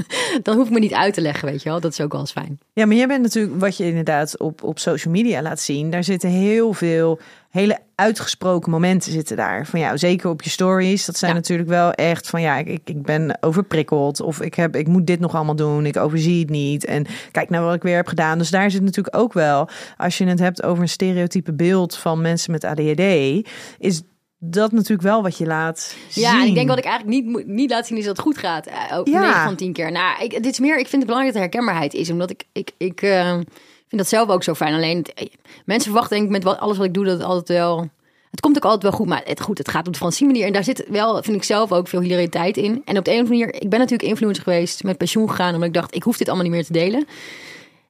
dan 0.42 0.57
hoef 0.57 0.66
ik 0.66 0.72
me 0.72 0.79
niet 0.79 0.94
uit 0.94 1.14
te 1.14 1.20
leggen, 1.20 1.48
weet 1.48 1.62
je 1.62 1.68
wel. 1.68 1.81
Dat 1.81 1.92
is 1.92 2.01
ook 2.01 2.12
wel 2.12 2.20
eens 2.20 2.33
fijn. 2.33 2.59
Ja, 2.72 2.87
maar 2.87 2.96
jij 2.96 3.07
bent 3.07 3.22
natuurlijk, 3.22 3.61
wat 3.61 3.77
je 3.77 3.85
inderdaad 3.85 4.38
op, 4.38 4.62
op 4.62 4.79
social 4.79 5.14
media 5.14 5.42
laat 5.42 5.61
zien, 5.61 5.90
daar 5.90 6.05
zitten 6.05 6.31
heel 6.31 6.72
veel 6.72 7.18
hele 7.51 7.79
uitgesproken 7.94 8.70
momenten 8.70 9.12
zitten 9.12 9.37
daar. 9.37 9.66
Van 9.66 9.81
jou, 9.81 9.98
zeker 9.98 10.31
op 10.31 10.42
je 10.42 10.51
stories. 10.51 11.05
Dat 11.05 11.16
zijn 11.18 11.31
Ja. 11.31 11.37
natuurlijk 11.37 11.68
wel 11.68 11.92
echt 11.92 12.29
van 12.29 12.40
ja, 12.40 12.57
ik, 12.57 12.81
ik 12.85 13.03
ben 13.03 13.38
overprikkeld. 13.40 14.20
Of 14.20 14.40
ik, 14.40 14.55
heb, 14.55 14.77
ik 14.77 14.88
moet 14.88 15.07
dit 15.07 15.20
nog 15.20 15.35
allemaal 15.35 15.57
doen. 15.57 15.87
Ik 15.87 15.96
overzie 15.96 16.40
het 16.40 16.51
niet. 16.51 16.85
En 16.85 17.07
kijk 17.33 17.51
naar 17.51 17.62
wat 17.62 17.74
ik 17.74 17.83
weer 17.83 17.96
heb 17.96 18.07
gedaan. 18.07 18.38
Dus 18.38 18.51
daar 18.51 18.70
zit 18.70 18.83
natuurlijk 18.83 19.16
ook 19.16 19.33
wel, 19.33 19.68
als 19.96 20.18
je 20.18 20.27
het 20.27 20.38
hebt 20.38 20.62
over 20.62 20.83
een 20.83 20.88
stereotype 20.88 21.53
beeld 21.53 21.96
van 21.96 22.20
mensen 22.20 22.53
met 22.53 22.64
ADHD, 22.64 23.03
is 23.79 24.03
dat 24.38 24.72
natuurlijk 24.72 25.03
wel 25.03 25.22
wat 25.22 25.38
je 25.38 25.46
laat 25.46 25.96
zien. 26.09 26.24
Ja, 26.24 26.40
en 26.40 26.46
ik 26.48 26.55
denk 26.55 26.68
wat 26.68 26.79
ik 26.79 26.85
eigenlijk 26.85 27.24
niet, 27.27 27.46
niet 27.46 27.70
laat 27.70 27.87
zien 27.87 27.98
is 27.98 28.05
dat 28.05 28.16
het 28.16 28.27
goed 28.27 28.38
gaat. 28.38 28.66
Eh, 28.66 28.98
ook 28.98 29.09
Ja. 29.09 29.20
9 29.20 29.42
van 29.42 29.57
10 29.57 29.72
keer. 29.72 29.92
Nou, 29.92 30.22
ik, 30.24 30.31
dit 30.31 30.46
is 30.46 30.59
meer, 30.59 30.79
ik 30.79 30.88
vind 30.88 31.03
het 31.03 31.05
belangrijk 31.07 31.35
dat 31.35 31.42
er 31.42 31.48
herkenbaarheid 31.51 31.94
is. 31.94 32.11
Omdat 32.11 32.31
ik, 32.31 32.44
ik, 32.53 32.70
ik 32.77 33.03
eh, 33.03 33.31
vind 33.33 33.46
dat 34.03 34.09
zelf 34.09 34.29
ook 34.29 34.42
zo 34.42 34.55
fijn. 34.55 34.74
Alleen, 34.74 34.96
het- 34.98 35.14
eh, 35.14 35.27
mensen 35.64 35.90
verwachten 35.90 36.16
denk 36.16 36.29
ik 36.29 36.35
met 36.35 36.44
wat, 36.44 36.59
alles 36.59 36.77
wat 36.77 36.87
ik 36.87 36.94
doe, 36.94 37.05
dat 37.05 37.18
het 37.18 37.27
altijd 37.27 37.48
wel... 37.59 37.88
Het 38.31 38.40
komt 38.40 38.57
ook 38.57 38.64
altijd 38.64 38.83
wel 38.83 38.92
goed, 38.92 39.07
maar 39.07 39.22
het, 39.24 39.40
goed, 39.40 39.59
het 39.59 39.68
gaat 39.68 39.87
op 39.87 39.92
de 39.92 39.98
Francine 39.98 40.31
manier. 40.31 40.46
En 40.46 40.53
daar 40.53 40.64
zit 40.64 40.85
wel, 40.88 41.22
vind 41.22 41.37
ik 41.37 41.42
zelf, 41.44 41.72
ook 41.72 41.88
veel 41.88 42.01
hilariteit 42.01 42.57
in. 42.57 42.83
En 42.85 42.98
op 42.98 43.05
de 43.05 43.11
een 43.11 43.16
of 43.16 43.22
andere 43.22 43.44
manier, 43.44 43.62
ik 43.62 43.68
ben 43.68 43.79
natuurlijk 43.79 44.09
influencer 44.09 44.42
geweest, 44.42 44.83
met 44.85 44.96
pensioen 44.98 45.31
gegaan, 45.31 45.53
omdat 45.55 45.68
ik 45.68 45.74
dacht, 45.74 45.94
ik 45.94 46.03
hoef 46.03 46.16
dit 46.16 46.27
allemaal 46.29 46.46
niet 46.46 46.55
meer 46.55 46.64
te 46.64 46.72
delen. 46.72 47.07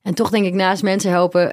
En 0.02 0.14
toch 0.14 0.30
denk 0.30 0.44
ik, 0.46 0.54
naast 0.54 0.82
mensen 0.82 1.10
helpen, 1.10 1.50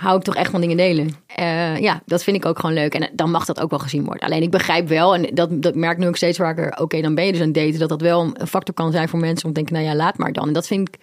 hou 0.00 0.16
ik 0.16 0.22
toch 0.22 0.34
echt 0.34 0.50
van 0.50 0.60
dingen 0.60 0.76
delen. 0.76 1.10
Eh, 1.26 1.78
ja, 1.78 2.02
dat 2.06 2.22
vind 2.22 2.36
ik 2.36 2.46
ook 2.46 2.58
gewoon 2.58 2.74
leuk. 2.74 2.94
En 2.94 3.10
dan 3.12 3.30
mag 3.30 3.44
dat 3.44 3.60
ook 3.60 3.70
wel 3.70 3.78
gezien 3.78 4.04
worden. 4.04 4.28
Alleen 4.28 4.42
ik 4.42 4.50
begrijp 4.50 4.88
wel, 4.88 5.14
en 5.14 5.34
dat, 5.34 5.62
dat 5.62 5.74
merk 5.74 5.98
nu 5.98 6.06
ook 6.06 6.16
steeds 6.16 6.38
vaker, 6.38 6.78
oké, 6.78 7.00
dan 7.00 7.14
ben 7.14 7.26
je 7.26 7.32
dus 7.32 7.40
aan 7.40 7.46
het 7.46 7.56
daten, 7.56 7.78
dat 7.78 7.88
dat 7.88 8.00
wel 8.00 8.30
een 8.34 8.46
factor 8.46 8.74
kan 8.74 8.92
zijn 8.92 9.08
voor 9.08 9.18
mensen 9.18 9.46
om 9.46 9.52
te 9.52 9.60
denken, 9.60 9.74
nou 9.74 9.86
ja, 9.86 9.94
laat 9.94 10.18
maar 10.18 10.32
dan. 10.32 10.46
En 10.46 10.52
dat 10.52 10.66
vind 10.66 10.88
ik 10.88 10.96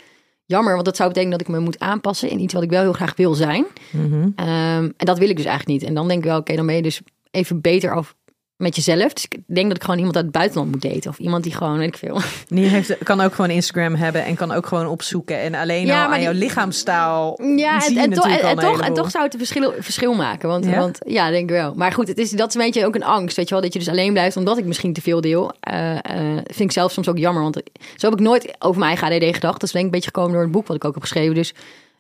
jammer, 0.46 0.74
want 0.74 0.86
dat 0.86 0.96
zou 0.96 1.10
betekenen 1.10 1.38
dat 1.38 1.48
ik 1.48 1.54
me 1.54 1.60
moet 1.60 1.80
aanpassen 1.80 2.30
in 2.30 2.40
iets 2.40 2.54
wat 2.54 2.64
ik 2.64 2.70
wel 2.70 2.82
heel 2.82 2.94
graag 2.94 3.16
wil 3.16 3.34
zijn. 3.34 3.66
Mhm. 3.92 4.30
Ehm, 4.36 4.84
en 4.98 5.06
dat 5.06 5.18
wil 5.18 5.30
ik 5.30 5.36
dus 5.36 5.46
eigenlijk 5.46 5.80
niet. 5.80 5.90
En 5.90 5.96
dan 5.96 6.08
denk 6.08 6.20
ik 6.20 6.30
wel, 6.30 6.40
oké, 6.40 6.56
dan 6.56 6.66
ben 6.66 6.76
je 6.76 6.82
dus 6.82 7.02
even 7.32 7.62
beter 7.62 7.96
af 7.96 8.16
met 8.58 8.76
jezelf. 8.76 9.14
Dus 9.14 9.24
ik 9.30 9.38
denk 9.48 9.68
dat 9.68 9.76
ik 9.78 9.82
gewoon 9.84 9.98
iemand 9.98 10.16
uit 10.16 10.26
het 10.26 10.34
buitenland 10.34 10.72
moet 10.72 10.82
daten. 10.82 11.10
Of 11.10 11.18
iemand 11.20 11.44
die 11.44 11.54
gewoon, 11.54 11.78
weet 11.78 11.88
ik 11.88 11.98
veel. 11.98 12.20
Die 12.48 12.66
heeft, 12.66 12.98
kan 13.04 13.22
ook 13.22 13.34
gewoon 13.34 13.50
Instagram 13.52 13.96
hebben 13.96 14.26
en 14.26 14.36
kan 14.36 14.52
ook 14.52 14.66
gewoon 14.66 14.88
opzoeken. 14.88 15.40
En 15.40 15.56
alleen 15.56 15.86
Ja, 15.86 16.06
al 16.06 16.12
aan 16.12 16.22
jouw 16.22 16.32
lichaamstaal 16.34 17.40
Ja, 17.56 17.86
en, 17.86 17.98
en, 17.98 18.14
toch, 18.14 18.26
en, 18.28 18.40
toch, 18.40 18.50
en 18.50 18.62
heleboel. 18.70 18.94
toch 18.96 19.12
zou 19.12 19.24
het 19.24 19.34
een 19.34 19.40
verschil, 19.40 19.74
verschil 19.80 20.14
maken. 20.14 20.50
Want 20.50 20.66
Ja? 20.66 20.78
want 20.80 20.98
ja, 21.06 21.30
denk 21.30 21.44
ik 21.50 21.56
wel. 21.56 21.74
Maar 21.76 21.92
goed, 21.92 22.08
het 22.08 22.18
is, 22.18 22.32
dat 22.32 22.48
is 22.50 22.56
een 22.56 22.62
beetje 22.62 22.86
ook 22.86 22.96
een 22.96 23.04
angst. 23.04 23.36
Weet 23.38 23.48
je 23.48 23.54
wel, 23.54 23.64
dat 23.64 23.74
je 23.74 23.80
dus 23.80 23.90
alleen 23.90 24.14
blijft 24.14 24.38
omdat 24.38 24.58
ik 24.58 24.66
misschien 24.66 24.94
te 24.94 25.02
veel 25.02 25.22
deel. 25.22 25.52
Eh, 25.60 25.96
eh, 25.96 26.02
vind 26.44 26.60
ik 26.60 26.72
zelf 26.72 26.92
soms 26.92 27.08
ook 27.10 27.18
jammer. 27.18 27.44
Want 27.44 27.62
zo 27.96 28.10
heb 28.10 28.20
ik 28.20 28.26
nooit 28.26 28.56
over 28.60 28.80
mijn 28.80 28.98
eigen 28.98 29.18
ADD 29.28 29.34
gedacht. 29.36 29.60
Dat 29.60 29.64
is 29.64 29.72
denk 29.72 29.86
ik 29.86 29.94
een 29.94 30.00
beetje 30.00 30.12
gekomen 30.14 30.32
door 30.32 30.42
het 30.42 30.52
boek 30.52 30.68
wat 30.68 30.76
ik 30.76 30.86
ook 30.86 30.94
heb 30.94 31.02
geschreven. 31.04 31.36
Dus 31.36 31.54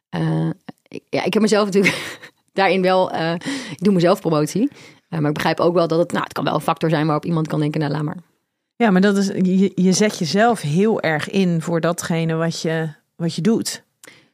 eh, 0.09 0.49
ik- 0.87 1.03
ja, 1.09 1.23
ik 1.23 1.33
heb 1.33 1.41
mezelf 1.41 1.65
natuurlijk 1.65 1.95
daarin 2.53 2.81
wel... 2.81 3.11
ik 3.71 3.77
doe 3.83 3.93
mezelf 3.93 4.19
promotie. 4.21 4.69
Maar 5.09 5.27
ik 5.27 5.33
begrijp 5.33 5.59
ook 5.59 5.73
wel 5.73 5.87
dat 5.87 5.99
het... 5.99 6.11
Nou, 6.11 6.23
het 6.23 6.33
kan 6.33 6.43
wel 6.43 6.53
een 6.53 6.61
factor 6.61 6.89
zijn 6.89 7.05
waarop 7.05 7.25
iemand 7.25 7.47
kan 7.47 7.59
denken... 7.59 7.79
Nou, 7.79 7.91
laat 7.91 8.03
maar. 8.03 8.17
Ja, 8.75 8.91
maar 8.91 9.01
dat 9.01 9.17
is, 9.17 9.27
je, 9.27 9.71
je 9.75 9.91
zet 9.91 10.17
jezelf 10.17 10.61
heel 10.61 11.01
erg 11.01 11.29
in 11.29 11.61
voor 11.61 11.81
datgene 11.81 12.35
wat 12.35 12.61
je, 12.61 12.89
wat 13.15 13.35
je 13.35 13.41
doet. 13.41 13.83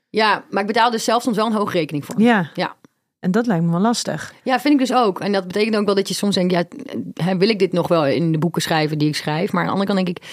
Ja, 0.09 0.43
maar 0.49 0.61
ik 0.61 0.67
betaal 0.67 0.91
dus 0.91 1.03
zelf 1.03 1.21
soms 1.21 1.35
wel 1.35 1.45
een 1.45 1.53
hoge 1.53 1.77
rekening 1.77 2.05
voor. 2.05 2.21
Ja. 2.21 2.49
Ja. 2.53 2.75
En 3.19 3.31
dat 3.31 3.45
lijkt 3.45 3.63
me 3.63 3.71
wel 3.71 3.79
lastig. 3.79 4.33
Ja, 4.43 4.59
vind 4.59 4.73
ik 4.73 4.87
dus 4.87 4.97
ook. 4.97 5.19
En 5.19 5.31
dat 5.31 5.47
betekent 5.47 5.75
ook 5.75 5.85
wel 5.85 5.95
dat 5.95 6.07
je 6.07 6.13
soms 6.13 6.35
denkt, 6.35 6.53
ja, 6.53 7.37
wil 7.37 7.49
ik 7.49 7.59
dit 7.59 7.71
nog 7.71 7.87
wel 7.87 8.05
in 8.05 8.31
de 8.31 8.37
boeken 8.37 8.61
schrijven 8.61 8.97
die 8.97 9.07
ik 9.07 9.15
schrijf? 9.15 9.51
Maar 9.51 9.61
aan 9.61 9.67
de 9.67 9.73
andere 9.73 9.93
kant 9.93 10.05
denk 10.05 10.17
ik, 10.17 10.25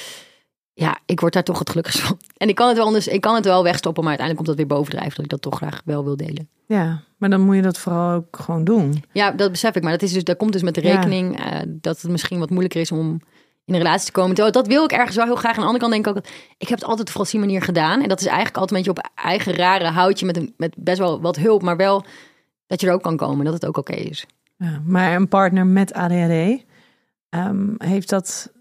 ja, 0.72 0.98
ik 1.06 1.20
word 1.20 1.32
daar 1.32 1.42
toch 1.42 1.58
het 1.58 1.68
gelukkigst 1.70 2.00
van. 2.00 2.18
En 2.36 2.48
ik 2.48 2.54
kan 2.54 2.68
het 2.68 2.76
wel, 2.76 2.86
anders, 2.86 3.08
ik 3.08 3.20
kan 3.20 3.34
het 3.34 3.44
wel 3.44 3.62
wegstoppen, 3.62 4.04
maar 4.04 4.16
uiteindelijk 4.18 4.46
komt 4.46 4.58
dat 4.58 4.68
weer 4.68 4.76
bovendrijven 4.78 5.14
dat 5.16 5.24
ik 5.24 5.30
dat 5.30 5.42
toch 5.42 5.56
graag 5.56 5.80
wel 5.84 6.04
wil 6.04 6.16
delen. 6.16 6.48
Ja, 6.66 7.02
maar 7.16 7.30
dan 7.30 7.40
moet 7.40 7.56
je 7.56 7.62
dat 7.62 7.78
vooral 7.78 8.12
ook 8.14 8.36
gewoon 8.36 8.64
doen. 8.64 9.04
Ja, 9.12 9.30
dat 9.30 9.50
besef 9.50 9.74
ik. 9.74 9.82
Maar 9.82 9.92
dat, 9.92 10.02
is 10.02 10.12
dus, 10.12 10.24
dat 10.24 10.36
komt 10.36 10.52
dus 10.52 10.62
met 10.62 10.74
de 10.74 10.82
Ja. 10.82 10.94
rekening 10.94 11.38
eh, 11.40 11.58
dat 11.66 12.00
het 12.00 12.10
misschien 12.10 12.38
wat 12.38 12.50
moeilijker 12.50 12.80
is 12.80 12.92
om 12.92 13.20
in 13.64 13.74
een 13.74 13.80
relatie 13.82 14.06
te 14.06 14.12
komen. 14.12 14.34
Terwijl 14.34 14.52
dat 14.54 14.66
wil 14.66 14.84
ik 14.84 14.92
ergens 14.92 15.16
wel 15.16 15.24
heel 15.24 15.36
graag. 15.36 15.52
Aan 15.56 15.60
de 15.60 15.66
andere 15.66 15.78
kant 15.88 15.92
denk 15.92 16.06
ik 16.06 16.16
ook, 16.16 16.32
ik 16.58 16.68
heb 16.68 16.78
het 16.78 16.88
altijd 16.88 17.08
op 17.08 17.14
Francine 17.14 17.44
manier 17.44 17.62
gedaan. 17.62 18.02
En 18.02 18.08
dat 18.08 18.20
is 18.20 18.26
eigenlijk 18.26 18.56
altijd 18.56 18.86
een 18.86 18.92
beetje 18.92 19.02
op 19.02 19.10
eigen 19.24 19.54
rare 19.54 19.84
houtje 19.84 20.26
met, 20.26 20.36
een, 20.36 20.54
met 20.56 20.74
best 20.78 20.98
wel 20.98 21.20
wat 21.20 21.36
hulp, 21.36 21.62
maar 21.62 21.76
wel 21.76 22.04
dat 22.66 22.80
je 22.80 22.86
er 22.86 22.92
ook 22.92 23.02
kan 23.02 23.16
komen, 23.16 23.44
dat 23.44 23.54
het 23.54 23.66
ook 23.66 23.76
oké 23.76 23.92
is. 23.94 24.26
Ja, 24.56 24.82
maar 24.84 25.14
een 25.14 25.28
partner 25.28 25.66
met 25.66 25.92
ADHD, 25.92 26.64
ehm, 27.28 27.66
heeft 27.78 28.08
dat, 28.08 28.52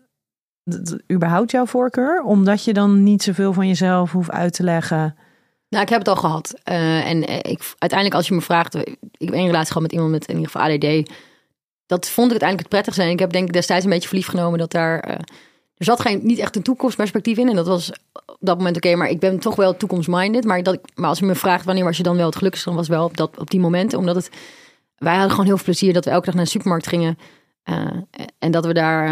überhaupt 1.11 1.51
jouw 1.51 1.65
voorkeur? 1.65 2.21
Omdat 2.21 2.63
je 2.63 2.73
dan 2.73 3.03
niet 3.03 3.23
zoveel 3.23 3.53
van 3.53 3.67
jezelf 3.67 4.11
hoeft 4.11 4.31
uit 4.31 4.53
te 4.53 4.63
leggen. 4.63 5.15
Nou, 5.69 5.83
ik 5.83 5.89
heb 5.89 5.99
het 5.99 6.07
al 6.07 6.15
gehad. 6.15 6.53
Eh, 6.63 7.09
en 7.09 7.27
eh, 7.27 7.35
ik, 7.35 7.73
uiteindelijk, 7.77 8.13
als 8.13 8.27
je 8.27 8.33
me 8.33 8.41
vraagt, 8.41 8.75
eh, 8.75 8.81
ik 9.17 9.25
heb 9.25 9.33
één 9.33 9.45
relatie 9.45 9.67
gehad 9.67 9.81
met 9.81 9.91
iemand 9.91 10.11
met 10.11 10.27
in 10.27 10.35
ieder 10.35 10.51
geval 10.51 10.67
ADD. 10.67 11.11
Dat 11.85 12.09
vond 12.09 12.31
ik 12.31 12.41
uiteindelijk 12.41 12.59
het 12.59 12.69
prettigste. 12.69 13.01
En 13.01 13.09
ik 13.09 13.19
heb 13.19 13.31
denk 13.31 13.47
ik 13.47 13.53
destijds 13.53 13.83
een 13.83 13.91
beetje 13.91 14.07
verliefd 14.07 14.29
genomen 14.29 14.59
dat 14.59 14.71
daar. 14.71 14.99
er 14.99 15.85
zat 15.85 15.99
geen, 15.99 16.19
niet 16.23 16.39
echt 16.39 16.55
een 16.55 16.61
toekomstperspectief 16.61 17.37
in. 17.37 17.49
En 17.49 17.55
dat 17.55 17.67
was 17.67 17.91
op 18.25 18.37
dat 18.39 18.57
moment 18.57 18.75
oké. 18.75 18.95
maar 18.95 19.09
ik 19.09 19.19
ben 19.19 19.39
toch 19.39 19.55
wel 19.55 19.77
toekomstminded. 19.77 20.45
Maar, 20.45 20.63
dat 20.63 20.79
maar 20.95 21.09
als 21.09 21.19
je 21.19 21.25
me 21.25 21.35
vraagt 21.35 21.65
wanneer 21.65 21.83
was 21.83 21.97
je 21.97 22.03
dan 22.03 22.15
wel 22.15 22.25
het 22.25 22.35
gelukkigste, 22.35 22.69
dan 22.69 22.77
was 22.77 22.87
wel 22.87 23.05
op, 23.05 23.17
dat, 23.17 23.37
op 23.37 23.49
die 23.49 23.59
momenten. 23.59 23.97
Omdat 23.97 24.15
het. 24.15 24.29
Wij 24.95 25.13
hadden 25.13 25.29
gewoon 25.31 25.45
heel 25.45 25.55
veel 25.55 25.65
plezier 25.65 25.93
dat 25.93 26.05
we 26.05 26.11
elke 26.11 26.25
dag 26.25 26.35
naar 26.35 26.43
de 26.43 26.49
supermarkt 26.49 26.87
gingen. 26.87 27.17
en 28.39 28.51
dat 28.51 28.65
we 28.65 28.73
daar 28.73 29.07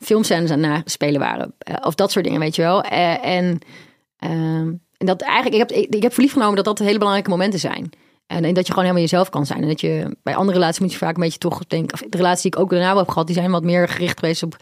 filmscènes 0.00 0.50
aan 0.50 0.60
naspelen 0.60 1.20
waren. 1.20 1.54
Eh, 1.58 1.76
of 1.80 1.94
dat 1.94 2.12
soort 2.12 2.24
dingen, 2.24 2.40
weet 2.40 2.56
je 2.56 2.62
wel. 2.62 2.82
Eh, 2.82 3.24
en. 3.24 3.58
ehm, 4.18 4.72
en 4.96 5.08
dat 5.08 5.22
eigenlijk, 5.22 5.62
ik 5.62 5.68
heb, 5.68 5.78
ik, 5.78 5.94
ik 5.94 6.02
heb 6.02 6.12
verliefd 6.12 6.32
genomen 6.32 6.56
dat 6.56 6.64
dat 6.64 6.78
hele 6.78 6.98
belangrijke 6.98 7.30
momenten 7.30 7.60
zijn. 7.60 7.90
En, 8.26 8.44
en 8.44 8.54
dat 8.54 8.66
je 8.66 8.72
gewoon 8.72 8.88
helemaal 8.88 9.08
jezelf 9.08 9.28
kan 9.28 9.46
zijn. 9.46 9.62
En 9.62 9.68
dat 9.68 9.80
je 9.80 10.16
bij 10.22 10.36
andere 10.36 10.58
relaties 10.58 10.80
moet 10.80 10.92
je 10.92 10.98
vaak 10.98 11.14
een 11.14 11.22
beetje 11.22 11.38
toch 11.38 11.66
denken. 11.66 11.94
Of 11.94 12.06
de 12.08 12.16
relaties 12.16 12.42
die 12.42 12.52
ik 12.52 12.58
ook 12.58 12.70
daarna 12.70 12.96
heb 12.96 13.08
gehad, 13.08 13.26
die 13.26 13.36
zijn 13.36 13.50
wat 13.50 13.62
meer 13.62 13.88
gericht 13.88 14.18
geweest 14.18 14.42
op 14.42 14.56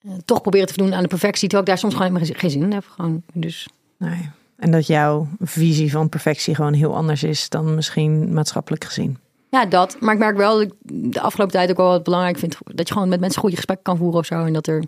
eh, 0.00 0.10
toch 0.24 0.40
proberen 0.40 0.66
te 0.66 0.72
voldoen 0.72 0.94
aan 0.94 1.02
de 1.02 1.08
perfectie. 1.08 1.48
Terwijl 1.48 1.62
ik 1.62 1.68
daar 1.68 1.78
soms 1.78 1.94
gewoon 1.94 2.12
helemaal 2.12 2.36
geen 2.38 2.50
zin 2.50 2.62
in 2.62 2.72
heb. 2.72 2.84
Gewoon, 2.88 3.22
dus 3.32 3.68
Nee. 3.98 4.30
En 4.56 4.70
dat 4.70 4.86
jouw 4.86 5.28
visie 5.40 5.90
van 5.90 6.08
perfectie 6.08 6.54
gewoon 6.54 6.72
heel 6.72 6.96
anders 6.96 7.22
is 7.22 7.48
dan 7.48 7.74
misschien 7.74 8.32
maatschappelijk 8.32 8.84
gezien. 8.84 9.18
Ja, 9.60 9.66
dat. 9.66 9.96
Maar 10.00 10.14
ik 10.14 10.20
merk 10.20 10.36
wel 10.36 10.52
dat 10.58 10.62
ik 10.62 10.72
de 11.12 11.20
afgelopen 11.20 11.54
tijd 11.54 11.70
ook 11.70 11.76
wel 11.76 11.88
wat 11.88 12.02
belangrijk 12.02 12.38
vind. 12.38 12.56
Dat 12.64 12.88
je 12.88 12.94
gewoon 12.94 13.08
met 13.08 13.20
mensen 13.20 13.40
goede 13.40 13.56
gesprekken 13.56 13.84
kan 13.84 13.96
voeren 13.96 14.18
of 14.18 14.26
zo. 14.26 14.44
En 14.44 14.52
dat 14.52 14.66
er. 14.66 14.84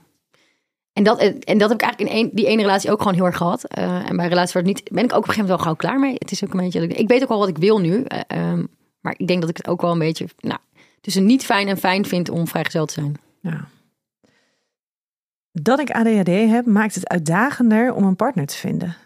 En 0.92 1.04
dat, 1.04 1.18
en 1.20 1.58
dat 1.58 1.68
heb 1.68 1.80
ik 1.80 1.86
eigenlijk 1.86 2.00
in 2.00 2.16
één, 2.16 2.30
die 2.34 2.46
ene 2.46 2.62
relatie 2.62 2.90
ook 2.90 2.98
gewoon 2.98 3.14
heel 3.14 3.24
erg 3.24 3.36
gehad. 3.36 3.64
Eh, 3.64 4.10
en 4.10 4.16
bij 4.16 4.28
relaties 4.28 4.52
waar 4.52 4.62
het 4.62 4.72
niet, 4.72 4.90
ben 4.92 5.04
ik 5.04 5.12
ook 5.12 5.18
op 5.18 5.28
een 5.28 5.34
gegeven 5.34 5.48
moment 5.48 5.64
wel 5.64 5.66
gauw 5.66 5.74
klaar 5.74 5.98
mee. 6.00 6.14
Het 6.18 6.30
is 6.30 6.44
ook 6.44 6.52
een 6.52 6.60
beetje, 6.60 6.86
ik, 6.86 7.08
weet 7.08 7.22
ook 7.22 7.28
wel 7.28 7.38
wat 7.38 7.48
ik 7.48 7.58
wil 7.58 7.80
nu. 7.80 8.02
eh, 8.02 8.20
ehm, 8.26 8.64
maar 9.00 9.14
ik 9.16 9.26
denk 9.26 9.40
dat 9.40 9.50
ik 9.50 9.56
het 9.56 9.68
ook 9.68 9.80
wel 9.80 9.92
een 9.92 9.98
beetje, 9.98 10.26
nou, 10.40 10.58
tussen 11.00 11.26
niet 11.26 11.44
fijn 11.44 11.68
en 11.68 11.76
fijn 11.76 12.04
vind 12.04 12.28
om 12.28 12.48
vrijgezel 12.48 12.86
te 12.86 12.92
zijn. 12.92 13.16
Ja. 13.40 13.68
Dat 15.52 15.80
ik 15.80 15.90
ADHD 15.90 16.28
heb, 16.28 16.66
maakt 16.66 16.94
het 16.94 17.08
uitdagender 17.08 17.94
om 17.94 18.04
een 18.04 18.16
partner 18.16 18.46
te 18.46 18.56
vinden. 18.56 18.96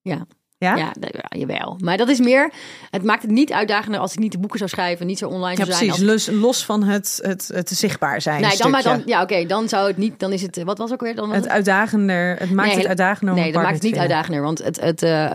Ja. 0.00 0.26
Ja? 0.58 0.76
Ja, 0.76 0.92
dat- 0.98 1.12
ja, 1.12 1.38
jawel. 1.38 1.76
Maar 1.84 1.96
dat 1.96 2.08
is 2.08 2.18
meer, 2.18 2.52
het 2.90 3.02
maakt 3.02 3.22
het 3.22 3.30
niet 3.30 3.52
uitdagender 3.52 4.00
als 4.00 4.12
ik 4.12 4.18
niet 4.18 4.32
de 4.32 4.38
boeken 4.38 4.58
zou 4.58 4.70
schrijven, 4.70 5.06
niet 5.06 5.18
zo 5.18 5.28
online 5.28 5.56
Ja, 5.58 5.64
zou 5.64 5.76
zijn. 5.76 5.88
precies. 5.90 6.12
Als- 6.12 6.26
Los, 6.26 6.40
los 6.40 6.64
van 6.64 6.82
het, 6.82 7.18
het, 7.22 7.50
het 7.54 7.68
zichtbaar 7.68 8.20
zijn. 8.20 8.40
nee, 8.40 8.56
dan, 8.56 8.70
maar 8.70 8.82
dan, 8.82 9.02
ja, 9.06 9.22
oké, 9.22 9.46
dan 9.46 9.68
zou 9.68 9.86
het 9.86 9.96
niet, 9.96 10.18
dan 10.18 10.32
is 10.32 10.42
het, 10.42 10.62
wat 10.62 10.78
was 10.78 10.92
ook 10.92 11.00
weer? 11.00 11.14
Dan 11.14 11.28
was 11.28 11.36
Het 11.36 11.48
uitdagender, 11.48 12.36
het 12.38 12.50
maakt 12.50 12.68
Nee, 12.68 12.78
het 12.78 12.86
uitdagender 12.86 13.34
Nee, 13.34 13.52
dat 13.52 13.62
maakt 13.62 13.74
het 13.74 13.82
niet 13.82 13.92
vinden. 13.96 14.00
uitdagender, 14.10 14.42
want 14.42 14.62
het, 14.64 14.80
het, 14.80 15.02
eh, 15.02 15.30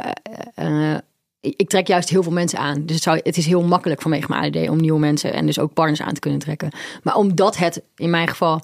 eh, 0.55 0.97
ik 1.39 1.53
ik 1.57 1.69
trek 1.69 1.87
juist 1.87 2.09
heel 2.09 2.23
veel 2.23 2.31
mensen 2.31 2.59
aan. 2.59 2.85
Dus 2.85 2.95
het, 2.95 3.03
zou, 3.03 3.19
het 3.23 3.37
is 3.37 3.45
heel 3.45 3.63
makkelijk 3.63 4.01
vanwege 4.01 4.25
mijn 4.29 4.43
ADD 4.43 4.69
om 4.69 4.77
nieuwe 4.77 4.99
mensen 4.99 5.33
en 5.33 5.45
dus 5.45 5.59
ook 5.59 5.73
partners 5.73 6.01
aan 6.01 6.13
te 6.13 6.19
kunnen 6.19 6.39
trekken. 6.39 6.69
Maar 7.03 7.15
omdat 7.15 7.57
het 7.57 7.81
in 7.95 8.09
mijn 8.09 8.27
geval 8.27 8.61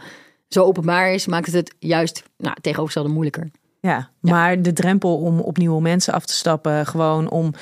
zo 0.48 0.64
openbaar 0.64 1.12
is, 1.14 1.28
maakt 1.28 1.46
het 1.46 1.56
het 1.56 1.74
juist 1.80 2.24
nou, 2.38 2.54
het 2.54 2.64
tegenovergestelde 2.64 3.10
moeilijker. 3.14 3.50
Ja, 3.88 4.10
maar 4.20 4.62
de 4.62 4.74
drempel 4.74 5.18
om 5.18 5.40
op 5.40 5.58
nieuwe 5.58 5.82
mensen 5.82 6.14
af 6.14 6.26
te 6.26 6.34
stappen, 6.34 6.86
gewoon 6.86 7.30
om 7.30 7.54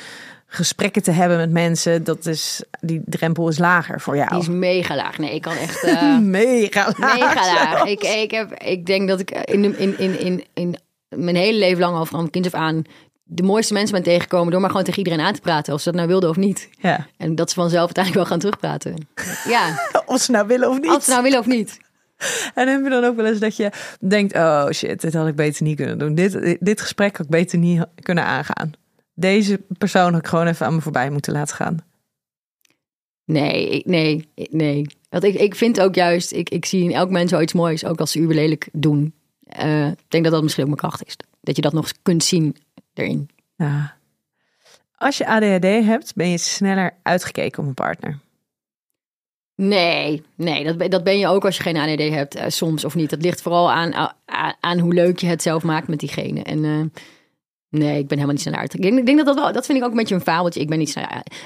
gesprekken 0.47 1.03
te 1.03 1.11
hebben 1.11 1.37
met 1.37 1.51
mensen, 1.51 2.03
dat 2.03 2.25
is, 2.25 2.63
die 2.79 3.01
drempel 3.05 3.47
is 3.47 3.57
lager 3.57 4.01
voor 4.01 4.15
jou. 4.15 4.29
Die 4.29 4.39
is 4.39 4.47
mega 4.47 4.95
laag. 4.95 5.17
Nee, 5.17 5.33
ik 5.33 5.41
kan 5.41 5.55
echt... 5.55 5.83
eh, 5.85 6.17
mega 6.17 6.93
laag. 6.97 7.13
Mega 7.15 7.33
laag. 7.33 7.69
zelfs. 7.77 7.91
Ik, 7.91 8.03
ik, 8.03 8.31
heb, 8.31 8.53
ik 8.53 8.85
denk 8.85 9.07
dat 9.07 9.19
ik 9.19 9.31
in, 9.31 9.77
in, 9.79 9.99
in, 9.99 10.19
in, 10.19 10.43
in 10.53 10.75
mijn 11.09 11.35
hele 11.35 11.57
leven 11.57 11.79
lang 11.79 11.95
al 11.95 12.05
van 12.05 12.29
kind 12.29 12.45
af 12.45 12.53
aan 12.53 12.83
de 13.27 13.43
mooiste 13.43 13.73
mensen 13.73 13.93
ben 13.93 14.03
tegengekomen 14.03 14.51
door 14.51 14.61
maar 14.61 14.69
gewoon 14.69 14.85
tegen 14.85 15.03
iedereen 15.03 15.25
aan 15.25 15.33
te 15.33 15.41
praten, 15.41 15.73
of 15.73 15.79
ze 15.81 15.85
dat 15.85 15.95
nou 15.95 16.07
wilden 16.07 16.29
of 16.29 16.35
niet. 16.35 16.69
Ja. 16.79 17.07
En 17.17 17.35
dat 17.35 17.49
ze 17.49 17.55
vanzelf 17.55 17.85
uiteindelijk 17.85 18.23
wel 18.23 18.31
gaan 18.31 18.39
terugpraten. 18.39 19.07
Ja, 19.47 19.87
Of 20.05 20.21
ze 20.21 20.31
nou 20.31 20.47
willen 20.47 20.69
of 20.69 20.79
niet. 20.79 20.91
of 20.91 21.03
ze 21.03 21.09
nou 21.09 21.23
willen 21.23 21.39
of 21.39 21.45
niet. 21.45 21.79
En 22.55 22.67
heb 22.67 22.83
je 22.83 22.89
dan 22.89 23.03
ook 23.03 23.15
wel 23.15 23.25
eens 23.25 23.39
dat 23.39 23.55
je 23.55 23.71
denkt, 23.99 24.35
oh 24.35 24.69
shit, 24.69 25.01
dit 25.01 25.13
had 25.13 25.27
ik 25.27 25.35
beter 25.35 25.63
niet 25.63 25.75
kunnen 25.75 25.97
doen. 25.97 26.15
Dit, 26.15 26.57
dit 26.59 26.81
gesprek 26.81 27.17
had 27.17 27.25
ik 27.25 27.31
beter 27.31 27.57
niet 27.57 27.85
kunnen 28.01 28.23
aangaan. 28.23 28.71
Deze 29.13 29.61
persoon 29.77 30.11
had 30.13 30.21
ik 30.21 30.27
gewoon 30.27 30.47
even 30.47 30.65
aan 30.65 30.73
me 30.75 30.81
voorbij 30.81 31.09
moeten 31.09 31.33
laten 31.33 31.55
gaan. 31.55 31.77
Nee, 33.25 33.69
ik- 33.69 33.85
nee, 33.85 34.29
nee. 34.49 34.85
Want 35.09 35.23
ik, 35.23 35.33
ik 35.35 35.55
vind 35.55 35.79
ook 35.81 35.95
juist, 35.95 36.31
ik, 36.31 36.49
ik 36.49 36.65
zie 36.65 36.83
in 36.83 36.91
elk 36.91 37.09
mens 37.09 37.31
wel 37.31 37.41
iets 37.41 37.53
moois, 37.53 37.85
ook 37.85 37.99
als 37.99 38.11
ze 38.11 38.19
uber 38.19 38.35
lelijk 38.35 38.69
doen. 38.71 39.13
Eh, 39.43 39.87
ik 39.87 40.05
denk 40.07 40.23
dat 40.23 40.33
dat 40.33 40.41
misschien 40.43 40.63
ook 40.63 40.69
mijn 40.69 40.81
kracht 40.81 41.05
is. 41.05 41.15
Dat 41.41 41.55
je 41.55 41.61
dat 41.61 41.73
nog 41.73 41.91
kunt 42.01 42.23
zien 42.23 42.55
erin. 42.93 43.29
Ja. 43.55 43.95
Als 44.97 45.17
je 45.17 45.27
ADHD 45.27 45.63
hebt, 45.85 46.15
ben 46.15 46.29
je 46.29 46.37
sneller 46.37 46.93
uitgekeken 47.03 47.61
op 47.61 47.67
een 47.67 47.73
partner. 47.73 48.19
Nee, 49.55 50.23
nee, 50.35 50.63
dat, 50.63 50.77
ben- 50.77 50.89
dat 50.89 51.03
ben 51.03 51.17
je 51.19 51.27
ook 51.27 51.45
als 51.45 51.57
je 51.57 51.63
geen 51.63 51.77
ADD 51.77 51.99
hebt, 52.09 52.35
eh, 52.35 52.45
soms 52.47 52.85
of 52.85 52.95
niet. 52.95 53.09
Dat 53.09 53.21
ligt 53.21 53.41
vooral 53.41 53.71
aan, 53.71 54.13
aan, 54.59 54.79
hoe 54.79 54.93
leuk 54.93 55.19
je 55.19 55.27
het 55.27 55.41
zelf 55.41 55.63
maakt 55.63 55.87
met 55.87 55.99
diegene. 55.99 56.43
En 56.43 56.65
eh, 56.65 56.81
nee, 57.69 57.97
ik 57.99 58.07
ben 58.07 58.17
helemaal 58.17 58.31
niet 58.31 58.41
sneller 58.41 58.59
uit. 58.59 58.73
Ik 58.73 58.81
denk, 58.81 58.97
ik 58.99 59.05
denk 59.05 59.17
dat 59.17 59.25
dat 59.25 59.35
wel, 59.35 59.51
dat 59.53 59.65
vind 59.65 59.77
ik 59.77 59.83
ook 59.83 59.91
een 59.91 59.97
beetje 59.97 60.15
een 60.15 60.21
fabeltje. 60.21 60.59
Ik 60.59 60.69
ben 60.69 60.77
niet. 60.77 60.95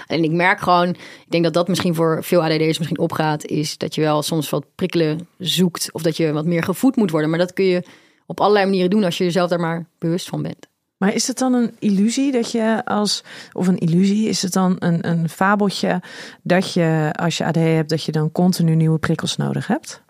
En 0.07 0.23
ik 0.23 0.31
merk 0.31 0.59
gewoon, 0.59 0.89
ik 0.89 1.25
denk 1.29 1.43
dat 1.43 1.53
dat 1.53 1.67
misschien 1.67 1.95
voor 1.95 2.23
veel 2.23 2.43
ADD'ers 2.43 2.77
misschien 2.77 2.99
opgaat, 2.99 3.45
is 3.45 3.77
dat 3.77 3.95
je 3.95 4.01
wel 4.01 4.21
soms 4.21 4.49
wat 4.49 4.65
prikkelen 4.75 5.27
zoekt. 5.37 5.89
Of 5.91 6.01
dat 6.01 6.17
je 6.17 6.31
wat 6.31 6.45
meer 6.45 6.63
gevoed 6.63 6.95
moet 6.95 7.11
worden. 7.11 7.29
Maar 7.29 7.39
dat 7.39 7.53
kun 7.53 7.65
je 7.65 7.83
op 8.25 8.39
allerlei 8.39 8.65
manieren 8.65 8.89
doen 8.89 9.03
als 9.03 9.17
je 9.17 9.23
jezelf 9.23 9.49
daar 9.49 9.59
maar 9.59 9.85
bewust 9.99 10.27
van 10.29 10.41
bent. 10.41 10.67
Maar 10.99 11.13
is 11.13 11.27
het 11.27 11.37
dan 11.37 11.53
een 11.53 11.75
illusie 11.79 12.31
dat 12.31 12.51
je 12.51 12.85
als, 12.85 13.23
of 13.53 13.67
een 13.67 13.77
illusie, 13.77 14.27
is 14.27 14.41
het 14.41 14.53
dan 14.53 14.75
een, 14.79 15.09
een 15.09 15.29
fabeltje 15.29 16.01
dat 16.43 16.73
je 16.73 17.09
als 17.15 17.37
je 17.37 17.45
ADHD 17.45 17.63
hebt, 17.63 17.89
dat 17.89 18.03
je 18.03 18.11
dan 18.11 18.31
continu 18.31 18.75
nieuwe 18.75 18.99
prikkels 18.99 19.37
nodig 19.37 19.67
hebt? 19.67 20.03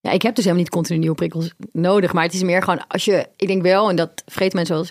Ja, 0.00 0.10
ik 0.10 0.22
heb 0.22 0.34
dus 0.34 0.44
helemaal 0.44 0.64
niet 0.64 0.72
continu 0.72 0.98
nieuwe 0.98 1.14
prikkels 1.14 1.52
nodig. 1.72 2.12
Maar 2.12 2.24
het 2.24 2.34
is 2.34 2.42
meer 2.42 2.62
gewoon 2.62 2.86
als 2.86 3.04
je, 3.04 3.28
ik 3.36 3.46
denk 3.46 3.62
wel, 3.62 3.90
en 3.90 3.96
dat 3.96 4.22
vergeten 4.26 4.56
mensen 4.56 4.74
wel 4.74 4.86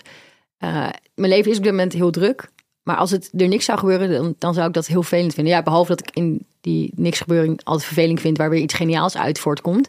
eh, 0.58 0.88
mijn 1.14 1.30
leven 1.30 1.50
is 1.50 1.56
op 1.56 1.62
dit 1.62 1.72
moment 1.72 1.92
heel 1.92 2.10
druk. 2.10 2.50
Maar 2.82 2.96
als 2.96 3.10
het 3.10 3.30
er 3.36 3.48
niks 3.48 3.64
zou 3.64 3.78
gebeuren, 3.78 4.10
dan, 4.10 4.34
dan 4.38 4.54
zou 4.54 4.66
ik 4.66 4.74
dat 4.74 4.86
heel 4.86 5.02
vervelend 5.02 5.34
vinden. 5.34 5.52
Ja, 5.52 5.62
behalve 5.62 5.94
dat 5.94 6.00
ik 6.00 6.16
in 6.16 6.46
die 6.60 6.92
niks 6.96 7.20
gebeuring 7.20 7.60
altijd 7.64 7.86
verveling 7.86 8.20
vind, 8.20 8.36
waar 8.36 8.50
weer 8.50 8.60
iets 8.60 8.74
geniaals 8.74 9.16
uit 9.16 9.38
voortkomt. 9.38 9.88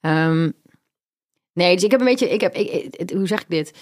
Ehm, 0.00 0.50
nee, 1.52 1.74
dus 1.74 1.84
ik 1.84 1.90
heb 1.90 2.00
een 2.00 2.06
beetje, 2.06 2.30
ik 2.30 2.40
heb, 2.40 2.54
ik, 2.54 3.10
hoe 3.10 3.26
zeg 3.26 3.40
ik 3.40 3.48
dit? 3.48 3.72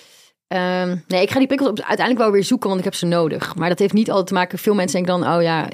Ehm, 0.50 0.96
nee, 1.06 1.22
ik 1.22 1.30
ga 1.30 1.38
die 1.38 1.46
prikkels 1.46 1.68
uiteindelijk 1.68 2.18
wel 2.18 2.30
weer 2.30 2.44
zoeken, 2.44 2.68
want 2.68 2.78
ik 2.80 2.84
heb 2.84 2.94
ze 2.94 3.06
nodig. 3.06 3.54
Maar 3.54 3.68
dat 3.68 3.78
heeft 3.78 3.92
niet 3.92 4.08
altijd 4.08 4.26
te 4.26 4.34
maken. 4.34 4.58
Veel 4.58 4.74
mensen 4.74 5.04
denken 5.04 5.20
dan, 5.20 5.36
oh 5.36 5.42
ja, 5.42 5.68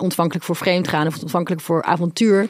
ontvankelijk 0.00 0.44
voor 0.44 0.56
vreemd 0.56 0.88
gaan 0.88 1.06
of 1.06 1.20
ontvankelijk 1.20 1.62
voor 1.62 1.82
avontuur. 1.82 2.48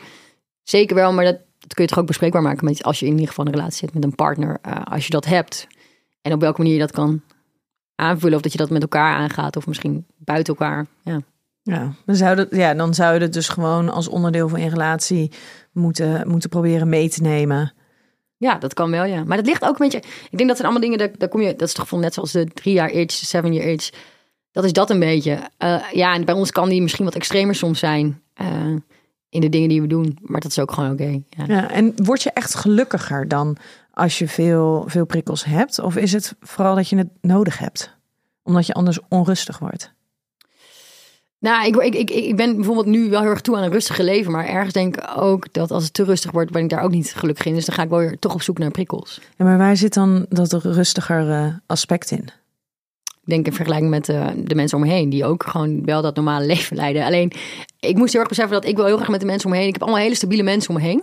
Zeker 0.63 0.95
wel, 0.97 1.13
maar 1.13 1.25
dat, 1.25 1.39
kun 1.75 1.85
je 1.85 1.91
toch 1.91 1.99
ook 1.99 2.07
bespreekbaar 2.07 2.43
maken 2.43 2.83
als 2.83 3.01
je 3.01 3.07
in 3.07 3.13
ieder 3.13 3.29
geval 3.29 3.47
een 3.47 3.53
relatie 3.53 3.79
zit 3.79 3.95
met 3.95 4.05
een 4.05 4.15
partner. 4.15 4.59
eh, 4.63 4.83
als 4.85 5.05
je 5.05 5.11
dat 5.11 5.25
hebt. 5.25 5.67
En 6.23 6.33
op 6.33 6.41
welke 6.41 6.59
manier 6.59 6.75
je 6.75 6.81
dat 6.81 6.93
kan 6.93 7.23
aanvullen. 7.95 8.37
Of 8.37 8.43
dat 8.43 8.53
je 8.53 8.59
dat 8.59 8.71
met 8.71 8.83
elkaar 8.83 9.15
aangaat. 9.15 9.57
Of 9.57 9.67
misschien 9.67 10.07
buiten 10.17 10.55
elkaar. 10.55 10.87
Ja. 11.03 11.21
Ja, 11.63 11.93
dan 12.07 12.17
zou, 12.17 12.37
dat, 12.37 12.49
ja, 12.51 12.75
dan 12.75 12.95
zou 12.95 13.15
je 13.15 13.21
het 13.21 13.33
dus 13.33 13.49
gewoon 13.49 13.89
als 13.89 14.09
onderdeel 14.09 14.49
van 14.49 14.61
je 14.61 14.69
relatie 14.69 15.33
moeten, 15.73 16.29
moeten 16.29 16.51
proberen 16.51 16.89
mee 16.89 17.09
te 17.09 17.23
nemen. 17.23 17.73
Ja, 18.41 18.55
dat 18.59 18.75
kan 18.75 18.91
wel, 18.91 19.05
ja. 19.05 19.25
Maar 19.25 19.37
dat 19.37 19.47
ligt 19.47 19.65
ook 19.65 19.79
een 19.79 19.89
beetje... 19.89 20.09
Ik 20.31 20.37
denk 20.37 20.49
dat 20.49 20.57
zijn 20.59 20.69
allemaal 20.69 20.81
dingen, 20.89 20.99
daar, 20.99 21.19
daar 21.19 21.29
kom 21.29 21.41
je... 21.41 21.57
Dat 21.57 21.69
is 21.69 21.75
toch 21.75 21.91
net 21.91 22.15
zoals 22.15 22.33
de 22.33 22.45
drie 22.45 22.75
jaar 22.75 22.91
age, 22.91 23.07
seven 23.11 23.53
year 23.53 23.75
age. 23.75 23.93
Dat 24.53 24.65
is 24.65 24.73
dat 24.73 24.91
een 24.91 24.99
beetje. 24.99 25.39
Eh, 25.59 25.83
ja, 25.93 26.15
en 26.15 26.25
bij 26.25 26.35
ons 26.35 26.51
kan 26.51 26.69
die 26.69 26.83
misschien 26.83 27.05
wat 27.05 27.15
extremer 27.15 27.55
soms 27.55 27.79
zijn. 27.79 28.23
eh, 28.35 28.75
in 29.29 29.41
de 29.41 29.49
dingen 29.49 29.69
die 29.69 29.81
we 29.81 29.87
doen. 29.87 30.19
Maar 30.23 30.41
dat 30.41 30.51
is 30.51 30.59
ook 30.59 30.73
gewoon 30.73 30.93
oké. 30.93 31.21
ja. 31.29 31.45
Ja, 31.47 31.71
en 31.71 31.93
word 31.97 32.23
je 32.23 32.31
echt 32.31 32.55
gelukkiger 32.55 33.29
dan 33.29 33.57
als 33.93 34.19
je 34.19 34.29
veel, 34.29 34.85
veel 34.87 35.05
prikkels 35.07 35.45
hebt? 35.45 35.79
Of 35.79 35.97
is 35.97 36.13
het 36.13 36.35
vooral 36.41 36.75
dat 36.75 36.89
je 36.89 36.97
het 36.97 37.09
nodig 37.21 37.59
hebt? 37.59 37.97
Omdat 38.43 38.67
je 38.67 38.73
anders 38.75 38.99
onrustig 39.09 39.59
wordt. 39.59 39.93
Nou, 41.41 41.67
ik, 41.67 41.77
ik, 41.77 41.95
ik, 41.95 42.11
ik 42.11 42.37
ben 42.37 42.57
bijvoorbeeld 42.57 42.87
nu 42.87 43.11
wel 43.11 43.21
heel 43.21 43.31
erg 43.31 43.41
toe 43.41 43.57
aan 43.57 43.63
een 43.63 43.71
rustige 43.71 44.05
leven. 44.05 44.33
Maar 44.33 44.47
ergens 44.47 44.73
denk 44.73 44.97
ik 44.97 45.11
ook 45.17 45.53
dat 45.53 45.71
als 45.71 45.85
het 45.85 45.95
te 45.95 46.05
rustig 46.05 46.31
wordt, 46.31 46.51
ben 46.51 46.63
ik 46.63 46.69
daar 46.69 46.83
ook 46.83 46.91
niet 46.91 47.15
gelukkig 47.15 47.47
in. 47.47 47.55
Dus 47.55 47.65
dan 47.65 47.75
ga 47.75 47.83
ik 47.83 47.89
wel 47.89 47.99
weer 47.99 48.19
toch 48.19 48.35
op 48.35 48.43
zoek 48.43 48.59
naar 48.59 48.71
prikkels. 48.71 49.21
Ja, 49.37 49.45
maar 49.45 49.59
waar 49.59 49.77
zit 49.77 49.95
dan 49.95 50.27
dat 50.29 50.53
rustiger 50.53 51.31
eh, 51.31 51.55
aspect 51.67 52.11
in? 52.11 52.25
Ik 53.23 53.37
denk 53.37 53.47
in 53.47 53.53
vergelijking 53.53 53.91
met 53.91 54.09
eh, 54.09 54.27
de 54.37 54.55
mensen 54.55 54.79
om 54.79 54.85
me 54.85 54.91
heen, 54.91 55.11
die 55.11 55.25
ook 55.25 55.43
gewoon 55.43 55.85
wel 55.85 56.03
dat 56.03 56.15
normale 56.15 56.47
leven 56.55 56.77
leiden. 56.77 57.05
Alleen, 57.05 57.33
ik 57.81 57.97
moest 57.97 58.13
heel 58.13 58.21
erg 58.21 58.31
beseffen 58.31 58.61
dat 58.61 58.71
ik 58.71 58.77
wil 58.77 58.87
heel 58.87 58.97
graag 58.97 59.09
met 59.09 59.21
de 59.21 59.27
mensen 59.27 59.47
om 59.47 59.53
me 59.53 59.59
heen. 59.59 59.69
Ik 59.69 59.75
heb 59.75 59.83
allemaal 59.83 60.01
hele 60.01 60.15
stabiele 60.15 60.43
mensen 60.43 60.75
om 60.75 60.81
me 60.81 60.87
heen. 60.87 61.03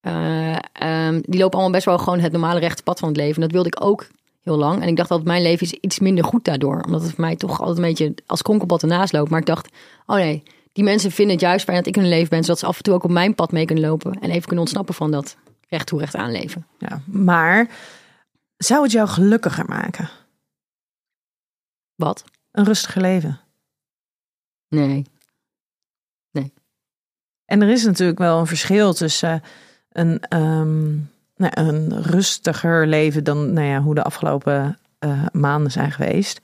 Eh, 0.00 0.56
ehm, 0.72 1.20
die 1.22 1.40
lopen 1.40 1.52
allemaal 1.52 1.70
best 1.70 1.84
wel 1.84 1.98
gewoon 1.98 2.20
het 2.20 2.32
normale 2.32 2.60
rechte 2.60 2.82
pad 2.82 2.98
van 2.98 3.08
het 3.08 3.16
leven. 3.16 3.34
En 3.34 3.40
dat 3.40 3.52
wilde 3.52 3.68
ik 3.68 3.84
ook 3.84 4.06
heel 4.40 4.56
lang. 4.56 4.82
En 4.82 4.88
ik 4.88 4.96
dacht 4.96 5.08
dat 5.08 5.24
mijn 5.24 5.42
leven 5.42 5.66
is 5.66 5.72
iets 5.72 5.98
minder 5.98 6.24
goed 6.24 6.44
daardoor. 6.44 6.80
Omdat 6.80 7.02
het 7.02 7.10
voor 7.10 7.20
mij 7.20 7.36
toch 7.36 7.60
altijd 7.60 7.76
een 7.76 7.82
beetje 7.82 8.14
als 8.26 8.42
kronkelpad 8.42 8.82
ernaast 8.82 9.12
loopt. 9.12 9.30
Maar 9.30 9.40
ik 9.40 9.46
dacht, 9.46 9.68
oh 10.06 10.16
nee, 10.16 10.42
die 10.72 10.84
mensen 10.84 11.10
vinden 11.10 11.34
het 11.34 11.44
juist 11.44 11.64
fijn 11.64 11.76
dat 11.76 11.86
ik 11.86 11.96
in 11.96 12.02
hun 12.02 12.10
leven 12.10 12.28
ben. 12.28 12.42
Zodat 12.42 12.58
ze 12.58 12.66
af 12.66 12.76
en 12.76 12.82
toe 12.82 12.94
ook 12.94 13.04
op 13.04 13.10
mijn 13.10 13.34
pad 13.34 13.52
mee 13.52 13.64
kunnen 13.64 13.84
lopen. 13.84 14.12
En 14.12 14.30
even 14.30 14.42
kunnen 14.42 14.60
ontsnappen 14.60 14.94
van 14.94 15.10
dat 15.10 15.36
recht 15.68 15.86
toe 15.86 15.98
recht 15.98 16.14
aan 16.14 16.32
leven. 16.32 16.66
Ja, 16.78 17.02
maar 17.06 17.68
zou 18.56 18.82
het 18.82 18.92
jou 18.92 19.08
gelukkiger 19.08 19.64
maken? 19.64 20.10
Wat? 21.94 22.24
Een 22.50 22.64
rustiger 22.64 23.00
leven? 23.00 23.40
Nee. 24.68 25.04
En 27.50 27.62
er 27.62 27.68
is 27.68 27.84
natuurlijk 27.84 28.18
wel 28.18 28.38
een 28.38 28.46
verschil 28.46 28.92
tussen 28.92 29.42
een, 29.88 30.20
ehm, 30.20 30.98
nou, 31.40 31.52
een 31.54 32.02
rustiger 32.02 32.86
leven 32.86 33.24
dan 33.24 33.52
nou 33.52 33.66
ja, 33.66 33.80
hoe 33.80 33.94
de 33.94 34.02
afgelopen 34.02 34.78
eh, 34.98 35.24
maanden 35.32 35.72
zijn 35.72 35.92
geweest. 35.92 36.40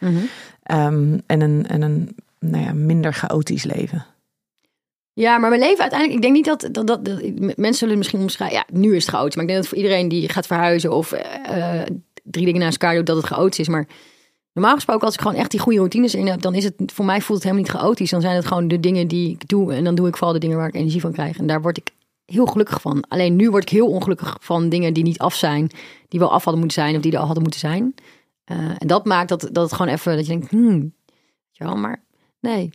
Ehm, 0.62 1.18
en 1.26 1.40
een, 1.40 1.66
en 1.66 1.82
een 1.82 2.16
nou 2.40 2.64
ja, 2.64 2.72
minder 2.72 3.12
chaotisch 3.12 3.64
leven. 3.64 4.06
Ja, 5.12 5.38
maar 5.38 5.48
mijn 5.48 5.60
leven 5.62 5.80
uiteindelijk, 5.80 6.18
ik 6.18 6.22
denk 6.24 6.34
niet 6.34 6.44
dat, 6.44 6.68
dat, 6.74 6.86
dat, 6.86 7.04
dat- 7.04 7.22
mensen 7.56 7.74
zullen 7.74 7.98
misschien 7.98 8.20
omschrijven. 8.20 8.56
Ja, 8.56 8.64
nu 8.72 8.96
is 8.96 9.06
het 9.06 9.14
chaotisch, 9.14 9.34
maar 9.34 9.44
ik 9.44 9.50
denk 9.50 9.62
dat 9.62 9.68
voor 9.70 9.78
iedereen 9.82 10.08
die 10.08 10.28
gaat 10.28 10.46
verhuizen 10.46 10.92
of 10.92 11.12
eh, 11.12 11.80
eh, 11.80 11.86
drie 12.22 12.44
dingen 12.44 12.60
naast 12.60 12.82
elkaar 12.82 12.96
doet, 12.96 13.06
dat 13.06 13.16
het 13.16 13.26
chaotisch 13.26 13.58
is. 13.58 13.68
Maar 13.68 13.86
normaal 14.52 14.74
gesproken, 14.74 15.04
als 15.06 15.14
ik 15.14 15.20
gewoon 15.20 15.36
echt 15.36 15.50
die 15.50 15.60
goede 15.60 15.78
routines 15.78 16.14
in 16.14 16.26
heb, 16.26 16.40
dan 16.40 16.54
is 16.54 16.64
het 16.64 16.74
voor 16.86 17.04
mij 17.04 17.20
voelt 17.20 17.42
het 17.42 17.50
helemaal 17.50 17.70
niet 17.72 17.80
chaotisch. 17.80 18.10
Dan 18.10 18.20
zijn 18.20 18.34
het 18.36 18.46
gewoon 18.46 18.68
de 18.68 18.80
dingen 18.80 19.08
die 19.08 19.30
ik 19.30 19.48
doe 19.48 19.74
en 19.74 19.84
dan 19.84 19.94
doe 19.94 20.08
ik 20.08 20.16
vooral 20.16 20.32
de 20.32 20.38
dingen 20.40 20.56
waar 20.56 20.68
ik 20.68 20.74
energie 20.74 21.00
van 21.00 21.12
krijg. 21.12 21.38
En 21.38 21.46
daar 21.46 21.62
word 21.62 21.76
ik 21.76 21.90
heel 22.26 22.46
gelukkig 22.46 22.80
van. 22.80 23.04
Alleen 23.08 23.36
nu 23.36 23.50
word 23.50 23.62
ik 23.62 23.68
heel 23.68 23.88
ongelukkig 23.88 24.36
van 24.40 24.68
dingen 24.68 24.92
die 24.92 25.02
niet 25.02 25.18
af 25.18 25.34
zijn, 25.34 25.70
die 26.08 26.20
wel 26.20 26.32
af 26.32 26.44
hadden 26.44 26.62
moeten 26.62 26.82
zijn 26.82 26.96
of 26.96 27.02
die 27.02 27.12
er 27.12 27.18
al 27.18 27.24
hadden 27.24 27.42
moeten 27.42 27.60
zijn. 27.60 27.94
Eh, 28.44 28.58
en 28.78 28.86
dat 28.86 29.04
maakt 29.04 29.28
dat, 29.28 29.40
dat 29.40 29.64
het 29.64 29.72
gewoon 29.72 29.92
even, 29.92 30.16
dat 30.16 30.26
je 30.26 30.32
denkt, 30.32 30.50
hmm, 30.50 30.94
ja, 31.50 31.74
maar 31.74 32.04
nee. 32.40 32.70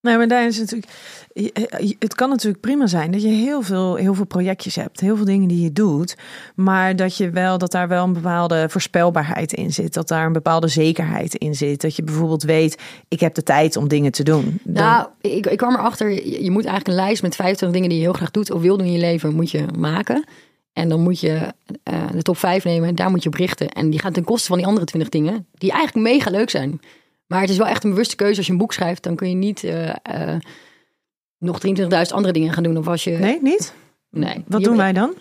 Nee, 0.00 0.16
maar 0.16 0.28
daar 0.28 0.46
is 0.46 0.58
natuurlijk. 0.58 0.92
je- 1.32 1.96
Het 1.98 2.14
kan 2.14 2.28
natuurlijk 2.28 2.60
prima 2.60 2.86
zijn 2.86 3.10
dat 3.10 3.22
je 3.22 3.28
heel 3.28 3.62
veel, 3.62 3.94
heel 3.94 4.14
veel 4.14 4.24
projectjes 4.24 4.74
hebt, 4.74 5.00
heel 5.00 5.16
veel 5.16 5.24
dingen 5.24 5.48
die 5.48 5.62
je 5.62 5.72
doet, 5.72 6.16
maar 6.54 6.96
dat 6.96 7.16
je 7.16 7.30
wel 7.30 7.58
dat 7.58 7.70
daar 7.72 7.88
wel 7.88 8.04
een 8.04 8.12
bepaalde 8.12 8.66
voorspelbaarheid 8.68 9.52
in 9.52 9.72
zit, 9.72 9.94
dat 9.94 10.08
daar 10.08 10.26
een 10.26 10.32
bepaalde 10.32 10.68
zekerheid 10.68 11.34
in 11.34 11.54
zit, 11.54 11.80
dat 11.80 11.96
je 11.96 12.02
bijvoorbeeld 12.02 12.42
weet, 12.42 12.82
ik 13.08 13.20
heb 13.20 13.34
de 13.34 13.42
tijd 13.42 13.76
om 13.76 13.88
dingen 13.88 14.12
te 14.12 14.22
doen. 14.22 14.58
Nou, 14.64 15.06
ik, 15.20 15.46
ik 15.46 15.56
kwam 15.58 15.74
erachter, 15.74 16.10
je, 16.10 16.44
je 16.44 16.50
moet 16.50 16.64
eigenlijk 16.64 16.88
een 16.98 17.04
lijst 17.04 17.22
met 17.22 17.34
25 17.36 17.70
dingen 17.78 17.88
die 17.88 17.98
je 17.98 18.04
heel 18.04 18.14
graag 18.18 18.30
doet 18.30 18.50
of 18.50 18.60
wil 18.60 18.76
doen 18.76 18.86
in 18.86 18.92
je 18.92 18.98
leven, 18.98 19.34
moet 19.34 19.50
je 19.50 19.64
maken. 19.78 20.24
En 20.72 20.88
dan 20.88 21.00
moet 21.00 21.20
je 21.20 21.52
eh, 21.82 22.02
de 22.12 22.22
top 22.22 22.36
5 22.38 22.64
nemen 22.64 22.88
en 22.88 22.94
daar 22.94 23.10
moet 23.10 23.22
je 23.22 23.28
op 23.28 23.34
richten. 23.34 23.68
En 23.68 23.90
die 23.90 24.00
gaat 24.00 24.14
ten 24.14 24.24
koste 24.24 24.46
van 24.46 24.56
die 24.56 24.66
andere 24.66 24.86
20 24.86 25.08
dingen, 25.08 25.46
die 25.52 25.70
eigenlijk 25.72 26.08
mega 26.08 26.30
leuk 26.30 26.50
zijn. 26.50 26.80
Maar 27.28 27.40
het 27.40 27.50
is 27.50 27.56
wel 27.56 27.66
echt 27.66 27.84
een 27.84 27.90
bewuste 27.90 28.16
keuze. 28.16 28.36
Als 28.36 28.46
je 28.46 28.52
een 28.52 28.58
boek 28.58 28.72
schrijft, 28.72 29.02
dan 29.02 29.16
kun 29.16 29.28
je 29.28 29.34
niet 29.34 29.64
eh, 29.64 29.88
eh, 29.88 30.40
nog 31.38 31.60
23.000 31.66 31.86
andere 31.90 32.32
dingen 32.32 32.52
gaan 32.52 32.62
doen. 32.62 32.76
Of 32.76 32.88
als 32.88 33.04
je. 33.04 33.10
nee, 33.10 33.38
niet? 33.42 33.74
nee. 34.10 34.44
Wat 34.46 34.64
doen 34.64 34.76
wij 34.76 34.92
dan? 34.92 35.14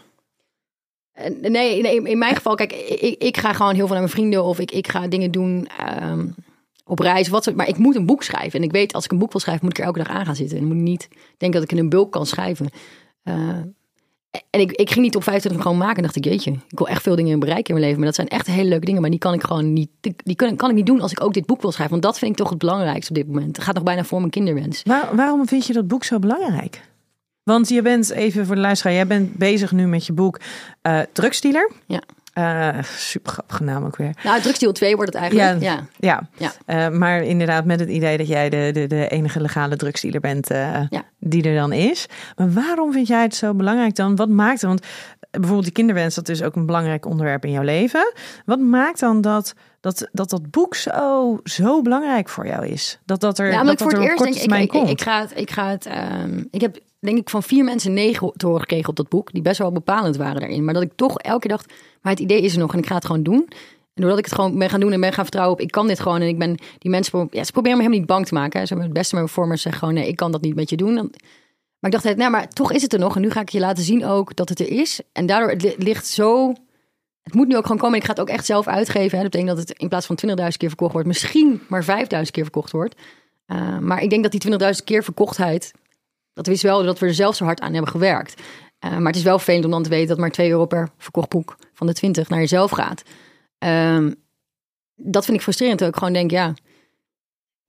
Eh, 1.12 1.32
Nee, 1.42 1.82
nee, 1.82 2.04
in 2.04 2.18
mijn 2.18 2.36
geval, 2.36 2.56
kijk, 2.56 2.74
ik, 2.74 3.24
ik 3.24 3.38
ga 3.38 3.54
gewoon 3.54 3.76
heel 3.76 3.86
veel 3.86 3.96
naar 3.96 4.04
mijn 4.04 4.16
vrienden 4.16 4.44
of 4.44 4.60
ik, 4.60 4.72
ik 4.72 4.88
ga 4.88 5.08
dingen 5.08 5.32
doen 5.32 5.68
ehm, 5.78 6.28
op 6.86 7.00
reis. 7.00 7.28
Wat, 7.28 7.56
maar 7.56 7.68
ik 7.68 7.78
moet 7.78 7.96
een 7.96 8.06
boek 8.06 8.24
schrijven. 8.24 8.60
En 8.60 8.66
ik 8.66 8.72
weet, 8.72 8.94
als 8.94 9.06
ik 9.06 9.12
een 9.12 9.18
boek 9.18 9.32
wil 9.32 9.42
schrijven, 9.42 9.66
moet 9.66 9.74
ik 9.74 9.80
er 9.80 9.86
elke 9.86 10.04
dag 10.04 10.10
aan 10.10 10.26
gaan 10.26 10.36
zitten. 10.36 10.58
En 10.58 10.64
ik 10.64 10.70
moet 10.70 10.82
niet 10.82 11.08
denken 11.38 11.60
dat 11.60 11.72
ik 11.72 11.78
in 11.78 11.84
een 11.84 11.90
bulk 11.90 12.12
kan 12.12 12.26
schrijven. 12.26 12.70
En 14.50 14.60
ik, 14.60 14.72
ik 14.72 14.90
ging 14.92 15.06
niet 15.06 15.16
op 15.16 15.24
25 15.24 15.62
gewoon 15.62 15.78
maken. 15.78 15.96
En 15.96 16.04
dacht 16.04 16.16
ik, 16.16 16.24
jeetje, 16.26 16.52
ik 16.52 16.78
wil 16.78 16.88
echt 16.88 17.02
veel 17.04 17.16
dingen 17.16 17.40
bereiken 17.40 17.66
in 17.68 17.74
mijn 17.74 17.84
leven. 17.86 17.98
Maar 17.98 18.06
dat 18.06 18.16
zijn 18.16 18.28
echt 18.28 18.48
hele 18.48 18.70
leuke 18.70 18.86
dingen. 18.86 19.02
Maar 19.02 19.10
die 19.10 19.20
kan 19.20 19.34
ik 19.34 19.44
gewoon 19.44 19.74
niet, 19.74 19.90
die, 20.24 20.36
kan, 20.36 20.56
kan 20.56 20.70
ik 20.70 20.76
niet 20.76 20.86
doen 20.86 21.02
als 21.02 21.12
ik 21.12 21.24
ook 21.24 21.34
dit 21.34 21.46
boek 21.46 21.62
wil 21.62 21.72
schrijven. 21.72 21.92
Want 22.00 22.06
dat 22.08 22.18
vind 22.20 22.32
ik 22.32 22.38
toch 22.38 22.50
het 22.50 22.58
belangrijkste 22.58 23.10
op 23.10 23.16
dit 23.16 23.28
moment. 23.28 23.56
Het 23.56 23.66
gaat 23.66 23.76
nog 23.76 23.84
bijna 23.84 24.04
voor 24.04 24.20
mijn 24.20 24.32
kinderwens. 24.32 24.82
Waar- 24.84 25.16
waarom 25.16 25.48
vind 25.48 25.66
je 25.66 25.74
dat 25.74 25.88
boek 25.88 26.04
zo 26.04 26.20
belangrijk? 26.20 26.82
Want 27.44 27.70
je 27.70 27.82
bent, 27.82 28.10
even 28.10 28.46
voor 28.46 28.56
de 28.56 28.62
luisteraar, 28.62 28.94
jij 28.94 29.08
bent 29.08 29.34
bezig 29.36 29.72
nu 29.72 29.88
met 29.88 30.06
je 30.06 30.14
boek 30.14 30.40
eh 30.82 31.00
Drugsdealer. 31.14 31.72
Ja. 31.86 32.02
Eh, 32.38 32.70
super 32.84 33.32
grappige 33.32 33.64
naam 33.64 33.86
ook 33.86 33.96
weer. 33.96 34.12
Nou, 34.24 34.42
drugsdeel 34.42 34.72
2 34.72 34.96
wordt 34.96 35.14
het 35.14 35.22
eigenlijk. 35.22 35.62
Ja. 35.62 35.72
Ja. 35.74 35.84
Ja, 35.98 36.28
Ja. 36.38 36.52
Eh, 36.66 36.98
maar 36.98 37.24
inderdaad 37.24 37.66
met 37.66 37.80
het 37.80 37.90
idee 37.90 38.18
dat 38.18 38.28
jij 38.28 38.50
de, 38.50 38.70
de, 38.74 38.88
de 38.88 39.08
enige 39.08 39.42
legale 39.42 39.76
drugsdealer 39.76 40.20
bent 40.20 40.50
eh, 40.50 40.82
Ja. 40.90 41.04
die 41.20 41.44
er 41.44 41.56
dan 41.56 41.72
is. 41.72 42.06
Maar 42.36 42.52
waarom 42.52 42.92
vind 42.94 43.08
jij 43.08 43.22
het 43.22 43.36
zo 43.36 43.54
belangrijk 43.54 43.96
dan? 43.96 44.16
Wat 44.16 44.30
maakt 44.30 44.62
het? 44.62 44.70
Want 44.70 44.86
bijvoorbeeld 45.32 45.64
die 45.64 45.74
kinderwens, 45.74 46.16
dat 46.16 46.30
is 46.30 46.44
ook 46.44 46.56
een 46.56 46.66
belangrijk 46.66 47.06
onderwerp 47.06 47.46
in 47.46 47.52
jouw 47.52 47.64
leven. 47.64 48.14
Wat 48.46 48.60
maakt 48.60 49.00
dan 49.00 49.22
dat 49.22 49.54
dat, 49.80 50.10
dat, 50.12 50.30
dat 50.30 50.52
boek 50.52 50.76
zo, 50.76 51.40
zo 51.44 51.82
belangrijk 51.82 52.30
voor 52.30 52.48
jou 52.48 52.68
is? 52.68 53.00
Dat 53.06 53.20
dat 53.22 53.40
er, 53.40 53.46
Ja, 53.46 53.52
dat 53.52 53.62
omdat 53.62 53.74
ik 53.74 53.80
dat 53.80 53.88
voor 53.88 54.00
het 54.00 54.08
er 54.08 54.26
eerst 54.26 54.50
denk 54.50 54.74
ik, 54.74 54.82
ik, 54.82 54.90
ik, 54.90 55.02
ga 55.02 55.22
het, 55.22 55.38
ik 55.38 55.52
ga 55.52 55.70
het, 55.70 55.86
ehm, 55.86 56.44
ik 56.52 56.62
heb 56.62 56.80
denk 57.00 57.18
ik 57.18 57.30
van 57.30 57.44
vier 57.44 57.64
mensen 57.64 57.94
negen 57.94 58.32
te 58.36 58.46
horen 58.46 58.62
gekregen 58.62 58.90
op 58.90 58.96
dat 58.96 59.10
boek, 59.10 59.32
die 59.32 59.42
best 59.42 59.58
wel 59.58 59.72
bepalend 59.72 60.18
waren 60.18 60.40
daarin. 60.40 60.66
Maar 60.66 60.74
dat 60.74 60.84
ik 60.84 60.92
toch 60.96 61.20
elke 61.20 61.40
keer 61.40 61.50
dacht, 61.58 61.74
maar 62.02 62.12
het 62.12 62.22
idee 62.22 62.42
is 62.42 62.54
er 62.54 62.60
nog 62.60 62.74
en 62.74 62.80
ik 62.80 62.88
ga 62.88 62.96
het 62.96 63.06
gewoon 63.06 63.24
doen. 63.24 63.46
En 63.94 64.04
doordat 64.04 64.20
ik 64.20 64.26
het 64.26 64.34
gewoon 64.34 64.58
ben 64.58 64.70
gaan 64.70 64.80
doen 64.80 64.92
en 64.92 65.00
ben 65.00 65.14
gaan 65.14 65.24
vertrouwen 65.24 65.56
op, 65.56 65.62
ik 65.62 65.72
kan 65.72 65.88
dit 65.88 66.00
gewoon 66.00 66.22
en 66.22 66.28
ik 66.28 66.38
ben 66.40 66.56
die 66.78 66.92
mensen, 66.92 67.28
ja, 67.32 67.44
ze 67.44 67.52
proberen 67.52 67.78
me 67.78 67.84
helemaal 67.84 68.00
niet 68.00 68.08
bang 68.08 68.26
te 68.26 68.34
maken. 68.34 68.60
Hè. 68.60 68.66
Ze 68.66 68.74
hebben 68.74 68.92
het 68.92 69.00
beste 69.00 69.16
met 69.16 69.24
performers 69.24 69.62
zeggen 69.62 69.82
gewoon, 69.82 69.96
nee, 69.96 70.08
ik 70.08 70.16
kan 70.16 70.32
dat 70.32 70.42
niet 70.42 70.56
met 70.56 70.70
je 70.70 70.78
doen. 70.78 70.96
Dan- 70.96 71.12
Maar 71.80 71.92
ik 71.92 72.02
dacht, 72.02 72.18
nou, 72.18 72.32
maar 72.32 72.48
toch 72.50 72.72
is 72.72 72.82
het 72.82 72.94
er 72.94 73.00
nog 73.00 73.16
en 73.16 73.22
nu 73.22 73.32
ga 73.32 73.42
ik 73.42 73.50
je 73.50 73.60
laten 73.60 73.84
zien 73.84 74.06
ook 74.06 74.36
dat 74.36 74.50
het 74.50 74.60
er 74.60 74.70
is. 74.70 75.00
En 75.12 75.26
daardoor 75.26 75.50
het 75.50 75.62
li- 75.62 75.76
ligt 75.78 76.08
zo 76.08 76.54
het 77.28 77.36
moet 77.36 77.48
nu 77.48 77.58
ook 77.58 77.64
gewoon 77.64 77.78
komen. 77.78 77.94
En 77.94 78.00
ik 78.00 78.06
ga 78.06 78.12
het 78.12 78.22
ook 78.22 78.36
echt 78.36 78.46
zelf 78.46 78.68
uitgeven. 78.68 79.18
Hè. 79.18 79.24
Dat 79.24 79.32
betekent 79.32 79.58
dat 79.58 79.68
het 79.68 79.80
in 79.80 79.88
plaats 79.88 80.06
van 80.06 80.18
20.000 80.28 80.36
keer 80.58 80.68
verkocht 80.68 80.94
wordt, 80.94 81.08
misschien 81.08 81.62
maar 81.68 81.84
5.000 81.84 81.88
keer 82.32 82.44
verkocht 82.44 82.72
wordt. 82.72 82.96
Uh, 83.48 83.78
maar 83.78 84.02
ik 84.02 84.10
denk 84.10 84.24
dat 84.24 84.32
die 84.32 84.76
20.000 84.76 84.84
keer 84.84 85.04
verkochtheid, 85.04 85.72
dat 86.34 86.48
wist 86.48 86.62
wel 86.64 86.84
dat 86.84 87.00
we 87.00 87.06
er 87.06 87.14
zelf 87.14 87.36
zo 87.36 87.46
hard 87.46 87.60
aan 87.60 87.74
hebben 87.74 87.92
gewerkt. 87.92 88.42
Uh, 88.86 88.92
maar 88.92 89.08
het 89.08 89.16
is 89.16 89.24
wel 89.24 89.38
vervelend 89.38 89.66
om 89.66 89.72
dan 89.72 89.84
te 89.84 89.90
weten 89.90 90.08
dat 90.08 90.18
maar 90.18 90.32
2 90.32 90.50
euro 90.50 90.66
per 90.66 90.90
verkocht 90.98 91.30
boek 91.30 91.56
van 91.74 91.88
de 91.88 91.94
20 91.94 92.30
naar 92.30 92.40
jezelf 92.40 92.72
gaat. 92.72 93.04
Um, 93.66 94.16
dat 94.96 95.26
vind 95.26 95.38
ik 95.38 95.44
frustrerend. 95.44 95.80
Dat 95.80 95.90
ik 95.90 95.96
gewoon 95.96 96.14
denk, 96.14 96.32
ja, 96.32 96.54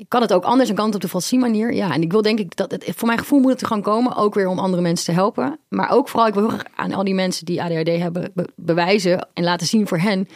kan 0.08 0.20
het 0.20 0.32
ook 0.32 0.44
anders 0.44 0.68
en 0.68 0.74
kan 0.74 0.86
het 0.86 0.94
op 0.94 1.00
de 1.00 1.08
Valsie 1.08 1.38
manier. 1.38 1.74
Ja, 1.74 1.92
en 1.92 2.02
ik 2.02 2.10
wil 2.10 2.22
denk 2.22 2.38
ik 2.38 2.56
dat 2.56 2.70
het, 2.70 2.84
voor 2.96 3.06
mijn 3.06 3.18
gevoel 3.18 3.40
moet 3.40 3.50
het 3.50 3.60
er 3.60 3.66
gewoon 3.66 3.82
komen. 3.82 4.16
Ook 4.16 4.34
weer 4.34 4.48
om 4.48 4.58
andere 4.58 4.82
mensen 4.82 5.06
te 5.06 5.12
helpen. 5.12 5.58
Maar 5.68 5.90
ook 5.90 6.08
vooral, 6.08 6.28
ik 6.28 6.34
wil 6.34 6.48
heel 6.48 6.58
graag 6.58 6.72
aan 6.74 6.92
al 6.92 7.04
die 7.04 7.14
mensen 7.14 7.46
die 7.46 7.62
ADHD 7.62 7.88
hebben 7.88 8.30
be 8.34 8.48
bewijzen 8.56 9.28
en 9.34 9.44
laten 9.44 9.66
zien 9.66 9.86
voor 9.88 9.98
hen. 9.98 10.18
Als 10.18 10.26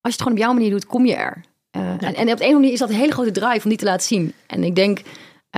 je 0.00 0.10
het 0.10 0.22
gewoon 0.22 0.32
op 0.32 0.38
jouw 0.38 0.52
manier 0.52 0.70
doet, 0.70 0.86
kom 0.86 1.06
je 1.06 1.14
er. 1.14 1.44
Uh, 1.76 1.82
ja. 1.82 1.98
en, 1.98 2.14
en, 2.14 2.14
op 2.14 2.16
de 2.16 2.22
een 2.22 2.32
of 2.32 2.40
andere 2.40 2.52
manier 2.52 2.72
is 2.72 2.78
dat 2.78 2.88
een 2.88 2.94
hele 2.94 3.12
grote 3.12 3.30
drive 3.30 3.62
om 3.62 3.68
die 3.68 3.78
te 3.78 3.84
laten 3.84 4.06
zien. 4.06 4.32
En 4.46 4.64
ik 4.64 4.74
denk, 4.74 5.00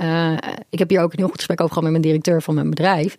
uh, 0.02 0.36
ik 0.70 0.78
heb 0.78 0.88
hier 0.88 1.00
ook 1.00 1.12
een 1.12 1.18
heel 1.18 1.26
goed 1.28 1.36
gesprek 1.36 1.60
over 1.60 1.74
gehad 1.74 1.90
met 1.90 2.00
mijn 2.00 2.12
directeur 2.12 2.42
van 2.42 2.54
mijn 2.54 2.70
bedrijf. 2.70 3.16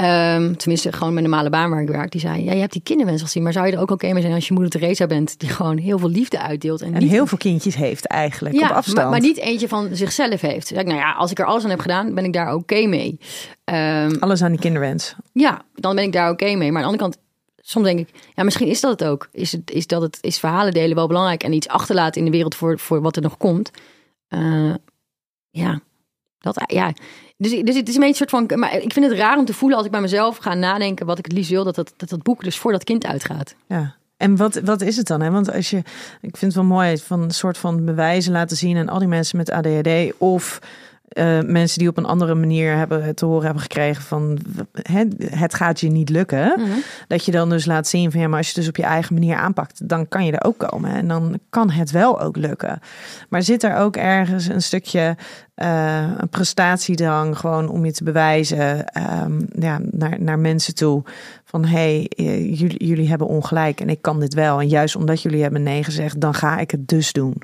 Um, 0.00 0.56
tenminste, 0.56 0.92
gewoon 0.92 1.16
een 1.16 1.22
normale 1.22 1.50
baan 1.50 1.70
waar 1.70 1.82
ik 1.82 1.88
werk. 1.88 2.10
Die 2.10 2.20
zei, 2.20 2.44
ja, 2.44 2.52
je 2.52 2.60
hebt 2.60 2.72
die 2.72 2.82
kinderwens 2.82 3.22
gezien. 3.22 3.42
Maar 3.42 3.52
zou 3.52 3.66
je 3.66 3.72
er 3.72 3.78
ook 3.78 3.84
oké 3.84 3.92
okay 3.92 4.12
mee 4.12 4.22
zijn 4.22 4.34
als 4.34 4.46
je 4.46 4.52
moeder 4.52 4.70
Teresa 4.70 5.06
bent... 5.06 5.38
die 5.38 5.48
gewoon 5.48 5.78
heel 5.78 5.98
veel 5.98 6.08
liefde 6.08 6.40
uitdeelt. 6.40 6.80
En, 6.80 6.94
heel 6.94 7.26
veel 7.26 7.38
kindjes 7.38 7.74
heeft 7.74 8.06
eigenlijk, 8.06 8.54
ja, 8.54 8.68
op 8.68 8.76
afstand. 8.76 8.96
Maar, 8.96 9.10
maar 9.10 9.20
niet 9.20 9.38
eentje 9.38 9.68
van 9.68 9.88
zichzelf 9.92 10.40
heeft. 10.40 10.66
Zeg 10.66 10.84
nou 10.84 10.96
ja, 10.96 11.12
als 11.12 11.30
ik 11.30 11.38
er 11.38 11.44
alles 11.44 11.64
aan 11.64 11.70
heb 11.70 11.80
gedaan, 11.80 12.14
ben 12.14 12.24
ik 12.24 12.32
daar 12.32 12.46
oké 12.46 12.56
okay 12.56 12.84
mee. 12.84 13.18
Um, 13.64 14.16
alles 14.20 14.42
aan 14.42 14.50
die 14.50 14.60
kinderwens. 14.60 15.14
Ja, 15.32 15.62
dan 15.74 15.94
ben 15.94 16.04
ik 16.04 16.12
daar 16.12 16.30
oké 16.30 16.44
okay 16.44 16.54
mee. 16.54 16.72
Maar 16.72 16.82
aan 16.82 16.92
de 16.92 16.98
andere 16.98 17.10
kant, 17.10 17.24
soms 17.56 17.86
denk 17.86 17.98
ik... 17.98 18.08
ja, 18.34 18.42
misschien 18.42 18.68
is 18.68 18.80
dat 18.80 19.00
het 19.00 19.08
ook. 19.08 19.28
Is, 19.32 19.52
het, 19.52 19.70
is 19.70 19.86
dat 19.86 20.02
het 20.02 20.18
is 20.20 20.38
verhalen 20.38 20.72
delen 20.72 20.96
wel 20.96 21.06
belangrijk... 21.06 21.42
en 21.42 21.52
iets 21.52 21.68
achterlaten 21.68 22.18
in 22.18 22.24
de 22.24 22.32
wereld 22.32 22.54
voor, 22.54 22.78
voor 22.78 23.00
wat 23.00 23.16
er 23.16 23.22
nog 23.22 23.36
komt. 23.36 23.70
Uh, 24.28 24.74
ja, 25.50 25.80
dat, 26.38 26.62
ja, 26.66 26.92
dus, 27.42 27.62
dus 27.62 27.76
het 27.76 27.88
is 27.88 27.94
een 27.94 28.00
beetje 28.00 28.06
een 28.06 28.14
soort 28.14 28.30
van. 28.30 28.58
Maar 28.58 28.74
ik 28.74 28.92
vind 28.92 29.06
het 29.06 29.18
raar 29.18 29.38
om 29.38 29.44
te 29.44 29.54
voelen 29.54 29.76
als 29.76 29.86
ik 29.86 29.92
bij 29.92 30.00
mezelf 30.00 30.36
ga 30.36 30.54
nadenken 30.54 31.06
wat 31.06 31.18
ik 31.18 31.24
het 31.24 31.34
liefst 31.34 31.50
wil, 31.50 31.64
dat 31.64 31.74
dat, 31.74 31.92
dat, 31.96 32.22
boek 32.22 32.44
dus 32.44 32.58
voor 32.58 32.72
dat 32.72 32.84
kind 32.84 33.06
uitgaat. 33.06 33.54
Ja. 33.66 33.94
En 34.16 34.36
wat, 34.36 34.60
wat 34.64 34.80
is 34.80 34.96
het 34.96 35.06
dan? 35.06 35.20
Hè? 35.20 35.30
Want 35.30 35.52
als 35.52 35.70
je, 35.70 35.76
ik 36.20 36.36
vind 36.36 36.40
het 36.40 36.54
wel 36.54 36.64
mooi, 36.64 36.98
van 36.98 37.22
een 37.22 37.30
soort 37.30 37.58
van 37.58 37.84
bewijzen 37.84 38.32
laten 38.32 38.56
zien 38.56 38.76
aan 38.76 38.88
al 38.88 38.98
die 38.98 39.08
mensen 39.08 39.36
met 39.36 39.50
ADHD 39.50 40.12
of 40.18 40.58
uh, 41.14 41.40
mensen 41.40 41.78
die 41.78 41.88
op 41.88 41.96
een 41.96 42.04
andere 42.04 42.34
manier 42.34 42.76
hebben 42.76 43.14
te 43.14 43.24
horen 43.24 43.44
hebben 43.44 43.62
gekregen 43.62 44.02
van 44.02 44.38
hè, 44.72 45.04
het 45.24 45.54
gaat 45.54 45.80
je 45.80 45.88
niet 45.88 46.08
lukken. 46.08 46.52
Mhm. 46.56 46.78
Dat 47.06 47.24
je 47.24 47.32
dan 47.32 47.48
dus 47.48 47.64
laat 47.64 47.86
zien 47.86 48.10
van 48.10 48.20
ja, 48.20 48.28
maar 48.28 48.38
als 48.38 48.46
je 48.46 48.52
het 48.52 48.60
dus 48.60 48.70
op 48.70 48.76
je 48.76 48.90
eigen 48.90 49.14
manier 49.14 49.36
aanpakt, 49.36 49.88
dan 49.88 50.08
kan 50.08 50.24
je 50.24 50.32
er 50.32 50.44
ook 50.44 50.58
komen. 50.58 50.90
En 50.90 51.08
dan 51.08 51.38
kan 51.50 51.70
het 51.70 51.90
wel 51.90 52.20
ook 52.20 52.36
lukken. 52.36 52.80
Maar 53.28 53.42
zit 53.42 53.62
er 53.62 53.76
ook 53.76 53.96
ergens 53.96 54.48
een 54.48 54.62
stukje 54.62 55.16
uh, 55.56 56.10
een 56.16 56.28
prestatiedrang 56.28 57.38
gewoon 57.38 57.68
om 57.68 57.84
je 57.84 57.92
te 57.92 58.04
bewijzen 58.04 58.84
um, 59.22 59.46
ja, 59.58 59.80
naar, 59.90 60.20
naar 60.20 60.38
mensen 60.38 60.74
toe 60.74 61.02
van 61.44 61.64
hé, 61.64 62.06
hey, 62.16 62.42
jullie, 62.42 62.86
jullie 62.86 63.08
hebben 63.08 63.26
ongelijk 63.26 63.80
en 63.80 63.88
ik 63.88 64.02
kan 64.02 64.20
dit 64.20 64.34
wel. 64.34 64.60
En 64.60 64.68
juist 64.68 64.96
omdat 64.96 65.22
jullie 65.22 65.42
hebben 65.42 65.62
nee 65.62 65.84
gezegd, 65.84 66.20
dan 66.20 66.34
ga 66.34 66.58
ik 66.58 66.70
het 66.70 66.88
dus 66.88 67.12
doen. 67.12 67.42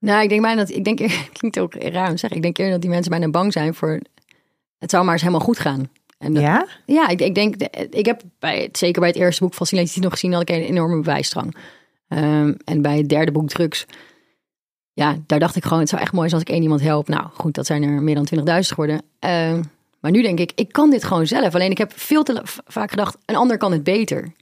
Nou, 0.00 0.22
ik 0.22 0.28
denk 0.28 0.42
bijna 0.42 0.60
dat 0.60 0.70
ik 0.70 0.84
denk 0.84 0.98
het 0.98 1.30
klinkt 1.32 1.58
ook 1.58 1.74
raar 1.74 2.18
zeggen. 2.18 2.36
Ik 2.36 2.42
denk 2.42 2.58
eerder 2.58 2.72
dat 2.72 2.82
die 2.82 2.90
mensen 2.90 3.10
bijna 3.10 3.28
bang 3.28 3.52
zijn 3.52 3.74
voor 3.74 4.00
het 4.78 4.90
zou 4.90 5.04
maar 5.04 5.12
eens 5.12 5.22
helemaal 5.22 5.44
goed 5.44 5.58
gaan. 5.58 5.90
En 6.18 6.34
dat, 6.34 6.42
ja? 6.42 6.66
Ja, 6.86 7.08
ik, 7.08 7.20
ik 7.20 7.34
denk, 7.34 7.54
ik 7.90 8.06
heb 8.06 8.22
bij, 8.38 8.68
zeker 8.72 9.00
bij 9.00 9.10
het 9.10 9.18
eerste 9.18 9.44
boek 9.44 9.54
Faciliteit 9.54 10.02
nog 10.02 10.12
gezien, 10.12 10.32
had 10.32 10.42
ik 10.42 10.50
een 10.50 10.62
enorme 10.62 10.96
bewijsdrang. 10.96 11.56
Um, 12.08 12.56
en 12.64 12.82
bij 12.82 12.96
het 12.96 13.08
derde 13.08 13.32
boek 13.32 13.48
Drugs, 13.48 13.86
ja, 14.92 15.16
daar 15.26 15.38
dacht 15.38 15.56
ik 15.56 15.62
gewoon, 15.62 15.78
het 15.78 15.88
zou 15.88 16.02
echt 16.02 16.12
mooi 16.12 16.28
zijn 16.28 16.40
als 16.40 16.50
ik 16.50 16.54
één 16.54 16.62
iemand 16.62 16.80
help. 16.80 17.08
Nou 17.08 17.26
goed, 17.32 17.54
dat 17.54 17.66
zijn 17.66 17.82
er 17.82 18.02
meer 18.02 18.14
dan 18.14 18.28
20.000 18.36 18.44
geworden. 18.44 19.02
Um, 19.20 19.70
maar 20.00 20.10
nu 20.10 20.22
denk 20.22 20.38
ik, 20.38 20.52
ik 20.54 20.72
kan 20.72 20.90
dit 20.90 21.04
gewoon 21.04 21.26
zelf. 21.26 21.54
Alleen 21.54 21.70
ik 21.70 21.78
heb 21.78 21.92
veel 21.94 22.22
te 22.22 22.40
vaak 22.44 22.90
gedacht, 22.90 23.16
een 23.24 23.36
ander 23.36 23.56
kan 23.56 23.72
het 23.72 23.84
beter. 23.84 24.32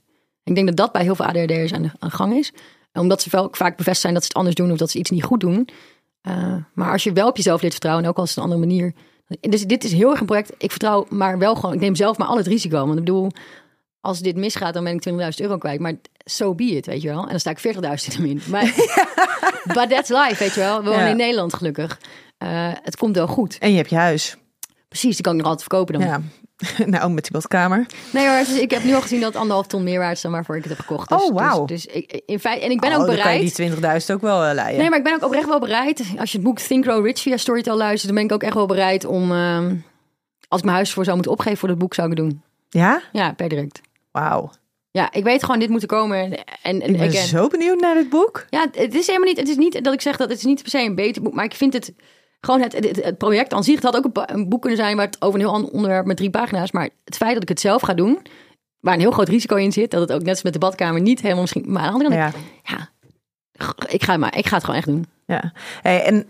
Ik 0.43 0.55
denk 0.55 0.67
dat 0.67 0.77
dat 0.77 0.91
bij 0.91 1.03
heel 1.03 1.15
veel 1.15 1.25
ADHD'ers 1.25 1.73
aan 1.73 1.81
de 1.81 1.91
aan 1.99 2.11
gang 2.11 2.33
is 2.33 2.53
omdat 2.93 3.21
ze 3.21 3.29
wel 3.31 3.47
vaak 3.51 3.69
bevestigd 3.77 3.99
zijn 4.01 4.13
dat 4.13 4.21
ze 4.21 4.27
het 4.27 4.37
anders 4.37 4.55
doen 4.55 4.71
of 4.71 4.77
dat 4.77 4.89
ze 4.89 4.97
iets 4.97 5.09
niet 5.09 5.23
goed 5.23 5.39
doen. 5.39 5.69
Uh, 6.27 6.55
maar 6.73 6.91
als 6.91 7.03
je 7.03 7.13
wel 7.13 7.27
op 7.27 7.35
jezelf 7.35 7.61
leert 7.61 7.73
vertrouwen, 7.73 8.03
en 8.05 8.09
ook 8.09 8.17
als 8.17 8.29
het 8.29 8.37
een 8.37 8.43
andere 8.43 8.59
manier. 8.67 8.93
Dus 9.39 9.63
dit 9.65 9.83
is 9.83 9.91
heel 9.91 10.09
erg 10.11 10.19
een 10.19 10.25
project. 10.25 10.51
Ik 10.57 10.71
vertrouw 10.71 11.05
maar 11.09 11.37
wel 11.37 11.55
gewoon. 11.55 11.73
Ik 11.75 11.79
neem 11.81 11.95
zelf 11.95 12.17
maar 12.17 12.27
al 12.27 12.37
het 12.37 12.47
risico. 12.47 12.77
Want 12.79 12.97
ik 12.97 13.05
bedoel, 13.05 13.31
als 14.01 14.19
dit 14.19 14.35
misgaat, 14.35 14.73
dan 14.73 14.83
ben 14.83 14.93
ik 14.93 15.09
20.000 15.09 15.15
euro 15.35 15.57
kwijt. 15.57 15.79
Maar 15.79 15.93
so 16.25 16.55
be 16.55 16.63
it, 16.63 16.85
weet 16.85 17.01
je 17.01 17.07
wel. 17.07 17.21
En 17.23 17.29
dan 17.29 17.39
sta 17.39 17.49
ik 17.49 17.59
40.000 17.59 18.15
in 18.17 18.21
min. 18.21 18.41
Maar 18.49 18.63
but 19.77 19.89
that's 19.89 20.09
life, 20.09 20.35
weet 20.39 20.53
je 20.53 20.59
wel. 20.59 20.77
We 20.83 20.89
wonen 20.89 21.03
Ja. 21.03 21.09
in 21.09 21.17
Nederland 21.17 21.53
gelukkig. 21.53 21.99
Uh, 22.43 22.49
het 22.83 22.95
komt 22.97 23.15
wel 23.15 23.27
goed. 23.27 23.57
En 23.57 23.69
je 23.71 23.77
hebt 23.77 23.89
je 23.89 23.95
huis. 23.95 24.37
Precies, 24.87 25.15
die 25.15 25.23
kan 25.23 25.33
ik 25.33 25.39
nog 25.39 25.47
altijd 25.49 25.67
verkopen 25.69 25.99
dan. 25.99 26.03
Ja. 26.07 26.21
nou, 26.85 27.11
met 27.11 27.23
die 27.23 27.31
badkamer. 27.31 27.85
Nee 28.13 28.27
hoor, 28.27 28.37
dus 28.37 28.59
ik 28.59 28.71
heb 28.71 28.83
nu 28.83 28.93
al 28.93 29.01
gezien 29.01 29.19
dat 29.19 29.29
het 29.29 29.41
anderhalf 29.41 29.67
ton 29.67 29.83
meer 29.83 29.99
waard 29.99 30.15
is 30.15 30.21
dan 30.21 30.31
waarvoor 30.31 30.55
ik 30.55 30.63
het 30.63 30.71
heb 30.77 30.81
gekocht. 30.81 31.09
Dus, 31.09 31.21
Oh, 31.21 31.33
wauw. 31.33 31.65
Dus, 31.65 31.83
dus 31.83 31.93
ik, 31.93 32.21
in 32.25 32.39
feite, 32.39 32.65
en 32.65 32.71
ik 32.71 32.79
ben 32.79 32.89
oh, 32.89 32.99
ook 32.99 33.05
dan 33.05 33.15
kan 33.15 33.33
je 33.33 33.51
bereid. 33.55 34.01
die 34.01 34.07
20.000 34.07 34.15
ook 34.15 34.21
wel 34.21 34.47
uh, 34.47 34.53
leiden. 34.53 34.79
Nee, 34.79 34.89
maar 34.89 34.97
ik 34.97 35.03
ben 35.03 35.13
ook 35.13 35.23
oprecht 35.23 35.47
wel 35.47 35.59
bereid. 35.59 36.03
Als 36.17 36.31
je 36.31 36.37
het 36.37 36.45
boek 36.45 36.59
Think 36.59 36.83
Grow 36.85 37.05
Rich 37.05 37.19
via 37.19 37.37
Storytel 37.37 37.77
luistert, 37.77 38.05
dan 38.05 38.15
ben 38.15 38.23
ik 38.23 38.31
ook 38.31 38.43
echt 38.43 38.53
wel 38.53 38.65
bereid 38.65 39.05
om. 39.05 39.31
Uh, 39.31 39.57
als 40.47 40.59
ik 40.59 40.65
mijn 40.65 40.75
huis 40.75 40.93
voor 40.93 41.03
zou 41.03 41.15
moeten 41.15 41.33
opgeven 41.33 41.57
voor 41.57 41.67
dat 41.67 41.77
boek, 41.77 41.93
zou 41.93 42.11
ik 42.11 42.17
het 42.17 42.25
doen. 42.25 42.41
Ja? 42.69 43.01
Ja, 43.11 43.33
per 43.33 43.49
direct. 43.49 43.81
Wauw. 44.11 44.51
Ja, 44.91 45.11
ik 45.11 45.23
weet 45.23 45.43
gewoon, 45.43 45.59
dit 45.59 45.69
moet 45.69 45.81
er 45.81 45.87
komen. 45.87 46.17
En, 46.17 46.45
en, 46.61 46.81
Ik 46.81 46.97
ben 46.97 47.07
again. 47.09 47.27
zo 47.27 47.47
benieuwd 47.47 47.79
naar 47.79 47.93
dit 47.93 48.09
boek. 48.09 48.45
Ja, 48.49 48.67
het 48.71 48.95
is 48.95 49.07
helemaal 49.07 49.27
niet. 49.27 49.37
Het 49.37 49.49
is 49.49 49.55
niet 49.55 49.83
dat 49.83 49.93
ik 49.93 50.01
zeg 50.01 50.17
dat 50.17 50.29
het 50.29 50.37
is 50.37 50.43
niet 50.43 50.61
per 50.61 50.71
se 50.71 50.79
een 50.79 50.95
beter 50.95 51.21
boek, 51.21 51.33
maar 51.33 51.45
ik 51.45 51.53
vind 51.53 51.73
het. 51.73 51.93
Gewoon 52.41 52.61
het, 52.61 52.73
het, 52.73 53.03
het 53.03 53.17
project 53.17 53.53
aan 53.53 53.63
zich, 53.63 53.75
het 53.75 53.83
had 53.83 53.95
ook 53.95 54.05
een, 54.05 54.37
een, 54.37 54.49
boek 54.49 54.61
kunnen 54.61 54.79
zijn 54.79 54.95
waar 54.95 55.05
het 55.05 55.21
over 55.21 55.39
een 55.39 55.45
heel 55.45 55.55
ander 55.55 55.71
onderwerp 55.71 56.05
met 56.05 56.17
drie 56.17 56.29
pagina's. 56.29 56.71
Maar 56.71 56.89
het 57.03 57.17
feit 57.17 57.33
dat 57.33 57.43
ik 57.43 57.49
het 57.49 57.59
zelf 57.59 57.81
ga 57.81 57.93
doen, 57.93 58.19
waar 58.79 58.93
een 58.93 58.99
heel 58.99 59.11
groot 59.11 59.29
risico 59.29 59.55
in 59.55 59.71
zit, 59.71 59.91
dat 59.91 60.01
het 60.01 60.11
ook 60.11 60.21
net 60.21 60.29
als 60.29 60.43
met 60.43 60.53
de 60.53 60.59
badkamer 60.59 61.01
niet 61.01 61.21
helemaal 61.21 61.41
misschien. 61.41 61.65
Maar 61.67 61.81
aan 61.81 61.87
de 61.87 62.05
andere 62.05 62.21
kant, 62.21 62.33
ja, 62.63 62.77
ja 62.77 62.89
ik, 63.87 64.03
ga, 64.03 64.17
maar, 64.17 64.37
ik 64.37 64.47
ga 64.47 64.55
het 64.55 64.63
gewoon 64.63 64.79
echt 64.79 64.87
doen. 64.87 65.05
Ja, 65.25 65.51
hey, 65.81 66.03
en 66.03 66.27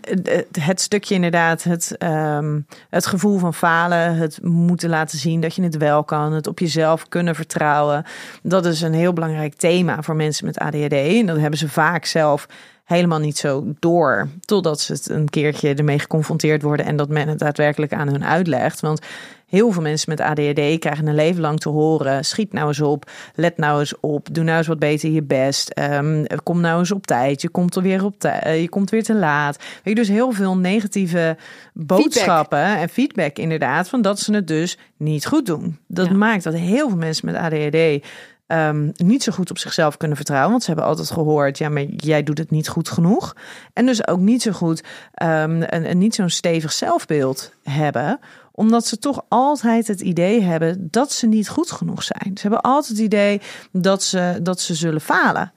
het 0.60 0.80
stukje 0.80 1.14
inderdaad, 1.14 1.62
het, 1.62 1.96
um, 1.98 2.66
het 2.88 3.06
gevoel 3.06 3.38
van 3.38 3.54
falen, 3.54 4.16
het 4.16 4.38
moeten 4.42 4.88
laten 4.88 5.18
zien 5.18 5.40
dat 5.40 5.54
je 5.54 5.62
het 5.62 5.76
wel 5.76 6.04
kan, 6.04 6.32
het 6.32 6.46
op 6.46 6.58
jezelf 6.58 7.08
kunnen 7.08 7.34
vertrouwen, 7.34 8.04
dat 8.42 8.66
is 8.66 8.80
een 8.80 8.92
heel 8.92 9.12
belangrijk 9.12 9.54
thema 9.54 10.02
voor 10.02 10.16
mensen 10.16 10.46
met 10.46 10.58
ADHD. 10.58 10.92
En 10.92 11.26
dat 11.26 11.38
hebben 11.38 11.58
ze 11.58 11.68
vaak 11.68 12.04
zelf 12.04 12.46
helemaal 12.90 13.18
niet 13.18 13.38
zo 13.38 13.64
door, 13.78 14.28
totdat 14.40 14.80
ze 14.80 14.92
het 14.92 15.08
een 15.08 15.28
keertje 15.28 15.74
ermee 15.74 15.98
geconfronteerd 15.98 16.62
worden 16.62 16.86
en 16.86 16.96
dat 16.96 17.08
men 17.08 17.28
het 17.28 17.38
daadwerkelijk 17.38 17.92
aan 17.92 18.08
hun 18.08 18.24
uitlegt. 18.24 18.80
Want 18.80 19.00
heel 19.46 19.72
veel 19.72 19.82
mensen 19.82 20.10
met 20.10 20.20
ADHD 20.20 20.78
krijgen 20.78 21.06
een 21.06 21.14
leven 21.14 21.40
lang 21.40 21.60
te 21.60 21.68
horen: 21.68 22.24
schiet 22.24 22.52
nou 22.52 22.68
eens 22.68 22.80
op, 22.80 23.10
let 23.34 23.56
nou 23.56 23.78
eens 23.78 24.00
op, 24.00 24.28
doe 24.32 24.44
nou 24.44 24.58
eens 24.58 24.66
wat 24.66 24.78
beter 24.78 25.10
je 25.10 25.22
best, 25.22 25.78
um, 25.78 26.26
kom 26.42 26.60
nou 26.60 26.78
eens 26.78 26.92
op 26.92 27.06
tijd, 27.06 27.42
je 27.42 27.48
komt 27.48 27.76
er 27.76 27.82
weer 27.82 28.04
op 28.04 28.18
tijd, 28.18 28.46
uh, 28.46 28.60
je 28.60 28.68
komt 28.68 28.90
weer 28.90 29.04
te 29.04 29.14
laat. 29.14 29.56
Weet 29.56 29.80
je, 29.82 29.94
dus 29.94 30.08
heel 30.08 30.32
veel 30.32 30.56
negatieve 30.56 31.36
boodschappen 31.72 32.58
feedback. 32.58 32.82
en 32.82 32.88
feedback 32.88 33.38
inderdaad 33.38 33.88
van 33.88 34.02
dat 34.02 34.20
ze 34.20 34.34
het 34.34 34.46
dus 34.46 34.78
niet 34.96 35.26
goed 35.26 35.46
doen. 35.46 35.78
Dat 35.86 36.06
ja. 36.06 36.12
maakt 36.12 36.44
dat 36.44 36.54
heel 36.54 36.88
veel 36.88 36.98
mensen 36.98 37.26
met 37.26 37.34
ADHD 37.34 38.06
Um, 38.52 38.92
niet 38.96 39.22
zo 39.22 39.32
goed 39.32 39.50
op 39.50 39.58
zichzelf 39.58 39.96
kunnen 39.96 40.16
vertrouwen. 40.16 40.50
Want 40.50 40.62
ze 40.62 40.70
hebben 40.70 40.88
altijd 40.88 41.10
gehoord, 41.10 41.58
ja, 41.58 41.68
maar 41.68 41.82
jij 41.82 42.22
doet 42.22 42.38
het 42.38 42.50
niet 42.50 42.68
goed 42.68 42.88
genoeg. 42.88 43.36
En 43.72 43.86
dus 43.86 44.06
ook 44.06 44.18
niet 44.18 44.42
zo 44.42 44.52
goed, 44.52 44.82
um, 45.22 45.62
en, 45.62 45.84
en 45.84 45.98
niet 45.98 46.14
zo'n 46.14 46.30
stevig 46.30 46.72
zelfbeeld 46.72 47.52
hebben 47.62 48.20
omdat 48.52 48.86
ze 48.86 48.98
toch 48.98 49.24
altijd 49.28 49.86
het 49.86 50.00
idee 50.00 50.42
hebben 50.42 50.88
dat 50.90 51.12
ze 51.12 51.26
niet 51.26 51.48
goed 51.48 51.70
genoeg 51.70 52.02
zijn. 52.02 52.30
Ze 52.34 52.40
hebben 52.40 52.60
altijd 52.60 52.96
het 52.96 53.06
idee 53.06 53.40
dat 53.72 54.02
ze, 54.02 54.38
dat 54.42 54.60
ze 54.60 54.74
zullen 54.74 55.00
falen. 55.00 55.52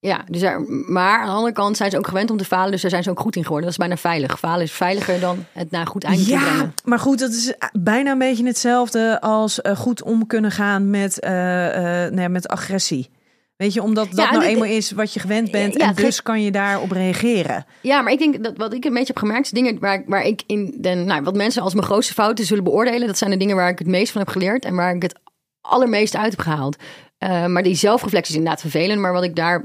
Ja, 0.00 0.24
dus 0.30 0.42
er, 0.42 0.60
maar 0.86 1.18
aan 1.20 1.26
de 1.26 1.32
andere 1.32 1.52
kant 1.54 1.76
zijn 1.76 1.90
ze 1.90 1.98
ook 1.98 2.06
gewend 2.06 2.30
om 2.30 2.36
te 2.36 2.44
falen. 2.44 2.70
Dus 2.70 2.80
daar 2.80 2.90
zijn 2.90 3.02
ze 3.02 3.10
ook 3.10 3.20
goed 3.20 3.36
in 3.36 3.42
geworden. 3.42 3.64
Dat 3.64 3.78
is 3.78 3.86
bijna 3.86 3.96
veilig. 4.00 4.38
Falen 4.38 4.62
is 4.62 4.72
veiliger 4.72 5.20
dan 5.20 5.44
het 5.52 5.70
naar 5.70 5.86
goed 5.86 6.04
einde 6.04 6.24
te 6.24 6.30
Ja, 6.30 6.40
brengen. 6.42 6.74
maar 6.84 6.98
goed, 6.98 7.18
dat 7.18 7.30
is 7.30 7.54
bijna 7.72 8.10
een 8.12 8.18
beetje 8.18 8.46
hetzelfde 8.46 9.20
als 9.20 9.60
eh, 9.60 9.76
goed 9.76 10.02
om 10.02 10.26
kunnen 10.26 10.50
gaan 10.50 10.90
met, 10.90 11.20
eh, 11.20 12.04
eh, 12.06 12.12
nee, 12.12 12.28
met 12.28 12.48
agressie. 12.48 13.10
Weet 13.56 13.72
je, 13.72 13.82
omdat 13.82 14.06
dat 14.06 14.16
Ja, 14.16 14.30
nou 14.30 14.40
dit- 14.40 14.48
eenmaal 14.48 14.68
is 14.68 14.90
wat 14.90 15.12
je 15.12 15.20
gewend 15.20 15.50
bent 15.50 15.74
Ja, 15.76 15.86
en 15.88 15.94
dus 15.94 16.22
kan 16.22 16.42
je 16.42 16.50
daarop 16.50 16.90
reageren. 16.90 17.66
Ja, 17.80 18.00
maar 18.02 18.12
ik 18.12 18.18
denk 18.18 18.44
dat 18.44 18.56
wat 18.56 18.72
ik 18.74 18.84
een 18.84 18.92
beetje 18.92 19.06
heb 19.12 19.16
gemerkt, 19.18 19.44
is 19.44 19.50
dingen 19.50 19.78
waar, 19.78 20.02
waar 20.06 20.24
ik 20.24 20.42
in 20.46 20.74
den, 20.80 21.04
nou, 21.04 21.22
wat 21.22 21.34
mensen 21.36 21.62
als 21.62 21.74
mijn 21.74 21.86
grootste 21.86 22.12
fouten 22.14 22.44
zullen 22.44 22.64
beoordelen, 22.64 23.06
dat 23.06 23.18
zijn 23.18 23.30
de 23.30 23.36
dingen 23.36 23.56
waar 23.56 23.70
ik 23.70 23.78
het 23.78 23.88
meest 23.88 24.12
van 24.12 24.20
heb 24.20 24.30
geleerd 24.30 24.64
en 24.64 24.74
waar 24.74 24.94
ik 24.94 25.02
het 25.02 25.14
allermeest 25.60 26.16
uit 26.16 26.30
heb 26.30 26.40
gehaald. 26.40 26.76
Eh, 27.18 27.46
maar 27.46 27.62
die 27.62 27.74
zelfreflectie 27.74 28.30
is 28.32 28.38
inderdaad 28.38 28.60
vervelend, 28.60 29.00
maar 29.00 29.12
wat 29.12 29.24
ik 29.24 29.36
daar 29.36 29.64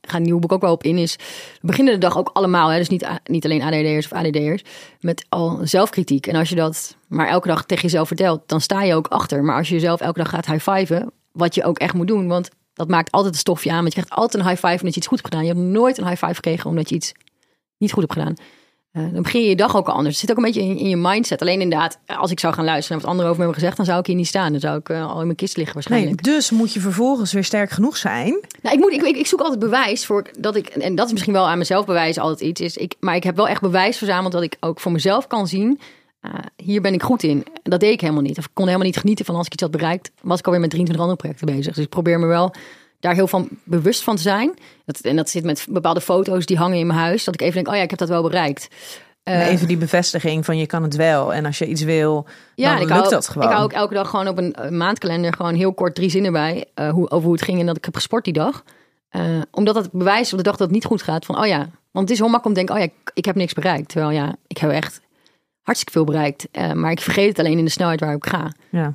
ga 0.00 0.16
een 0.16 0.22
nieuw 0.22 0.38
boek 0.38 0.52
ook 0.52 0.60
wel 0.60 0.72
op 0.72 0.82
in 0.82 0.98
is, 0.98 1.16
we 1.60 1.66
beginnen 1.66 1.94
de 1.94 2.00
dag 2.00 2.18
ook 2.18 2.30
allemaal, 2.32 2.68
hè, 2.68 2.78
dus 2.78 2.88
niet, 2.88 3.06
niet 3.24 3.44
alleen 3.44 3.62
ADD'ers 3.62 4.04
of 4.04 4.12
ADD'ers, 4.12 4.62
met 5.00 5.26
al 5.28 5.58
zelfkritiek. 5.62 6.26
En 6.26 6.36
als 6.36 6.48
je 6.48 6.54
dat 6.54 6.96
maar 7.08 7.28
elke 7.28 7.48
dag 7.48 7.64
tegen 7.64 7.82
jezelf 7.82 8.06
vertelt, 8.06 8.42
dan 8.46 8.60
sta 8.60 8.82
je 8.82 8.94
ook 8.94 9.08
achter. 9.08 9.44
Maar 9.44 9.56
als 9.56 9.68
je 9.68 9.74
jezelf 9.74 10.00
elke 10.00 10.18
dag 10.18 10.28
gaat 10.28 10.46
high-fiven, 10.46 11.12
wat 11.32 11.54
je 11.54 11.64
ook 11.64 11.78
echt 11.78 11.94
moet 11.94 12.06
doen, 12.06 12.28
want 12.28 12.48
dat 12.74 12.88
maakt 12.88 13.10
altijd 13.10 13.32
een 13.32 13.40
stofje 13.40 13.70
aan, 13.70 13.82
want 13.82 13.94
je 13.94 14.00
krijgt 14.00 14.20
altijd 14.20 14.42
een 14.42 14.48
high-five 14.48 14.78
omdat 14.78 14.94
je 14.94 15.00
iets 15.00 15.06
goed 15.06 15.20
hebt 15.20 15.34
gedaan. 15.34 15.46
Je 15.46 15.52
hebt 15.52 15.66
nooit 15.66 15.98
een 15.98 16.06
high-five 16.06 16.34
gekregen 16.34 16.70
omdat 16.70 16.88
je 16.88 16.94
iets 16.94 17.12
niet 17.78 17.92
goed 17.92 18.02
hebt 18.02 18.12
gedaan. 18.12 18.34
Eh, 18.96 19.02
dan 19.12 19.22
begin 19.22 19.42
je 19.42 19.48
je 19.48 19.56
dag 19.56 19.76
ook 19.76 19.86
al 19.86 19.94
anders. 19.94 20.08
Het 20.20 20.20
zit 20.20 20.30
ook 20.30 20.36
een 20.36 20.52
beetje 20.52 20.68
in, 20.68 20.76
in 20.76 20.88
je 20.88 20.96
mindset. 20.96 21.40
Alleen 21.40 21.60
inderdaad, 21.60 21.98
als 22.06 22.30
ik 22.30 22.40
zou 22.40 22.54
gaan 22.54 22.64
luisteren 22.64 22.96
naar 22.96 23.00
wat 23.00 23.10
anderen 23.10 23.30
over 23.30 23.40
me 23.42 23.44
hebben 23.46 23.60
gezegd, 23.62 23.76
dan 23.76 23.86
zou 23.86 23.98
ik 23.98 24.06
hier 24.06 24.16
niet 24.16 24.26
staan. 24.26 24.50
Dan 24.52 24.60
zou 24.60 24.78
ik 24.78 24.88
eh, 24.88 25.10
al 25.10 25.18
in 25.18 25.24
mijn 25.24 25.36
kist 25.36 25.56
liggen 25.56 25.74
Nee, 25.76 25.88
waarschijnlijk. 25.88 26.22
dus 26.24 26.50
moet 26.50 26.72
je 26.72 26.80
vervolgens 26.80 27.32
weer 27.32 27.44
sterk 27.44 27.70
genoeg 27.70 27.96
zijn. 27.96 28.40
Nou, 28.62 28.74
ik, 28.74 28.80
moet, 28.80 28.92
ik, 28.92 29.02
ik, 29.02 29.16
ik 29.16 29.26
zoek 29.26 29.40
altijd 29.40 29.58
bewijs 29.58 30.06
voor 30.06 30.30
dat 30.38 30.56
ik, 30.56 30.66
en 30.68 30.94
dat 30.94 31.06
is 31.06 31.12
misschien 31.12 31.32
wel 31.32 31.48
aan 31.48 31.58
mezelf 31.58 31.86
bewijs 31.86 32.18
altijd 32.18 32.40
iets, 32.48 32.60
is 32.60 32.76
ik, 32.76 32.94
maar 33.00 33.16
ik 33.16 33.22
heb 33.24 33.36
wel 33.36 33.48
echt 33.48 33.60
bewijs 33.60 33.96
verzameld 33.98 34.32
dat 34.32 34.42
ik 34.42 34.56
ook 34.60 34.80
voor 34.80 34.92
mezelf 34.92 35.26
kan 35.26 35.46
zien. 35.46 35.80
eh, 36.20 36.32
hier 36.56 36.80
ben 36.80 36.94
ik 36.94 37.02
goed 37.02 37.22
in. 37.22 37.44
Dat 37.62 37.80
deed 37.80 37.92
ik 37.92 38.00
helemaal 38.00 38.22
niet. 38.22 38.38
Of 38.38 38.44
ik 38.44 38.50
kon 38.54 38.64
helemaal 38.64 38.86
niet 38.86 38.96
genieten 38.96 39.24
van 39.24 39.34
als 39.34 39.46
ik 39.46 39.52
iets 39.52 39.62
had 39.62 39.70
bereikt. 39.70 40.10
Was 40.22 40.38
ik 40.38 40.44
alweer 40.46 40.60
met 40.60 40.70
23 40.70 41.06
andere 41.06 41.28
projecten 41.28 41.56
bezig. 41.56 41.74
Dus 41.74 41.84
ik 41.84 41.90
probeer 41.90 42.18
me 42.18 42.26
wel 42.26 42.54
daar 43.00 43.14
heel 43.14 43.28
van 43.28 43.48
bewust 43.64 44.02
van 44.02 44.16
te 44.16 44.22
zijn. 44.22 44.54
Dat, 44.84 45.00
en 45.00 45.16
dat 45.16 45.30
zit 45.30 45.44
met 45.44 45.66
bepaalde 45.68 46.00
foto's 46.00 46.46
die 46.46 46.56
hangen 46.56 46.78
in 46.78 46.86
mijn 46.86 46.98
huis. 46.98 47.24
Dat 47.24 47.34
ik 47.34 47.40
even 47.40 47.54
denk, 47.54 47.68
oh 47.68 47.74
ja, 47.74 47.82
ik 47.82 47.90
heb 47.90 47.98
dat 47.98 48.08
wel 48.08 48.22
bereikt. 48.22 48.68
Eh, 49.26 49.48
Even 49.48 49.68
die 49.68 49.76
bevestiging 49.76 50.44
van 50.44 50.58
je 50.58 50.66
kan 50.66 50.82
het 50.82 50.96
wel. 50.96 51.34
En 51.34 51.46
als 51.46 51.58
je 51.58 51.66
iets 51.66 51.82
wil, 51.82 52.26
Ja, 52.54 52.72
dan 52.72 52.82
ik 52.82 52.88
lukt 52.88 53.00
hou, 53.00 53.10
dat 53.10 53.28
gewoon. 53.28 53.48
Ik 53.48 53.54
hou 53.54 53.64
ook 53.64 53.72
elke 53.72 53.94
dag 53.94 54.10
gewoon 54.10 54.28
op 54.28 54.38
een 54.38 54.54
eh, 54.54 54.70
maandkalender 54.70 55.32
gewoon 55.32 55.54
heel 55.54 55.72
kort 55.72 55.94
drie 55.94 56.10
zinnen 56.10 56.32
bij 56.32 56.64
eh, 56.74 56.90
hoe, 56.90 57.10
over 57.10 57.24
hoe 57.24 57.32
het 57.32 57.42
ging 57.42 57.60
en 57.60 57.66
dat 57.66 57.76
ik 57.76 57.84
heb 57.84 57.94
gesport 57.94 58.24
die 58.24 58.32
dag. 58.32 58.64
Omdat 59.50 59.74
dat 59.74 59.92
bewijst 59.92 60.32
op 60.32 60.38
de 60.38 60.44
dag 60.44 60.56
dat 60.56 60.66
het 60.66 60.76
niet 60.76 60.84
goed 60.84 61.02
gaat 61.02 61.24
van, 61.24 61.38
oh 61.38 61.46
ja, 61.46 61.58
want 61.90 62.08
het 62.08 62.10
is 62.10 62.18
heel 62.18 62.28
makkelijk 62.28 62.44
om 62.44 62.52
te 62.52 62.58
denken, 62.58 62.74
oh 62.74 62.80
ja, 62.80 62.86
ik, 62.86 63.10
ik 63.14 63.24
heb 63.24 63.34
niks 63.34 63.52
bereikt. 63.52 63.88
Terwijl 63.88 64.10
ja, 64.10 64.34
ik 64.46 64.58
heb 64.58 64.70
echt 64.70 65.00
hartstikke 65.62 65.92
veel 65.92 66.04
bereikt. 66.04 66.48
Maar 66.74 66.90
ik 66.90 67.00
vergeet 67.00 67.28
het 67.28 67.38
alleen 67.38 67.58
in 67.58 67.64
de 67.64 67.70
snelheid 67.70 68.00
waar 68.00 68.14
ik 68.14 68.26
ga. 68.26 68.52
Ja. 68.70 68.94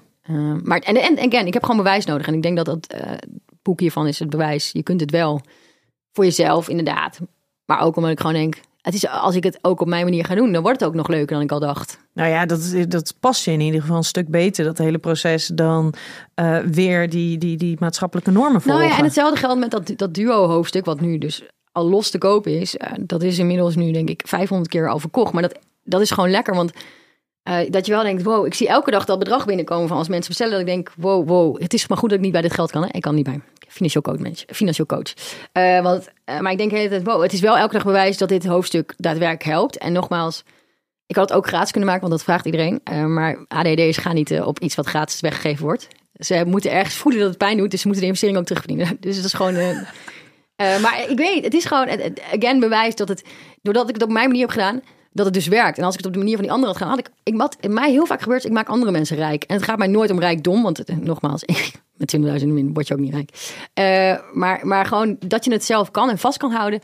Maar 0.64 0.80
en, 0.80 0.96
en 0.96 1.18
again, 1.18 1.48
ik 1.48 1.54
heb 1.54 1.64
gewoon 1.64 1.84
bewijs 1.84 2.06
nodig. 2.06 2.28
En 2.28 2.34
ik 2.34 2.42
denk 2.42 2.58
dat 2.58 2.66
dat 2.66 2.96
boek 3.62 3.80
hiervan 3.80 4.08
is 4.08 4.20
het 4.20 4.30
bewijs. 4.30 4.70
Je 4.72 4.84
kunt 4.84 5.02
het 5.02 5.12
wel 5.12 5.42
voor 6.12 6.24
jezelf, 6.24 6.70
inderdaad. 6.70 7.20
Maar 7.66 7.82
ook 7.82 7.96
omdat 7.96 8.12
ik 8.12 8.20
gewoon 8.20 8.36
denk, 8.36 8.62
het 8.82 8.94
is, 8.94 9.08
als 9.08 9.36
ik 9.36 9.44
het 9.44 9.60
ook 9.62 9.82
op 9.82 9.88
mijn 9.88 10.04
manier 10.04 10.26
ga 10.26 10.36
doen, 10.36 10.52
dan 10.52 10.62
wordt 10.62 10.80
het 10.80 10.90
ook 10.90 10.96
nog 10.96 11.08
leuker 11.08 11.36
dan 11.36 11.42
ik 11.42 11.52
al 11.52 11.60
dacht. 11.60 12.00
Nou 12.14 12.30
ja, 12.30 12.46
dat, 12.46 12.76
dat 12.88 13.14
past 13.20 13.46
je 13.46 13.52
in 13.52 13.62
ieder 13.62 13.82
geval 13.82 13.98
een 13.98 14.04
stuk 14.04 14.30
beter, 14.30 14.66
dat 14.66 14.78
hele 14.78 14.98
proces, 14.98 15.48
dan 15.48 15.94
eh, 16.34 16.60
weer 16.60 17.10
die, 17.10 17.38
die, 17.38 17.58
die 17.58 17.78
maatschappelijke 17.80 18.32
normen 18.32 18.62
volgen. 18.62 18.80
Nou 18.80 18.92
ja, 18.92 18.98
en 18.98 19.04
hetzelfde 19.04 19.38
geldt 19.38 19.60
met 19.60 19.72
dat, 19.72 19.94
dat 19.96 20.14
duo-hoofdstuk, 20.14 20.86
wat 20.86 21.02
nu 21.02 21.18
dus 21.18 21.44
al 21.72 21.90
los 21.90 22.10
te 22.10 22.18
koop 22.18 22.48
is. 22.48 22.78
Eh, 22.78 22.92
dat 23.00 23.24
is 23.24 23.40
inmiddels 23.40 23.76
nu, 23.76 23.92
denk 23.92 24.10
ik, 24.10 24.22
500 24.26 24.70
keer 24.70 24.90
al 24.90 25.00
verkocht. 25.00 25.34
Maar 25.34 25.42
dat, 25.42 25.60
dat 25.84 26.02
is 26.02 26.12
gewoon 26.12 26.30
lekker, 26.30 26.56
want 26.56 26.72
eh, 27.44 27.60
dat 27.70 27.86
je 27.86 27.92
wel 27.92 28.04
denkt, 28.04 28.24
wow, 28.24 28.46
ik 28.46 28.54
zie 28.54 28.68
elke 28.68 28.92
dag 28.92 29.06
dat 29.06 29.20
bedrag 29.20 29.46
binnenkomen 29.46 29.88
van 29.88 29.98
als 29.98 30.08
mensen 30.08 30.28
bestellen. 30.28 30.52
Dat 30.52 30.62
ik 30.62 30.68
denk, 30.68 30.92
wow, 30.98 31.28
wow, 31.28 31.62
het 31.62 31.74
is 31.74 31.88
maar 31.88 31.98
goed 31.98 32.10
dat 32.10 32.18
ik 32.18 32.24
niet 32.24 32.34
bij 32.34 32.42
dit 32.42 32.54
geld 32.54 32.72
kan. 32.72 32.82
Hè? 32.82 32.88
Ik 32.92 33.02
kan 33.02 33.16
niet 33.16 33.26
bij. 33.26 33.42
Financieel 33.68 34.04
coach, 34.04 34.18
mens, 34.18 34.46
financieel 34.48 34.88
coach. 34.88 35.14
Eh, 35.52 35.82
want, 35.82 36.10
eh, 36.26 36.40
maar 36.40 36.52
ik 36.52 36.58
denk 36.58 36.70
de 36.70 36.78
hele 36.78 36.90
tijd, 36.90 37.04
wow, 37.04 37.22
het 37.22 37.34
is 37.34 37.40
wel 37.40 37.58
elke 37.58 37.74
dag 37.74 37.84
bewijs 37.84 38.18
dat 38.18 38.30
dit 38.30 38.46
hoofdstuk 38.46 38.94
daadwerkelijk 38.98 39.44
helpt. 39.44 39.78
En 39.78 39.94
nogmaals, 39.94 40.44
ik 41.06 41.16
had 41.16 41.30
het 41.30 41.38
ook 41.38 41.48
gratis 41.48 41.72
kunnen 41.72 41.90
maken, 41.90 42.08
want 42.08 42.20
dat 42.20 42.28
vraagt 42.28 42.46
iedereen. 42.46 42.82
Maar 43.14 43.46
ADD'ers 43.48 43.98
gaan 43.98 44.16
niet 44.16 44.42
op 44.42 44.60
iets 44.60 44.76
wat 44.76 44.88
gratis 44.88 45.20
weggegeven 45.20 45.64
wordt. 45.64 45.88
Ze 46.14 46.44
moeten 46.48 46.72
ergens 46.72 46.96
voelen 46.96 47.22
dat 47.22 47.30
het 47.30 47.38
pijn 47.38 47.58
doet, 47.58 47.72
dus 47.72 47.82
ze 47.82 47.88
moeten 47.88 48.04
de 48.04 48.12
investering 48.12 48.40
ook 48.40 48.48
terugverdienen. 48.48 48.98
Dus 49.06 49.16
het 49.16 49.26
is 49.26 49.34
gewoon... 49.34 49.54
maar 50.56 51.06
ik 51.10 51.18
weet, 51.18 51.44
het 51.44 51.54
is 51.54 51.66
gewoon, 51.66 51.88
again, 52.34 52.60
bewijs 52.60 52.96
dat 52.96 53.08
het, 53.08 53.24
doordat 53.62 53.88
ik 53.88 53.94
het 53.94 54.04
op 54.04 54.12
mijn 54.12 54.28
manier 54.28 54.42
heb 54.42 54.52
gedaan, 54.52 54.82
dat 55.12 55.26
het 55.26 55.34
dus 55.34 55.48
werkt. 55.48 55.78
En 55.78 55.84
als 55.84 55.94
ik 55.94 56.00
het 56.00 56.08
op 56.08 56.14
de 56.14 56.20
manier 56.20 56.36
van 56.36 56.44
die 56.44 56.52
anderen 56.52 56.74
had 56.74 56.82
gedaan, 56.84 56.98
had 56.98 57.08
ik, 57.08 57.34
ik 57.34 57.38
wat 57.38 57.58
in 57.60 57.74
mij 57.74 57.92
heel 57.92 58.06
vaak 58.06 58.22
gebeurt, 58.22 58.46
ik 58.46 58.52
maak 58.52 58.68
andere 58.68 58.92
mensen 58.92 59.18
rijk. 59.18 59.44
En 59.44 59.56
het 59.56 59.66
gaat 59.66 59.78
mij 59.78 59.88
nooit 59.88 60.12
om 60.12 60.20
rijkdom, 60.20 60.64
want 60.64 60.78
het, 60.78 60.90
eh, 60.90 60.98
nogmaals, 60.98 61.44
met 61.98 62.16
20.000 62.42 62.48
min 62.48 62.74
word 62.74 62.88
je 62.88 62.94
ook 62.94 63.00
niet 63.00 63.14
rijk. 63.14 63.60
Eh, 63.74 64.34
maar, 64.34 64.68
maar 64.68 64.86
gewoon 64.86 65.18
dat 65.20 65.46
je 65.46 65.52
het 65.52 65.64
zelf 65.64 65.92
kan 65.92 66.10
en 66.10 66.18
vast 66.18 66.38
kan 66.38 66.52
houden, 66.52 66.80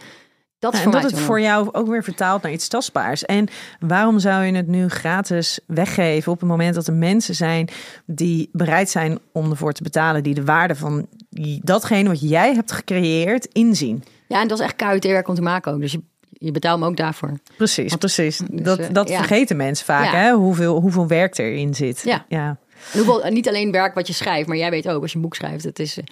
dat 0.60 0.74
is 0.74 0.80
Ja, 0.80 0.86
en 0.86 0.92
dat 0.92 1.04
het 1.04 1.20
voor 1.20 1.42
jou 1.42 1.70
ook 1.72 1.88
weer 1.88 2.04
vertaalt 2.04 2.42
naar 2.42 2.52
iets 2.52 2.68
tastbaars. 2.68 3.26
En 3.26 3.48
waarom 3.80 4.20
zou 4.20 4.44
je 4.44 4.56
het 4.56 4.68
nu 4.68 4.90
gratis 4.90 5.60
weggeven 5.68 6.32
op 6.32 6.40
het 6.40 6.50
moment 6.50 6.76
dat 6.76 6.88
er 6.88 6.94
mensen 6.94 7.36
zijn 7.36 7.70
die 8.06 8.50
bereid 8.52 8.90
zijn 8.90 9.20
om 9.32 9.50
ervoor 9.50 9.74
te 9.74 9.84
betalen, 9.84 10.24
die 10.24 10.34
de 10.34 10.44
waarde 10.44 10.76
van 10.76 11.08
datgene 11.62 12.10
wat 12.10 12.30
jij 12.30 12.54
hebt 12.54 12.72
gecreëerd 12.72 13.46
inzien? 13.46 14.04
Ja, 14.28 14.42
en 14.42 14.48
dat 14.48 14.60
is 14.60 14.66
echt 14.66 14.76
KUT-werk 14.76 15.28
om 15.28 15.36
te 15.36 15.42
maken 15.42 15.74
ook. 15.74 15.82
Dus 15.82 15.92
je, 15.92 16.02
je 16.40 16.52
betaalt 16.52 16.80
me 16.80 16.86
ook 16.86 16.98
daarvoor. 16.98 17.32
Precies, 17.58 17.96
precies. 17.96 18.42
dat 18.52 18.80
eh, 18.80 18.88
dat 18.92 19.10
ja. 19.10 19.18
vergeten 19.18 19.58
mensen 19.58 19.86
vaak, 19.86 20.04
Ja. 20.12 20.20
hè? 20.20 20.32
Hoeveel, 20.32 20.80
hoeveel 20.80 21.08
werk 21.08 21.38
erin 21.38 21.74
zit. 21.74 22.02
Ja. 22.06 22.26
ja. 22.30 22.48
En 22.94 23.00
hoeveel, 23.04 23.32
niet 23.32 23.48
alleen 23.48 23.72
werk 23.72 23.94
wat 23.94 24.08
je 24.08 24.14
schrijft, 24.14 24.48
maar 24.48 24.58
jij 24.58 24.70
weet 24.70 24.90
ook, 24.90 25.02
als 25.02 25.10
je 25.12 25.16
een 25.18 25.24
boek 25.24 25.36
schrijft, 25.36 25.64
het 25.64 25.80
is... 25.80 25.98
eh, 25.98 26.04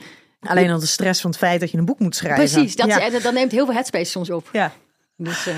Alleen 0.49 0.71
al 0.71 0.79
de 0.79 0.85
stress 0.85 1.21
van 1.21 1.29
het 1.29 1.39
feit 1.39 1.59
dat 1.59 1.71
je 1.71 1.77
een 1.77 1.85
boek 1.85 1.99
moet 1.99 2.15
schrijven. 2.15 2.43
precies, 2.51 2.75
dat, 2.75 3.33
neemt 3.33 3.51
heel 3.51 3.65
veel 3.65 3.73
headspace 3.73 4.11
soms 4.11 4.29
op. 4.29 4.49
ja. 4.51 4.71
Dus 5.17 5.47
eh, 5.47 5.55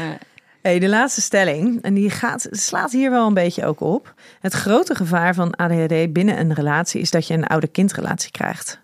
Hey, 0.62 0.80
de 0.80 0.88
laatste 0.90 1.22
stelling, 1.22 1.82
en 1.82 1.94
die 1.94 2.10
gaat, 2.10 2.48
slaat 2.52 2.92
hier 2.92 3.10
wel 3.12 3.28
een 3.28 3.34
beetje 3.34 3.66
ook 3.66 3.82
op. 3.82 4.14
Het 4.40 4.54
grote 4.54 4.96
gevaar 4.96 5.34
van 5.36 5.56
ADHD 5.56 6.14
binnen 6.14 6.40
een 6.40 6.54
relatie 6.54 7.02
is 7.02 7.12
dat 7.12 7.28
je 7.28 7.34
een 7.34 7.48
oude-kindrelatie 7.48 8.32
krijgt. 8.32 8.80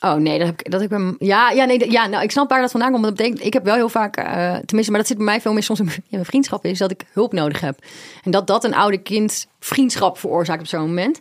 Oh 0.00 0.14
nee, 0.14 0.38
dat 0.38 0.46
heb 0.46 0.60
ik. 0.60 0.70
Dat 0.70 0.80
ik 0.80 0.88
bij- 0.88 1.14
ja, 1.18 1.50
ja, 1.50 1.64
nee, 1.64 1.90
ja, 1.90 2.06
nou, 2.06 2.22
ik 2.22 2.30
snap 2.30 2.48
waar 2.50 2.60
dat 2.60 2.70
vandaan 2.70 2.90
komt. 2.92 3.04
want 3.04 3.16
Dat 3.16 3.26
betekent, 3.26 3.46
ik 3.46 3.52
heb 3.52 3.64
wel 3.64 3.74
heel 3.74 3.88
vaak, 3.88 4.16
eh, 4.16 4.24
tenminste, 4.56 4.90
maar 4.90 5.00
dat 5.00 5.06
zit 5.08 5.16
bij 5.16 5.26
mij 5.26 5.40
veel 5.40 5.52
meer 5.52 5.62
soms 5.62 5.80
in 5.80 5.90
mijn 6.10 6.24
vriendschap, 6.24 6.64
is 6.64 6.78
dat 6.78 6.90
ik 6.90 7.04
hulp 7.12 7.32
nodig 7.32 7.60
heb. 7.60 7.78
En 8.24 8.30
dat 8.30 8.46
dat 8.46 8.64
een 8.64 8.74
oude 8.74 8.98
kind 8.98 9.46
vriendschap 9.58 10.18
veroorzaakt 10.18 10.60
op 10.60 10.66
zo'n 10.66 10.80
moment. 10.80 11.20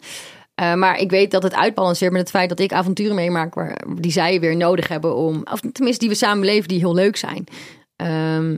Eh, 0.55 0.73
maar 0.73 0.97
ik 0.99 1.09
weet 1.09 1.31
dat 1.31 1.43
het 1.43 1.55
uitbalanceert 1.55 2.11
met 2.11 2.21
het 2.21 2.29
feit 2.29 2.49
dat 2.49 2.59
ik 2.59 2.73
avonturen 2.73 3.15
meemaak 3.15 3.53
waar, 3.53 3.81
die 3.95 4.11
zij 4.11 4.39
weer 4.39 4.55
nodig 4.55 4.87
hebben 4.87 5.15
om, 5.15 5.41
of 5.51 5.59
tenminste 5.59 5.99
die 5.99 6.09
we 6.09 6.15
samen 6.15 6.39
beleven, 6.39 6.67
die 6.67 6.79
heel 6.79 6.93
leuk 6.95 7.15
zijn. 7.17 7.43
Ehm, 7.95 8.57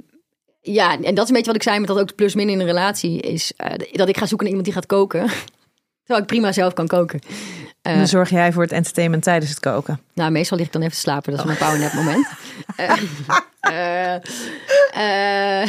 ja, 0.61 0.91
en 1.01 1.15
dat 1.15 1.24
is 1.24 1.30
een 1.30 1.36
beetje 1.36 1.51
wat 1.51 1.55
ik 1.55 1.63
zei 1.63 1.80
met 1.80 1.88
dat 1.88 1.99
ook 1.99 2.07
de 2.07 2.13
plus-min 2.13 2.49
in 2.49 2.59
een 2.59 2.65
relatie 2.65 3.19
is 3.19 3.53
eh, 3.55 3.74
dat 3.91 4.09
ik 4.09 4.17
ga 4.17 4.26
zoeken 4.26 4.47
naar 4.47 4.55
iemand 4.55 4.65
die 4.65 4.74
gaat 4.74 4.86
koken. 4.86 5.19
Terwijl 6.05 6.22
ik 6.22 6.26
prima 6.28 6.51
zelf 6.51 6.74
kan 6.74 6.88
koken. 6.88 7.19
En 7.82 7.97
dan 7.97 8.07
zorg 8.07 8.29
jij 8.29 8.51
voor 8.53 8.63
het 8.63 8.71
entertainment 8.71 9.23
tijdens 9.23 9.49
het 9.49 9.59
koken. 9.59 9.99
Nou, 10.13 10.32
meestal 10.32 10.57
lig 10.57 10.65
ik 10.65 10.71
dan 10.73 10.82
even 10.82 10.93
te 10.93 10.99
slapen. 10.99 11.32
Dat 11.32 11.39
is 11.39 11.45
mijn 11.45 11.57
powernap 11.57 11.93
moment. 11.93 12.27
Eh, 13.61 14.15
eh, 14.95 15.61
eh, 15.63 15.67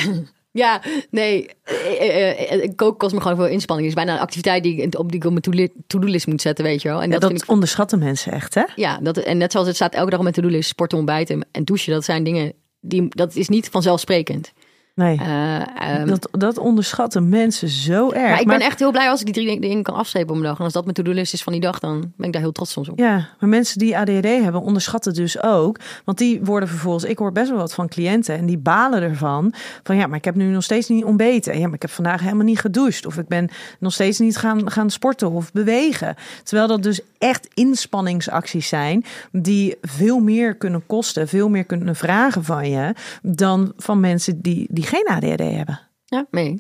ja, 0.53 0.81
nee. 1.11 1.49
eh, 1.65 2.31
eh, 2.31 2.53
eh, 2.65 2.71
Koken 2.77 2.97
kost 2.99 3.15
me 3.15 3.21
gewoon 3.21 3.37
veel 3.37 3.47
inspanning. 3.47 3.89
Het 3.89 3.99
is 3.99 4.05
bijna 4.05 4.19
een 4.19 4.25
activiteit 4.27 4.63
die 4.63 4.77
ik 4.77 4.99
op, 4.99 5.09
die 5.09 5.21
ik 5.21 5.27
op 5.27 5.31
mijn 5.31 5.69
to- 5.69 5.81
to-do-list 5.87 6.27
moet 6.27 6.41
zetten, 6.41 6.65
weet 6.65 6.83
je 6.83 6.89
wel. 6.89 7.03
En 7.03 7.11
Ja, 7.11 7.19
dat, 7.19 7.31
ik... 7.31 7.43
onderschatten 7.47 7.99
mensen 7.99 8.33
echt, 8.33 8.55
hè? 8.55 8.63
Ja, 8.77 8.99
dat, 9.03 9.17
en 9.17 9.39
net 9.39 9.53
zoals 9.53 9.67
het 9.67 9.77
staat 9.77 9.95
elke 9.95 10.09
dag 10.11 10.17
op 10.19 10.23
mijn 10.23 10.35
to-do-list, 10.35 10.69
sporten, 10.69 10.99
ontbijten 10.99 11.47
en 11.53 11.65
douchen. 11.65 11.93
Dat 11.93 12.05
zijn 12.05 12.25
dingen, 12.25 12.53
die, 12.81 13.07
dat 13.09 13.35
is 13.35 13.49
niet 13.49 13.69
vanzelfsprekend. 13.69 14.53
Nee, 14.95 15.19
Eh, 15.19 15.61
ehm, 15.61 16.07
dat, 16.07 16.29
dat 16.31 16.59
onderschatten 16.59 17.29
mensen 17.29 17.69
zo 17.69 18.11
erg. 18.11 18.31
maar 18.31 18.41
ik 18.41 18.47
ben 18.47 18.61
echt 18.61 18.79
heel 18.79 18.91
blij 18.91 19.11
als 19.11 19.21
ik 19.21 19.27
die 19.27 19.35
drie 19.35 19.61
dingen 19.61 19.83
kan 19.83 19.95
afstrepen 19.95 20.31
op 20.31 20.37
een 20.37 20.43
dag. 20.43 20.59
En 20.59 20.65
als 20.65 20.73
dat 20.73 20.83
mijn 20.83 20.95
to-do-list 20.95 21.33
is 21.33 21.43
van 21.43 21.53
die 21.53 21.61
dag, 21.63 21.79
dan 21.79 22.13
ben 22.17 22.27
ik 22.27 22.33
daar 22.33 22.43
heel 22.43 22.53
trots 22.53 22.73
soms 22.73 22.89
op. 22.89 22.99
Ja, 22.99 23.29
maar 23.41 23.49
mensen 23.49 23.79
die 23.79 23.99
ADHD 23.99 24.25
hebben 24.25 24.61
onderschatten 24.61 25.15
dus 25.15 25.43
ook. 25.43 25.79
Want 26.05 26.19
die 26.19 26.41
worden 26.45 26.69
vervolgens, 26.69 27.05
ik 27.05 27.19
hoor 27.19 27.33
best 27.33 27.49
wel 27.49 27.59
wat 27.59 27.75
van 27.75 27.89
cliënten 27.89 28.37
en 28.37 28.47
die 28.47 28.59
balen 28.59 29.03
ervan. 29.03 29.55
Van 29.83 29.97
ja, 29.97 30.07
maar 30.07 30.19
ik 30.19 30.25
heb 30.25 30.35
nu 30.35 30.45
nog 30.45 30.63
steeds 30.65 30.89
niet 30.89 31.05
ontbeten. 31.05 31.59
Ja, 31.59 31.65
maar 31.67 31.75
ik 31.75 31.83
heb 31.83 31.91
vandaag 31.91 32.21
helemaal 32.21 32.45
niet 32.45 32.61
gedoucht. 32.61 33.07
Of 33.07 33.19
ik 33.19 33.29
ben 33.29 33.49
nog 33.79 33.93
steeds 33.93 34.19
niet 34.19 34.37
gaan, 34.37 34.71
gaan 34.71 34.91
sporten 34.91 35.31
of 35.31 35.53
bewegen. 35.53 36.15
Terwijl 36.43 36.69
dat 36.69 36.83
dus 36.83 37.01
echt 37.19 37.49
inspanningsacties 37.55 38.69
zijn 38.69 39.05
die 39.33 39.77
veel 39.81 40.19
meer 40.19 40.55
kunnen 40.55 40.87
kosten, 40.87 41.29
veel 41.29 41.49
meer 41.49 41.65
kunnen 41.65 41.97
vragen 41.97 42.45
van 42.45 42.71
je 42.71 42.95
dan 43.23 43.73
van 43.77 44.01
mensen 44.01 44.41
die, 44.41 44.67
die 44.71 44.82
geen 44.83 45.07
ADHD 45.07 45.39
hebben. 45.39 45.81
Ja, 46.05 46.27
mee. 46.31 46.57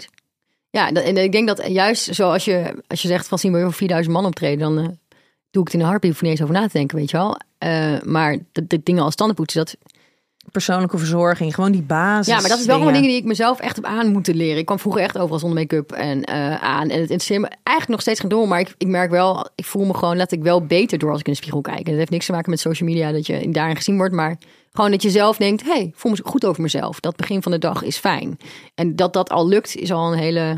Ja, 0.70 0.92
en 0.92 1.16
ik 1.16 1.32
denk 1.32 1.48
dat 1.48 1.66
juist 1.66 2.14
zoals 2.14 2.44
je, 2.44 2.82
als 2.86 3.02
je 3.02 3.08
zegt 3.08 3.28
van 3.28 3.38
zien 3.38 3.52
we 3.52 3.58
heel 3.58 3.72
4000 3.72 4.14
man 4.14 4.26
optreden, 4.26 4.58
dan 4.58 4.78
eh, 4.78 4.84
doe 5.50 5.62
ik 5.62 5.68
het 5.68 5.74
in 5.74 5.80
een 5.80 5.86
hartbeat, 5.86 6.12
hoef 6.12 6.22
niet 6.22 6.30
eens 6.30 6.42
over 6.42 6.54
na 6.54 6.66
te 6.66 6.78
denken, 6.78 6.98
weet 6.98 7.10
je 7.10 7.16
wel. 7.16 7.36
Eh, 7.58 8.00
maar 8.02 8.38
de, 8.52 8.66
de 8.66 8.80
dingen 8.82 9.02
als 9.02 9.14
tandenpoetsen, 9.14 9.64
dat, 9.64 9.76
Persoonlijke 10.50 10.98
verzorging, 10.98 11.54
gewoon 11.54 11.72
die 11.72 11.82
basis. 11.82 12.26
ja, 12.26 12.40
maar 12.40 12.48
dat 12.48 12.58
is 12.58 12.66
wel 12.66 12.74
allemaal 12.74 12.92
dingen 12.92 13.08
die 13.08 13.18
ik 13.18 13.24
mezelf 13.24 13.60
echt 13.60 13.76
heb 13.76 13.84
aan 13.84 14.12
moeten 14.12 14.34
leren. 14.34 14.58
Ik 14.58 14.66
kwam 14.66 14.78
vroeger 14.78 15.02
echt 15.02 15.18
overal 15.18 15.38
zonder 15.38 15.58
make-up 15.58 15.92
en 15.92 16.24
eh, 16.24 16.62
aan. 16.62 16.82
En 16.82 17.00
het 17.00 17.10
interesseert 17.10 17.40
me 17.40 17.46
eigenlijk 17.46 17.88
nog 17.88 18.00
steeds 18.00 18.20
geen 18.20 18.28
door. 18.28 18.48
Maar 18.48 18.60
ik, 18.60 18.74
ik 18.78 18.86
merk 18.86 19.10
wel, 19.10 19.48
ik 19.54 19.64
voel 19.64 19.84
me 19.84 19.94
gewoon 19.94 20.16
letterlijk 20.16 20.48
wel 20.48 20.66
beter 20.66 20.98
door 20.98 21.10
als 21.10 21.20
ik 21.20 21.26
in 21.26 21.32
de 21.32 21.38
spiegel 21.38 21.60
kijk. 21.60 21.78
En 21.78 21.84
dat 21.84 21.94
heeft 21.94 22.10
niks 22.10 22.26
te 22.26 22.32
maken 22.32 22.50
met 22.50 22.60
social 22.60 22.88
media, 22.88 23.12
dat 23.12 23.26
je 23.26 23.50
daarin 23.50 23.76
gezien 23.76 23.96
wordt. 23.96 24.14
Maar 24.14 24.38
gewoon 24.72 24.90
dat 24.90 25.02
je 25.02 25.10
zelf 25.10 25.36
denkt, 25.36 25.62
hey, 25.62 25.92
voel 25.94 26.12
me 26.12 26.18
goed 26.24 26.44
over 26.44 26.62
mezelf. 26.62 27.00
Dat 27.00 27.16
begin 27.16 27.42
van 27.42 27.52
de 27.52 27.58
dag 27.58 27.82
is 27.82 27.98
fijn. 27.98 28.38
En 28.74 28.96
dat 28.96 29.12
dat 29.12 29.30
al 29.30 29.48
lukt, 29.48 29.76
is 29.76 29.92
al 29.92 30.12
een 30.12 30.18
hele, 30.18 30.56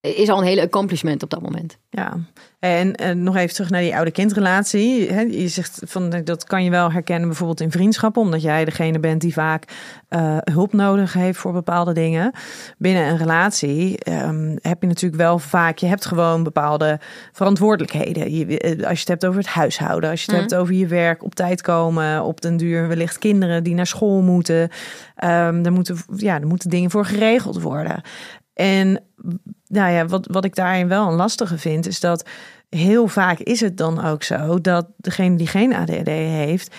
is 0.00 0.28
al 0.28 0.38
een 0.38 0.44
hele 0.44 0.62
accomplishment 0.62 1.22
op 1.22 1.30
dat 1.30 1.42
moment. 1.42 1.78
Ja, 1.90 2.16
en, 2.58 2.94
en 2.94 3.22
nog 3.22 3.36
even 3.36 3.54
terug 3.54 3.70
naar 3.70 3.80
die 3.80 3.94
oude 3.96 4.10
kindrelatie. 4.10 5.12
Je 5.40 5.48
zegt 5.48 5.80
van 5.84 6.10
dat 6.24 6.44
kan 6.44 6.64
je 6.64 6.70
wel 6.70 6.92
herkennen 6.92 7.28
bijvoorbeeld 7.28 7.60
in 7.60 7.70
vriendschappen, 7.70 8.22
omdat 8.22 8.42
jij 8.42 8.64
degene 8.64 8.98
bent 9.00 9.20
die 9.20 9.32
vaak 9.32 9.64
eh, 10.08 10.36
hulp 10.40 10.72
nodig 10.72 11.12
heeft 11.12 11.38
voor 11.38 11.52
bepaalde 11.52 11.92
dingen. 11.92 12.32
Binnen 12.78 13.08
een 13.08 13.16
relatie 13.16 13.98
ehm, 13.98 14.56
heb 14.62 14.80
je 14.82 14.88
natuurlijk 14.88 15.22
wel 15.22 15.38
vaak, 15.38 15.78
je 15.78 15.86
hebt 15.86 16.06
gewoon 16.06 16.42
bepaalde 16.42 17.00
verantwoordelijkheden. 17.32 18.32
Je, 18.32 18.58
eh, 18.58 18.70
als 18.70 18.92
je 18.92 18.98
het 19.00 19.08
hebt 19.08 19.26
over 19.26 19.40
het 19.40 19.48
huishouden, 19.50 20.10
als 20.10 20.24
je 20.24 20.26
het 20.30 20.40
Mhm. 20.40 20.48
hebt 20.50 20.62
over 20.62 20.74
je 20.74 20.86
werk, 20.86 21.24
op 21.24 21.34
tijd 21.34 21.62
komen, 21.62 22.24
op 22.24 22.40
den 22.40 22.56
duur 22.56 22.88
wellicht 22.88 23.18
kinderen 23.18 23.64
die 23.64 23.74
naar 23.74 23.86
school 23.86 24.22
moeten. 24.22 24.68
Er, 25.14 25.72
moeten 25.72 25.96
ja, 26.16 26.40
er 26.40 26.46
moeten 26.46 26.70
dingen 26.70 26.90
voor 26.90 27.04
geregeld 27.04 27.62
worden. 27.62 28.02
En 28.54 29.02
nou 29.68 29.92
ja, 29.92 30.06
wat, 30.06 30.26
wat 30.30 30.44
ik 30.44 30.54
daarin 30.54 30.88
wel 30.88 31.06
een 31.08 31.14
lastige 31.14 31.58
vind, 31.58 31.86
is 31.86 32.00
dat 32.00 32.28
heel 32.68 33.08
vaak 33.08 33.38
is 33.38 33.60
het 33.60 33.76
dan 33.76 34.04
ook 34.04 34.22
zo 34.22 34.60
dat 34.60 34.86
degene 34.96 35.36
die 35.36 35.46
geen 35.46 35.74
ADHD 35.74 36.06
heeft, 36.06 36.74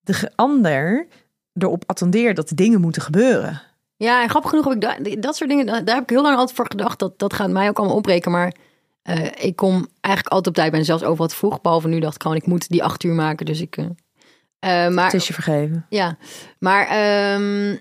de 0.00 0.30
ander 0.34 1.06
erop 1.54 1.82
attendeert 1.86 2.36
dat 2.36 2.52
dingen 2.54 2.80
moeten 2.80 3.02
gebeuren. 3.02 3.62
Ja, 3.96 4.22
en 4.22 4.28
grappig 4.28 4.50
genoeg 4.50 4.64
heb 4.64 4.74
ik 4.74 4.80
da- 4.80 5.20
dat 5.20 5.36
soort 5.36 5.50
dingen, 5.50 5.66
daar 5.66 5.94
heb 5.94 6.02
ik 6.02 6.10
heel 6.10 6.22
lang 6.22 6.36
altijd 6.36 6.56
voor 6.56 6.66
gedacht. 6.68 6.98
Dat, 6.98 7.18
dat 7.18 7.32
gaat 7.34 7.50
mij 7.50 7.68
ook 7.68 7.78
allemaal 7.78 7.96
opbreken. 7.96 8.30
Maar 8.30 8.54
eh, 9.02 9.24
ik 9.38 9.56
kom 9.56 9.86
eigenlijk 10.00 10.34
altijd 10.34 10.46
op 10.46 10.54
tijd. 10.54 10.72
Ben 10.72 10.84
zelfs 10.84 11.02
overal 11.02 11.26
te 11.26 11.34
vroeg. 11.36 11.60
Behalve 11.60 11.88
nu 11.88 12.00
dacht 12.00 12.14
ik 12.14 12.22
gewoon, 12.22 12.36
ik 12.36 12.46
moet 12.46 12.68
die 12.68 12.84
acht 12.84 13.04
uur 13.04 13.14
maken. 13.14 13.46
Dus 13.46 13.60
ik... 13.60 13.76
eh, 13.76 14.88
maar, 14.88 15.04
Het 15.04 15.14
is 15.14 15.26
je 15.26 15.32
vergeven. 15.32 15.86
Ja, 15.88 16.16
maar 16.58 16.86
ehm, 16.86 17.76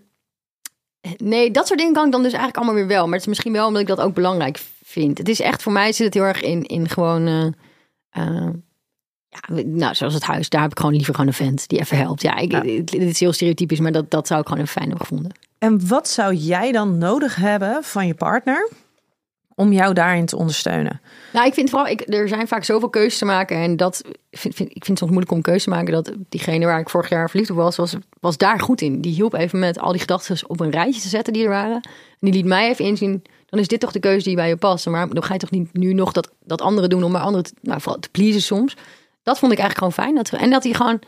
nee, 1.17 1.51
dat 1.51 1.67
soort 1.67 1.79
dingen 1.79 1.93
kan 1.93 2.05
ik 2.05 2.11
dan 2.11 2.21
dus 2.23 2.33
eigenlijk 2.33 2.63
allemaal 2.63 2.75
weer 2.75 2.95
wel. 2.95 3.03
Maar 3.03 3.13
het 3.13 3.21
is 3.21 3.27
misschien 3.27 3.51
wel 3.51 3.67
omdat 3.67 3.81
ik 3.81 3.87
dat 3.87 4.01
ook 4.01 4.13
belangrijk 4.13 4.61
vind. 4.83 5.17
Het 5.17 5.29
is 5.29 5.39
echt, 5.39 5.61
voor 5.63 5.71
mij 5.71 5.91
zit 5.91 6.05
het 6.05 6.13
heel 6.13 6.23
erg 6.23 6.41
in, 6.41 6.63
in 6.63 6.89
gewoon... 6.89 7.27
eh, 7.27 7.45
eh, 8.09 8.49
ja, 9.27 9.63
nou, 9.65 9.95
zoals 9.95 10.13
het 10.13 10.23
huis, 10.23 10.49
daar 10.49 10.61
heb 10.61 10.71
ik 10.71 10.79
gewoon 10.79 10.93
liever 10.93 11.13
gewoon 11.13 11.29
een 11.29 11.33
vent 11.33 11.67
die 11.67 11.79
even 11.79 11.97
helpt. 11.97 12.21
Ja, 12.21 12.35
ik, 12.35 12.51
Ja. 12.51 12.59
Dit, 12.59 12.91
dit 12.91 13.01
is 13.01 13.19
heel 13.19 13.33
stereotypisch, 13.33 13.79
maar 13.79 13.91
dat, 13.91 14.11
dat 14.11 14.27
zou 14.27 14.39
ik 14.39 14.47
gewoon 14.47 14.63
even 14.63 14.73
fijn 14.73 14.89
hebben 14.89 15.07
gevonden. 15.07 15.31
En 15.57 15.87
wat 15.87 16.07
zou 16.07 16.33
jij 16.33 16.71
dan 16.71 16.97
nodig 16.97 17.35
hebben 17.35 17.83
van 17.83 18.07
je 18.07 18.13
partner 18.13 18.69
om 19.55 19.71
jou 19.71 19.93
daarin 19.93 20.25
te 20.25 20.37
ondersteunen? 20.37 21.01
Nou, 21.33 21.47
ik 21.47 21.53
vind 21.53 21.69
vooral, 21.69 21.87
ik, 21.87 22.03
er 22.13 22.27
zijn 22.27 22.47
vaak 22.47 22.63
zoveel 22.63 22.89
keuzes 22.89 23.17
te 23.17 23.25
maken. 23.25 23.57
En 23.57 23.77
dat 23.77 24.01
vind, 24.31 24.55
vind, 24.55 24.69
ik 24.69 24.85
vind 24.85 24.87
het 24.87 24.97
soms 24.97 25.11
moeilijk 25.11 25.31
om 25.31 25.41
keuze 25.41 25.63
te 25.63 25.69
maken. 25.69 25.93
Dat 25.93 26.11
diegene 26.29 26.65
waar 26.65 26.79
ik 26.79 26.89
vorig 26.89 27.09
jaar 27.09 27.29
verliefd 27.29 27.49
op 27.49 27.57
was, 27.57 27.75
was, 27.75 27.95
was 28.19 28.37
daar 28.37 28.59
goed 28.59 28.81
in. 28.81 29.01
Die 29.01 29.13
hielp 29.13 29.33
even 29.33 29.59
met 29.59 29.79
al 29.79 29.91
die 29.91 30.01
gedachten 30.01 30.49
op 30.49 30.59
een 30.59 30.69
rijtje 30.69 31.01
te 31.01 31.07
zetten 31.07 31.33
die 31.33 31.43
er 31.43 31.49
waren. 31.49 31.75
En 31.75 31.81
die 32.19 32.33
liet 32.33 32.45
mij 32.45 32.69
even 32.69 32.85
inzien, 32.85 33.21
dan 33.45 33.59
is 33.59 33.67
dit 33.67 33.79
toch 33.79 33.91
de 33.91 33.99
keuze 33.99 34.23
die 34.23 34.35
bij 34.35 34.47
je 34.47 34.55
past. 34.55 34.85
Maar 34.85 35.09
dan 35.09 35.23
ga 35.23 35.33
je 35.33 35.39
toch 35.39 35.51
niet 35.51 35.73
nu 35.73 35.93
nog 35.93 36.11
dat, 36.11 36.31
dat 36.43 36.61
andere 36.61 36.87
doen 36.87 37.03
om 37.03 37.11
bij 37.11 37.21
anderen 37.21 37.45
te, 37.45 37.53
nou, 37.61 37.81
vooral 37.81 37.99
te 37.99 38.09
pleasen 38.09 38.41
soms. 38.41 38.77
Dat 39.23 39.39
vond 39.39 39.51
ik 39.51 39.59
eigenlijk 39.59 39.77
gewoon 39.93 40.05
fijn. 40.07 40.23
Dat, 40.23 40.41
en 40.41 40.49
dat 40.49 40.63
hij 40.63 40.73
gewoon, 40.73 40.99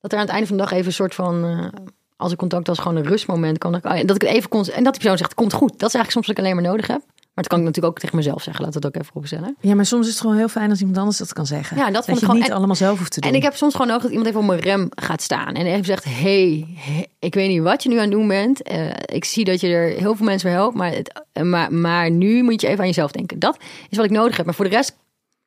dat 0.00 0.12
er 0.12 0.18
aan 0.18 0.24
het 0.24 0.32
einde 0.32 0.46
van 0.46 0.56
de 0.56 0.62
dag 0.62 0.72
even 0.72 0.86
een 0.86 0.92
soort 0.92 1.14
van... 1.14 1.44
eh, 1.44 1.80
als 2.16 2.32
ik 2.32 2.38
contact 2.38 2.66
was, 2.66 2.78
gewoon 2.78 2.96
een 2.96 3.06
rustmoment 3.06 3.58
kan. 3.58 3.72
Dat 3.72 3.84
ik, 3.84 4.06
het 4.06 4.22
even 4.22 4.48
kon. 4.48 4.64
En 4.64 4.84
dat 4.84 4.92
die 4.92 5.02
persoon 5.02 5.18
zegt: 5.18 5.34
komt 5.34 5.52
goed. 5.52 5.70
Dat 5.78 5.88
is 5.88 5.94
eigenlijk 5.94 6.10
soms 6.10 6.26
wat 6.26 6.36
ik 6.36 6.42
alleen 6.42 6.54
maar 6.54 6.70
nodig 6.70 6.86
heb. 6.86 7.00
Maar 7.34 7.44
dat 7.44 7.52
kan 7.52 7.58
ik 7.58 7.64
natuurlijk 7.64 7.94
ook 7.94 8.00
tegen 8.00 8.16
mezelf 8.16 8.42
zeggen. 8.42 8.64
Laat 8.64 8.74
het 8.74 8.86
ook 8.86 8.96
even 8.96 9.14
opstellen. 9.14 9.56
Ja, 9.60 9.74
maar 9.74 9.86
soms 9.86 10.06
is 10.06 10.12
het 10.12 10.20
gewoon 10.20 10.36
heel 10.36 10.48
fijn 10.48 10.70
als 10.70 10.78
iemand 10.80 10.98
anders 10.98 11.16
dat 11.18 11.32
kan 11.32 11.46
zeggen. 11.46 11.76
Ja, 11.76 11.90
dat 11.90 11.94
vond 11.94 12.06
dat 12.06 12.14
ik 12.14 12.20
je 12.20 12.24
gewoon- 12.24 12.40
niet 12.40 12.48
en- 12.50 12.56
allemaal 12.56 12.76
zelf 12.76 12.98
hoeft 12.98 13.12
te 13.12 13.20
doen. 13.20 13.30
En 13.30 13.36
ik 13.36 13.42
heb 13.42 13.54
soms 13.56 13.72
gewoon 13.72 13.86
nodig 13.86 14.02
dat 14.02 14.10
iemand 14.10 14.28
even 14.28 14.40
op 14.40 14.46
mijn 14.46 14.60
rem 14.60 14.88
gaat 14.90 15.22
staan. 15.22 15.54
En 15.54 15.66
even 15.66 15.84
zegt, 15.84 16.04
hey, 16.04 16.66
hey, 16.76 17.06
ik 17.18 17.34
weet 17.34 17.48
niet 17.48 17.62
wat 17.62 17.82
je 17.82 17.88
nu 17.88 17.94
aan 17.96 18.02
het 18.02 18.10
doen 18.10 18.28
bent. 18.28 18.62
Eh, 18.62 18.86
ik 19.04 19.24
zie 19.24 19.44
dat 19.44 19.60
je 19.60 19.68
er 19.68 19.88
heel 19.98 20.16
veel 20.16 20.26
mensen 20.26 20.48
mee 20.48 20.56
helpt. 20.58 20.76
Maar, 20.76 20.92
het, 20.92 21.22
eh, 21.32 21.42
maar, 21.42 21.72
maar 21.72 22.10
nu 22.10 22.42
moet 22.42 22.60
je 22.60 22.66
even 22.66 22.80
aan 22.80 22.86
jezelf 22.86 23.10
denken. 23.10 23.38
Dat 23.38 23.56
is 23.88 23.96
wat 23.96 24.06
ik 24.06 24.12
nodig 24.12 24.36
heb. 24.36 24.46
Maar 24.46 24.54
voor 24.54 24.64
de 24.64 24.70
rest, 24.70 24.96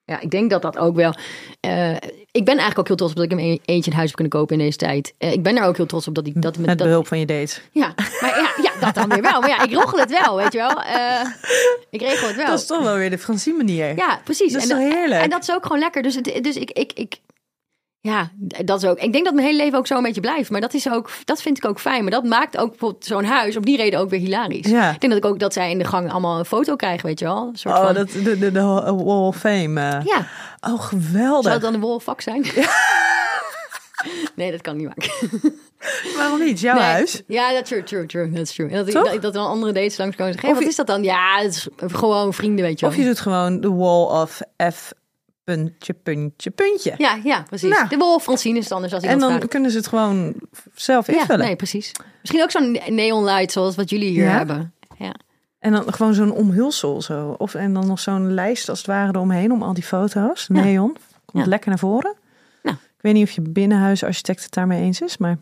ja, 0.05 0.19
ik 0.19 0.31
denk 0.31 0.49
dat 0.49 0.61
dat 0.61 0.77
ook 0.77 0.95
wel... 0.95 1.13
eh, 1.59 1.91
ik 2.31 2.45
ben 2.45 2.57
eigenlijk 2.57 2.79
ook 2.79 2.88
heel 2.88 2.95
trots 2.95 3.11
op 3.11 3.17
dat 3.17 3.31
ik 3.31 3.31
hem 3.31 3.39
een- 3.39 3.59
eentje 3.65 3.89
een 3.91 3.97
huis 3.97 4.07
heb 4.09 4.15
kunnen 4.19 4.39
kopen 4.39 4.57
in 4.59 4.65
deze 4.65 4.77
tijd. 4.77 5.13
Ik 5.17 5.43
ben 5.43 5.57
er 5.57 5.63
ook 5.63 5.77
heel 5.77 5.86
trots 5.86 6.07
op 6.07 6.15
dat 6.15 6.27
ik 6.27 6.41
dat... 6.41 6.57
Met 6.57 6.67
dat 6.67 6.77
behulp 6.88 7.07
van 7.07 7.19
je 7.19 7.25
date. 7.25 7.59
ja, 7.71 7.93
maar 8.21 8.53
ja, 8.61 8.64
dat 8.80 8.93
dan 8.95 9.09
weer 9.09 9.21
wel. 9.21 9.39
Maar 9.39 9.49
ja, 9.49 9.61
ik 9.63 9.73
roggel 9.73 9.99
het 9.99 10.21
wel, 10.23 10.36
weet 10.36 10.51
je 10.53 10.57
wel. 10.59 10.82
Eh, 10.82 11.30
ik 11.89 12.01
regel 12.01 12.28
het 12.28 12.36
wel. 12.36 12.45
Dat 12.45 12.59
is 12.59 12.65
toch 12.65 12.84
wel 12.84 12.95
weer 12.95 13.09
de 13.09 13.17
Francine 13.17 13.57
manier. 13.57 13.95
Ja, 13.95 14.19
precies. 14.23 14.53
Dat 14.53 14.61
is 14.63 14.69
en, 14.69 14.78
heerlijk? 14.78 15.21
En 15.21 15.30
dat 15.30 15.41
is 15.41 15.51
ook 15.51 15.63
gewoon 15.63 15.80
lekker. 15.80 16.01
Dus, 16.01 16.15
het, 16.15 16.39
dus 16.41 16.55
ik, 16.55 16.71
ik, 16.71 16.91
ik, 16.95 17.15
ja, 17.99 18.30
dat 18.65 18.84
is 18.84 18.89
ook. 18.89 18.99
Ik 18.99 19.11
denk 19.13 19.26
dat 19.26 19.34
mijn 19.34 19.45
hele 19.45 19.57
leven 19.63 19.78
ook 19.78 19.88
zo 19.88 19.97
een 19.97 20.03
beetje 20.03 20.21
blijft. 20.21 20.49
Maar 20.49 20.61
dat 20.61 20.73
is 20.73 20.89
ook, 20.89 21.09
dat 21.23 21.41
vind 21.41 21.57
ik 21.57 21.65
ook 21.65 21.80
fijn. 21.80 22.01
Maar 22.01 22.11
dat 22.11 22.23
maakt 22.23 22.57
ook 22.57 22.69
bijvoorbeeld 22.69 23.05
zo'n 23.05 23.23
huis 23.23 23.57
op 23.57 23.65
die 23.65 23.78
reden 23.78 23.99
ook 23.99 24.09
weer 24.09 24.19
hilarisch. 24.19 24.69
Ja. 24.69 24.91
Ik 24.91 24.99
denk 25.01 25.13
dat 25.13 25.23
ik 25.23 25.30
ook 25.30 25.39
dat 25.39 25.53
zij 25.53 25.71
in 25.71 25.78
de 25.78 25.86
gang 25.86 26.11
allemaal 26.11 26.39
een 26.39 26.45
foto 26.45 26.76
krijgen, 26.76 27.05
weet 27.05 27.19
je 27.19 27.26
wel. 27.26 27.47
Een 27.51 27.57
soort 27.57 27.76
Oh, 27.78 27.84
van, 27.86 27.93
dat, 27.93 28.09
de, 28.11 28.39
de, 28.39 28.51
de 28.51 28.61
Wall 28.61 29.28
of 29.28 29.38
Fame. 29.38 29.82
eh. 29.82 30.05
Ja, 30.05 30.28
Oh, 30.73 30.82
geweldig. 30.82 31.41
zou 31.43 31.53
het 31.53 31.61
dan 31.63 31.73
een 31.73 31.80
wolfvak 31.80 32.21
zijn? 32.21 32.45
nee, 34.36 34.51
dat 34.51 34.62
kan 34.62 34.78
niet 34.78 34.88
maken. 34.88 35.12
Waarom 36.18 36.39
niet? 36.39 36.60
Jouw 36.60 36.76
Nee. 36.76 36.84
huis? 36.84 37.24
Ja, 37.28 37.53
dat 37.53 37.66
true, 37.66 37.84
true, 37.84 38.06
true. 38.06 38.30
Dat 38.32 38.41
is 38.41 38.53
true. 38.53 38.70
En 38.70 38.76
dat, 38.86 38.91
Toch? 38.91 39.12
dat, 39.12 39.22
dat 39.22 39.34
dan 39.34 39.47
andere 39.47 39.72
dates 39.72 39.97
langskomen 39.97 40.34
en 40.34 40.39
zeggen, 40.39 40.53
wat 40.53 40.64
je- 40.64 40.70
is 40.70 40.76
dat 40.76 40.88
dan? 40.88 41.03
Ja, 41.03 41.38
het 41.41 41.51
is 41.53 41.68
gewoon 41.78 42.34
vrienden, 42.34 42.66
weet 42.66 42.80
je 42.80 42.86
wel. 42.86 42.95
Of 42.95 43.01
je 43.01 43.08
doet 43.08 43.20
gewoon 43.20 43.60
de 43.62 43.72
Wall 43.72 44.22
of 44.22 44.41
F 44.74 44.91
puntje, 45.43 45.93
puntje, 45.93 46.49
puntje. 46.49 46.93
Ja, 46.97 47.20
ja, 47.24 47.41
precies. 47.47 47.70
Nou. 47.70 47.88
De 47.88 47.97
wolf 47.97 48.24
Francine 48.24 48.58
is 48.58 48.64
het 48.64 48.74
anders 48.74 48.93
als 48.93 49.03
en 49.03 49.12
iemand 49.14 49.39
dan 49.39 49.49
kunnen 49.49 49.72
ze 49.72 49.78
het 49.78 49.88
gewoon 49.88 50.36
zelf 50.76 51.08
invullen. 51.08 51.38
Ja, 51.39 51.45
nee, 51.45 51.56
precies. 51.56 51.91
Misschien 52.22 52.41
ook 52.41 52.51
zo'n 52.51 52.80
neon 52.89 53.24
light 53.24 53.51
zoals 53.51 53.76
wat 53.76 53.89
jullie 53.89 54.10
hier 54.10 54.24
Ja? 54.24 54.38
hebben. 54.38 54.74
Ja. 54.97 55.14
En 55.60 55.72
dan 55.72 55.93
gewoon 55.93 56.14
zo'n 56.14 56.32
omhulsel 56.32 57.01
zo. 57.01 57.36
Of, 57.38 57.53
en 57.56 57.74
dan 57.74 57.88
nog 57.88 57.99
zo'n 57.99 58.34
lijst 58.34 58.70
als 58.70 58.78
het 58.78 58.88
ware 58.88 59.08
eromheen 59.10 59.51
om 59.51 59.64
al 59.64 59.74
die 59.74 59.84
foto's. 59.84 60.47
Neon. 60.47 60.97
Komt 61.26 61.45
lekker 61.45 61.70
naar 61.70 61.80
voren. 61.80 62.16
Weet 63.06 63.14
niet 63.14 63.28
of 63.28 63.32
je 63.32 63.41
binnenhuisarchitect 63.41 64.43
het 64.43 64.53
daarmee 64.53 64.82
eens 64.82 65.01
is, 65.01 65.18
maar 65.18 65.38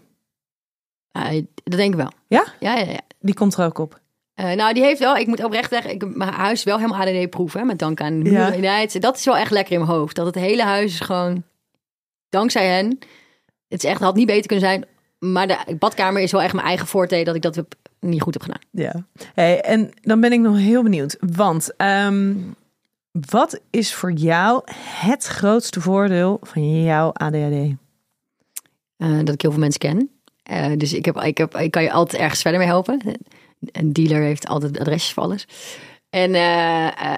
Eh, 1.11 1.29
dat 1.63 1.77
denk 1.77 1.93
ik 1.93 1.99
wel. 1.99 2.11
Ja? 2.27 2.45
Ja, 2.59 2.75
ja, 2.77 2.91
ja. 2.91 2.99
die 3.19 3.33
komt 3.35 3.53
er 3.57 3.65
ook 3.65 3.77
op. 3.77 3.99
Eh, 4.33 4.51
nou, 4.51 4.73
die 4.73 4.83
heeft 4.83 4.99
wel, 4.99 5.15
ik 5.15 5.27
moet 5.27 5.43
oprecht 5.43 5.69
zeggen, 5.69 5.91
ik 5.91 6.01
heb 6.01 6.15
mijn 6.15 6.33
huis 6.33 6.63
wel 6.63 6.77
helemaal 6.77 7.01
ADD-proef, 7.01 7.53
hè, 7.53 7.63
met 7.63 7.79
dank 7.79 8.01
aan 8.01 8.19
de 8.19 8.31
Ja. 8.31 8.45
muren. 8.45 8.61
Ja, 8.61 8.75
het- 8.79 8.97
dat 9.01 9.17
is 9.17 9.25
wel 9.25 9.37
echt 9.37 9.51
lekker 9.51 9.73
in 9.73 9.79
mijn 9.79 9.91
hoofd. 9.91 10.15
Dat 10.15 10.25
het 10.25 10.35
hele 10.35 10.63
huis 10.63 10.93
is 10.93 10.99
gewoon, 10.99 11.43
dankzij 12.29 12.67
hen, 12.67 12.87
het 13.67 13.83
is 13.83 13.89
echt, 13.89 14.01
had 14.01 14.15
niet 14.15 14.25
beter 14.27 14.47
kunnen 14.47 14.65
zijn. 14.69 14.85
Maar 15.19 15.47
de 15.47 15.75
badkamer 15.79 16.21
is 16.21 16.31
wel 16.31 16.41
echt 16.41 16.53
mijn 16.53 16.67
eigen 16.67 16.87
forte 16.87 17.23
dat 17.23 17.35
ik 17.35 17.41
dat 17.41 17.55
heb, 17.55 17.73
niet 17.99 18.21
goed 18.21 18.33
heb 18.33 18.43
gedaan. 18.43 18.61
Ja. 18.71 19.05
Hey, 19.33 19.61
en 19.61 19.91
dan 20.01 20.19
ben 20.21 20.31
ik 20.31 20.39
nog 20.39 20.57
heel 20.57 20.83
benieuwd. 20.83 21.17
Want 21.19 21.75
ehm, 21.75 22.33
wat 23.19 23.59
is 23.69 23.93
voor 23.93 24.11
jou 24.11 24.61
het 24.75 25.25
grootste 25.25 25.81
voordeel 25.81 26.37
van 26.41 26.83
jouw 26.83 27.11
ADHD? 27.13 27.75
Eh, 28.97 29.17
dat 29.23 29.33
ik 29.33 29.41
heel 29.41 29.51
veel 29.51 29.59
mensen 29.59 29.79
ken. 29.79 30.09
Eh, 30.43 30.71
dus 30.77 30.93
ik, 30.93 31.05
heb, 31.05 31.21
ik, 31.21 31.37
heb, 31.37 31.57
ik 31.57 31.71
kan 31.71 31.83
je 31.83 31.91
altijd 31.91 32.21
ergens 32.21 32.41
verder 32.41 32.59
mee 32.59 32.69
helpen. 32.69 33.19
Een 33.71 33.93
dealer 33.93 34.21
heeft 34.21 34.47
altijd 34.47 34.79
adresjes 34.79 35.13
voor 35.13 35.23
alles. 35.23 35.47
En 36.09 36.35
eh, 36.35 37.15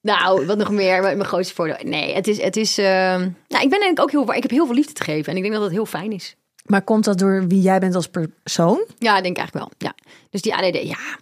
nou, 0.10 0.46
wat 0.46 0.58
nog 0.58 0.70
meer? 0.70 1.02
Mijn 1.02 1.24
grootste 1.24 1.54
voordeel. 1.54 1.76
Nee, 1.82 2.14
het 2.14 2.26
is. 2.26 2.42
Het 2.42 2.56
is 2.56 2.76
nou, 2.76 3.62
ik 3.62 3.70
ben 3.70 3.90
ik 3.90 4.00
ook 4.00 4.10
heel. 4.10 4.34
Ik 4.34 4.42
heb 4.42 4.50
heel 4.50 4.66
veel 4.66 4.74
liefde 4.74 4.92
te 4.92 5.04
geven. 5.04 5.30
En 5.30 5.36
ik 5.36 5.42
denk 5.42 5.54
dat 5.54 5.62
dat 5.62 5.72
heel 5.72 5.86
fijn 5.86 6.12
is. 6.12 6.36
Maar 6.64 6.82
komt 6.82 7.04
dat 7.04 7.18
door 7.18 7.46
wie 7.46 7.60
jij 7.60 7.78
bent 7.78 7.94
als 7.94 8.08
persoon? 8.08 8.84
Ja, 8.98 9.16
ik 9.16 9.22
denk 9.22 9.36
eigenlijk 9.36 9.52
wel. 9.52 9.70
Ja. 9.78 9.94
Dus 10.30 10.42
die 10.42 10.54
ADD, 10.54 10.82
ja. 10.82 11.18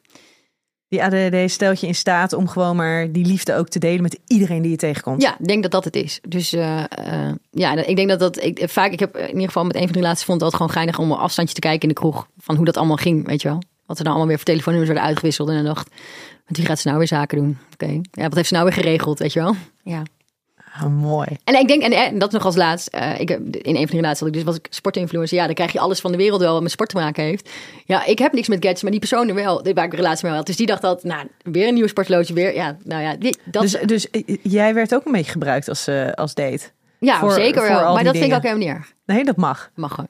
Die 0.92 1.04
ADHD 1.04 1.50
stelt 1.50 1.80
je 1.80 1.86
in 1.86 1.94
staat 1.94 2.32
om 2.32 2.48
gewoon 2.48 2.76
maar 2.76 3.12
die 3.12 3.24
liefde 3.24 3.54
ook 3.54 3.68
te 3.68 3.78
delen 3.78 4.02
met 4.02 4.18
iedereen 4.26 4.62
die 4.62 4.70
je 4.70 4.76
tegenkomt. 4.76 5.22
Ja, 5.22 5.38
ik 5.38 5.46
denk 5.46 5.62
dat 5.62 5.70
dat 5.70 5.84
het 5.84 5.96
is. 5.96 6.20
Dus 6.28 6.52
eh, 6.52 6.78
eh, 6.78 7.34
ja, 7.50 7.74
ik 7.74 7.96
denk 7.96 8.08
dat 8.08 8.18
dat. 8.18 8.42
Ik, 8.42 8.62
vaak, 8.66 8.92
ik 8.92 9.00
heb 9.00 9.16
in 9.16 9.28
ieder 9.28 9.46
geval 9.46 9.64
met 9.64 9.76
een 9.76 9.84
van 9.84 9.92
die 9.92 10.02
laatste 10.02 10.24
vond 10.24 10.40
het 10.40 10.52
altijd 10.52 10.62
gewoon 10.62 10.72
geinig 10.72 10.98
om 10.98 11.10
een 11.10 11.24
afstandje 11.24 11.54
te 11.54 11.60
kijken 11.60 11.82
in 11.82 11.88
de 11.88 11.94
kroeg. 11.94 12.26
Van 12.38 12.56
hoe 12.56 12.64
dat 12.64 12.76
allemaal 12.76 12.96
ging, 12.96 13.26
weet 13.26 13.42
je 13.42 13.48
wel. 13.48 13.62
Wat 13.86 13.98
er 13.98 14.04
dan 14.04 14.12
allemaal 14.12 14.28
weer 14.28 14.36
voor 14.36 14.46
telefoonnummers 14.46 14.92
werden 14.92 15.08
uitgewisseld. 15.08 15.48
En 15.48 15.54
dan 15.54 15.64
dacht, 15.64 15.90
met 16.46 16.56
wie 16.56 16.66
gaat 16.66 16.78
ze 16.78 16.86
nou 16.86 16.98
weer 16.98 17.08
zaken 17.08 17.38
doen? 17.38 17.58
Oké, 17.72 18.00
ja, 18.10 18.22
wat 18.22 18.34
heeft 18.34 18.48
ze 18.48 18.54
nou 18.54 18.64
weer 18.64 18.74
geregeld, 18.74 19.18
weet 19.18 19.32
je 19.32 19.40
wel? 19.40 19.54
Ja. 19.82 20.02
Ah, 20.74 20.86
mooi. 20.86 21.26
En 21.44 21.54
ik 21.54 21.68
denk, 21.68 21.82
en, 21.82 21.92
en 21.92 22.18
dat 22.18 22.32
nog 22.32 22.44
als 22.44 22.56
laatst, 22.56 22.86
eh, 22.86 23.20
ik, 23.20 23.30
in 23.30 23.76
een 23.76 23.76
van 23.76 23.86
de 23.86 23.96
relaties 23.96 24.18
had 24.18 24.28
ik 24.28 24.34
dus 24.34 24.42
was 24.42 24.56
ik 24.56 24.66
sportinfluencer. 24.70 25.36
Ja, 25.36 25.44
dan 25.46 25.54
krijg 25.54 25.72
je 25.72 25.78
alles 25.80 26.00
van 26.00 26.10
de 26.10 26.16
wereld 26.18 26.40
wel 26.40 26.52
wat 26.52 26.62
met 26.62 26.70
sport 26.70 26.88
te 26.88 26.96
maken 26.96 27.24
heeft. 27.24 27.50
Ja, 27.84 28.04
ik 28.04 28.18
heb 28.18 28.32
niks 28.32 28.48
met 28.48 28.58
gadgets, 28.58 28.82
maar 28.82 28.90
die 28.90 29.00
persoon 29.00 29.28
er 29.28 29.34
wel, 29.34 29.62
waar 29.74 29.84
ik 29.84 29.92
een 29.92 29.98
relatie 29.98 30.26
mee 30.26 30.36
had. 30.36 30.46
Dus 30.46 30.56
die 30.56 30.66
dacht 30.66 30.82
dat, 30.82 31.04
nou, 31.04 31.26
weer 31.42 31.68
een 31.68 31.74
nieuw 31.74 31.86
sportloodje, 31.86 32.34
weer, 32.34 32.54
ja, 32.54 32.76
nou 32.84 33.02
ja, 33.02 33.16
die- 33.16 33.36
dat, 33.44 33.62
Dus, 33.62 33.76
dus 33.86 34.10
eh, 34.10 34.36
jij 34.42 34.74
werd 34.74 34.94
ook 34.94 35.06
een 35.06 35.12
beetje 35.12 35.32
gebruikt 35.32 35.68
als, 35.68 35.86
eh, 35.86 36.10
als 36.12 36.34
date? 36.34 36.60
ja, 36.98 37.18
voor- 37.18 37.32
zeker 37.32 37.60
voor 37.66 37.70
wel. 37.76 37.94
Maar 37.94 38.04
dat 38.04 38.16
vind 38.16 38.30
ik 38.30 38.34
ook 38.36 38.42
helemaal 38.42 38.66
niet 38.66 38.76
erg. 38.76 38.92
Nee, 39.06 39.24
dat 39.24 39.36
mag. 39.36 39.70
Mag 39.74 39.90
gewoon. 39.90 40.08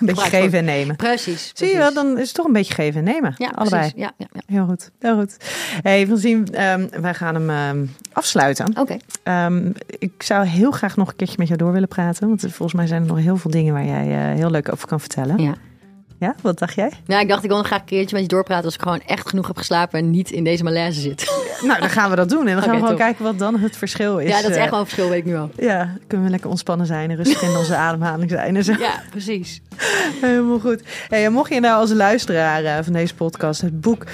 Een 0.00 0.06
beetje 0.06 0.28
geven 0.28 0.58
en 0.58 0.64
nemen. 0.64 0.96
Precies. 0.96 1.50
Zie 1.54 1.68
je 1.68 1.76
wel, 1.76 1.94
dan 1.94 2.18
is 2.18 2.26
het 2.26 2.34
toch 2.34 2.46
een 2.46 2.52
beetje 2.52 2.74
geven 2.74 2.98
en 2.98 3.04
nemen. 3.12 3.34
Ja, 3.36 3.50
Allebei. 3.54 3.80
precies. 3.80 4.00
Ja, 4.00 4.12
ja, 4.16 4.26
ja. 4.32 4.40
Heel 4.46 4.66
goed, 4.66 4.90
heel 4.98 5.18
goed. 5.18 5.36
Hey, 5.82 6.06
van 6.06 6.18
zien, 6.18 6.48
ehm, 6.52 6.86
wij 7.00 7.14
gaan 7.14 7.34
hem 7.34 7.50
ehm, 7.50 7.86
afsluiten. 8.12 8.78
Oké. 8.78 8.96
Ehm, 9.22 9.70
ik 9.86 10.22
zou 10.22 10.46
heel 10.46 10.70
graag 10.70 10.96
nog 10.96 11.08
een 11.08 11.16
keertje 11.16 11.36
met 11.38 11.46
jou 11.46 11.58
door 11.58 11.72
willen 11.72 11.88
praten. 11.88 12.28
Want 12.28 12.40
volgens 12.40 12.72
mij 12.72 12.86
zijn 12.86 13.02
er 13.02 13.08
nog 13.08 13.18
heel 13.18 13.36
veel 13.36 13.50
dingen 13.50 13.72
waar 13.72 13.84
jij 13.84 14.30
eh, 14.30 14.36
heel 14.36 14.50
leuk 14.50 14.72
over 14.72 14.88
kan 14.88 15.00
vertellen. 15.00 15.38
Ja. 15.38 15.54
Ja, 16.18 16.34
wat 16.42 16.58
dacht 16.58 16.74
jij? 16.74 16.90
Nou, 17.06 17.22
ik 17.22 17.28
dacht, 17.28 17.42
ik 17.42 17.48
wil 17.48 17.58
nog 17.58 17.66
graag 17.66 17.80
een 17.80 17.84
keertje 17.86 18.14
met 18.14 18.24
je 18.24 18.28
doorpraten 18.30 18.64
als 18.64 18.74
ik 18.74 18.80
gewoon 18.82 19.00
echt 19.06 19.28
genoeg 19.28 19.46
heb 19.46 19.56
geslapen 19.56 19.98
en 19.98 20.10
niet 20.10 20.30
in 20.30 20.44
deze 20.44 20.64
malaise 20.64 21.00
zit. 21.00 21.24
Nou, 21.62 21.80
dan 21.80 21.90
gaan 21.90 22.10
we 22.10 22.16
dat 22.16 22.28
doen. 22.28 22.46
En 22.46 22.54
dan 22.54 22.62
gaan 22.62 22.70
we 22.70 22.76
gewoon 22.76 22.88
top. 22.88 22.98
kijken 22.98 23.24
wat 23.24 23.38
dan 23.38 23.58
het 23.58 23.76
verschil 23.76 24.18
is. 24.18 24.28
ja, 24.28 24.40
dat 24.42 24.50
is 24.50 24.56
Eh, 24.56 24.62
echt 24.62 24.70
wel 24.70 24.78
een 24.80 24.84
verschil, 24.86 25.08
weet 25.08 25.18
ik 25.18 25.24
nu 25.24 25.36
al. 25.36 25.50
Ja, 25.56 25.96
kunnen 26.06 26.26
we 26.26 26.32
lekker 26.32 26.50
ontspannen 26.50 26.86
zijn 26.86 27.10
en 27.10 27.16
rustig 27.16 27.42
in 27.42 27.56
onze 27.56 27.74
ademhaling 27.86 28.30
zijn 28.30 28.56
en 28.56 28.64
zo. 28.64 28.72
Ja, 28.78 29.02
precies. 29.10 29.60
Helemaal 30.20 30.58
goed. 30.58 30.82
Hey, 31.08 31.28
mocht 31.30 31.52
je 31.52 31.60
nou 31.60 31.80
als 31.80 31.92
luisteraar 31.92 32.64
eh, 32.64 32.84
van 32.84 32.92
deze 32.92 33.14
podcast 33.14 33.60
het 33.60 33.80
boek 33.80 34.04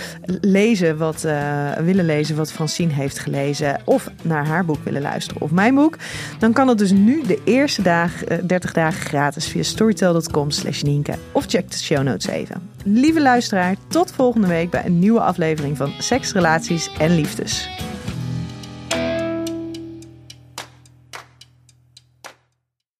lezen 0.40 0.96
wat 0.96 1.24
eh, 1.24 1.72
willen 1.72 2.04
lezen 2.04 2.36
wat 2.36 2.52
Francine 2.52 2.92
heeft 2.92 3.18
gelezen, 3.18 3.80
of 3.84 4.08
naar 4.22 4.46
haar 4.46 4.64
boek 4.64 4.84
willen 4.84 5.02
luisteren 5.02 5.42
of 5.42 5.50
mijn 5.50 5.74
boek, 5.74 5.96
dan 6.38 6.52
kan 6.52 6.66
dat 6.66 6.78
dus 6.78 6.90
nu 6.90 7.22
de 7.26 7.40
eerste 7.44 7.82
dag, 7.82 8.24
eh, 8.24 8.38
30 8.42 8.72
dagen 8.72 9.00
gratis 9.00 9.46
via 9.48 9.62
storytel.com/slash 9.62 10.82
Nienke 10.82 11.14
of 11.32 11.44
check 11.46 11.70
de 11.70 11.76
show 11.92 12.02
notes. 12.02 12.28
Lieve 12.84 13.20
luisteraar, 13.20 13.76
tot 13.88 14.12
volgende 14.12 14.46
week 14.46 14.70
bij 14.70 14.84
een 14.84 14.98
nieuwe 14.98 15.20
aflevering 15.20 15.76
van 15.76 15.92
Seks, 15.98 16.32
Relaties 16.32 16.90
en 16.98 17.14
Liefdes. 17.14 17.68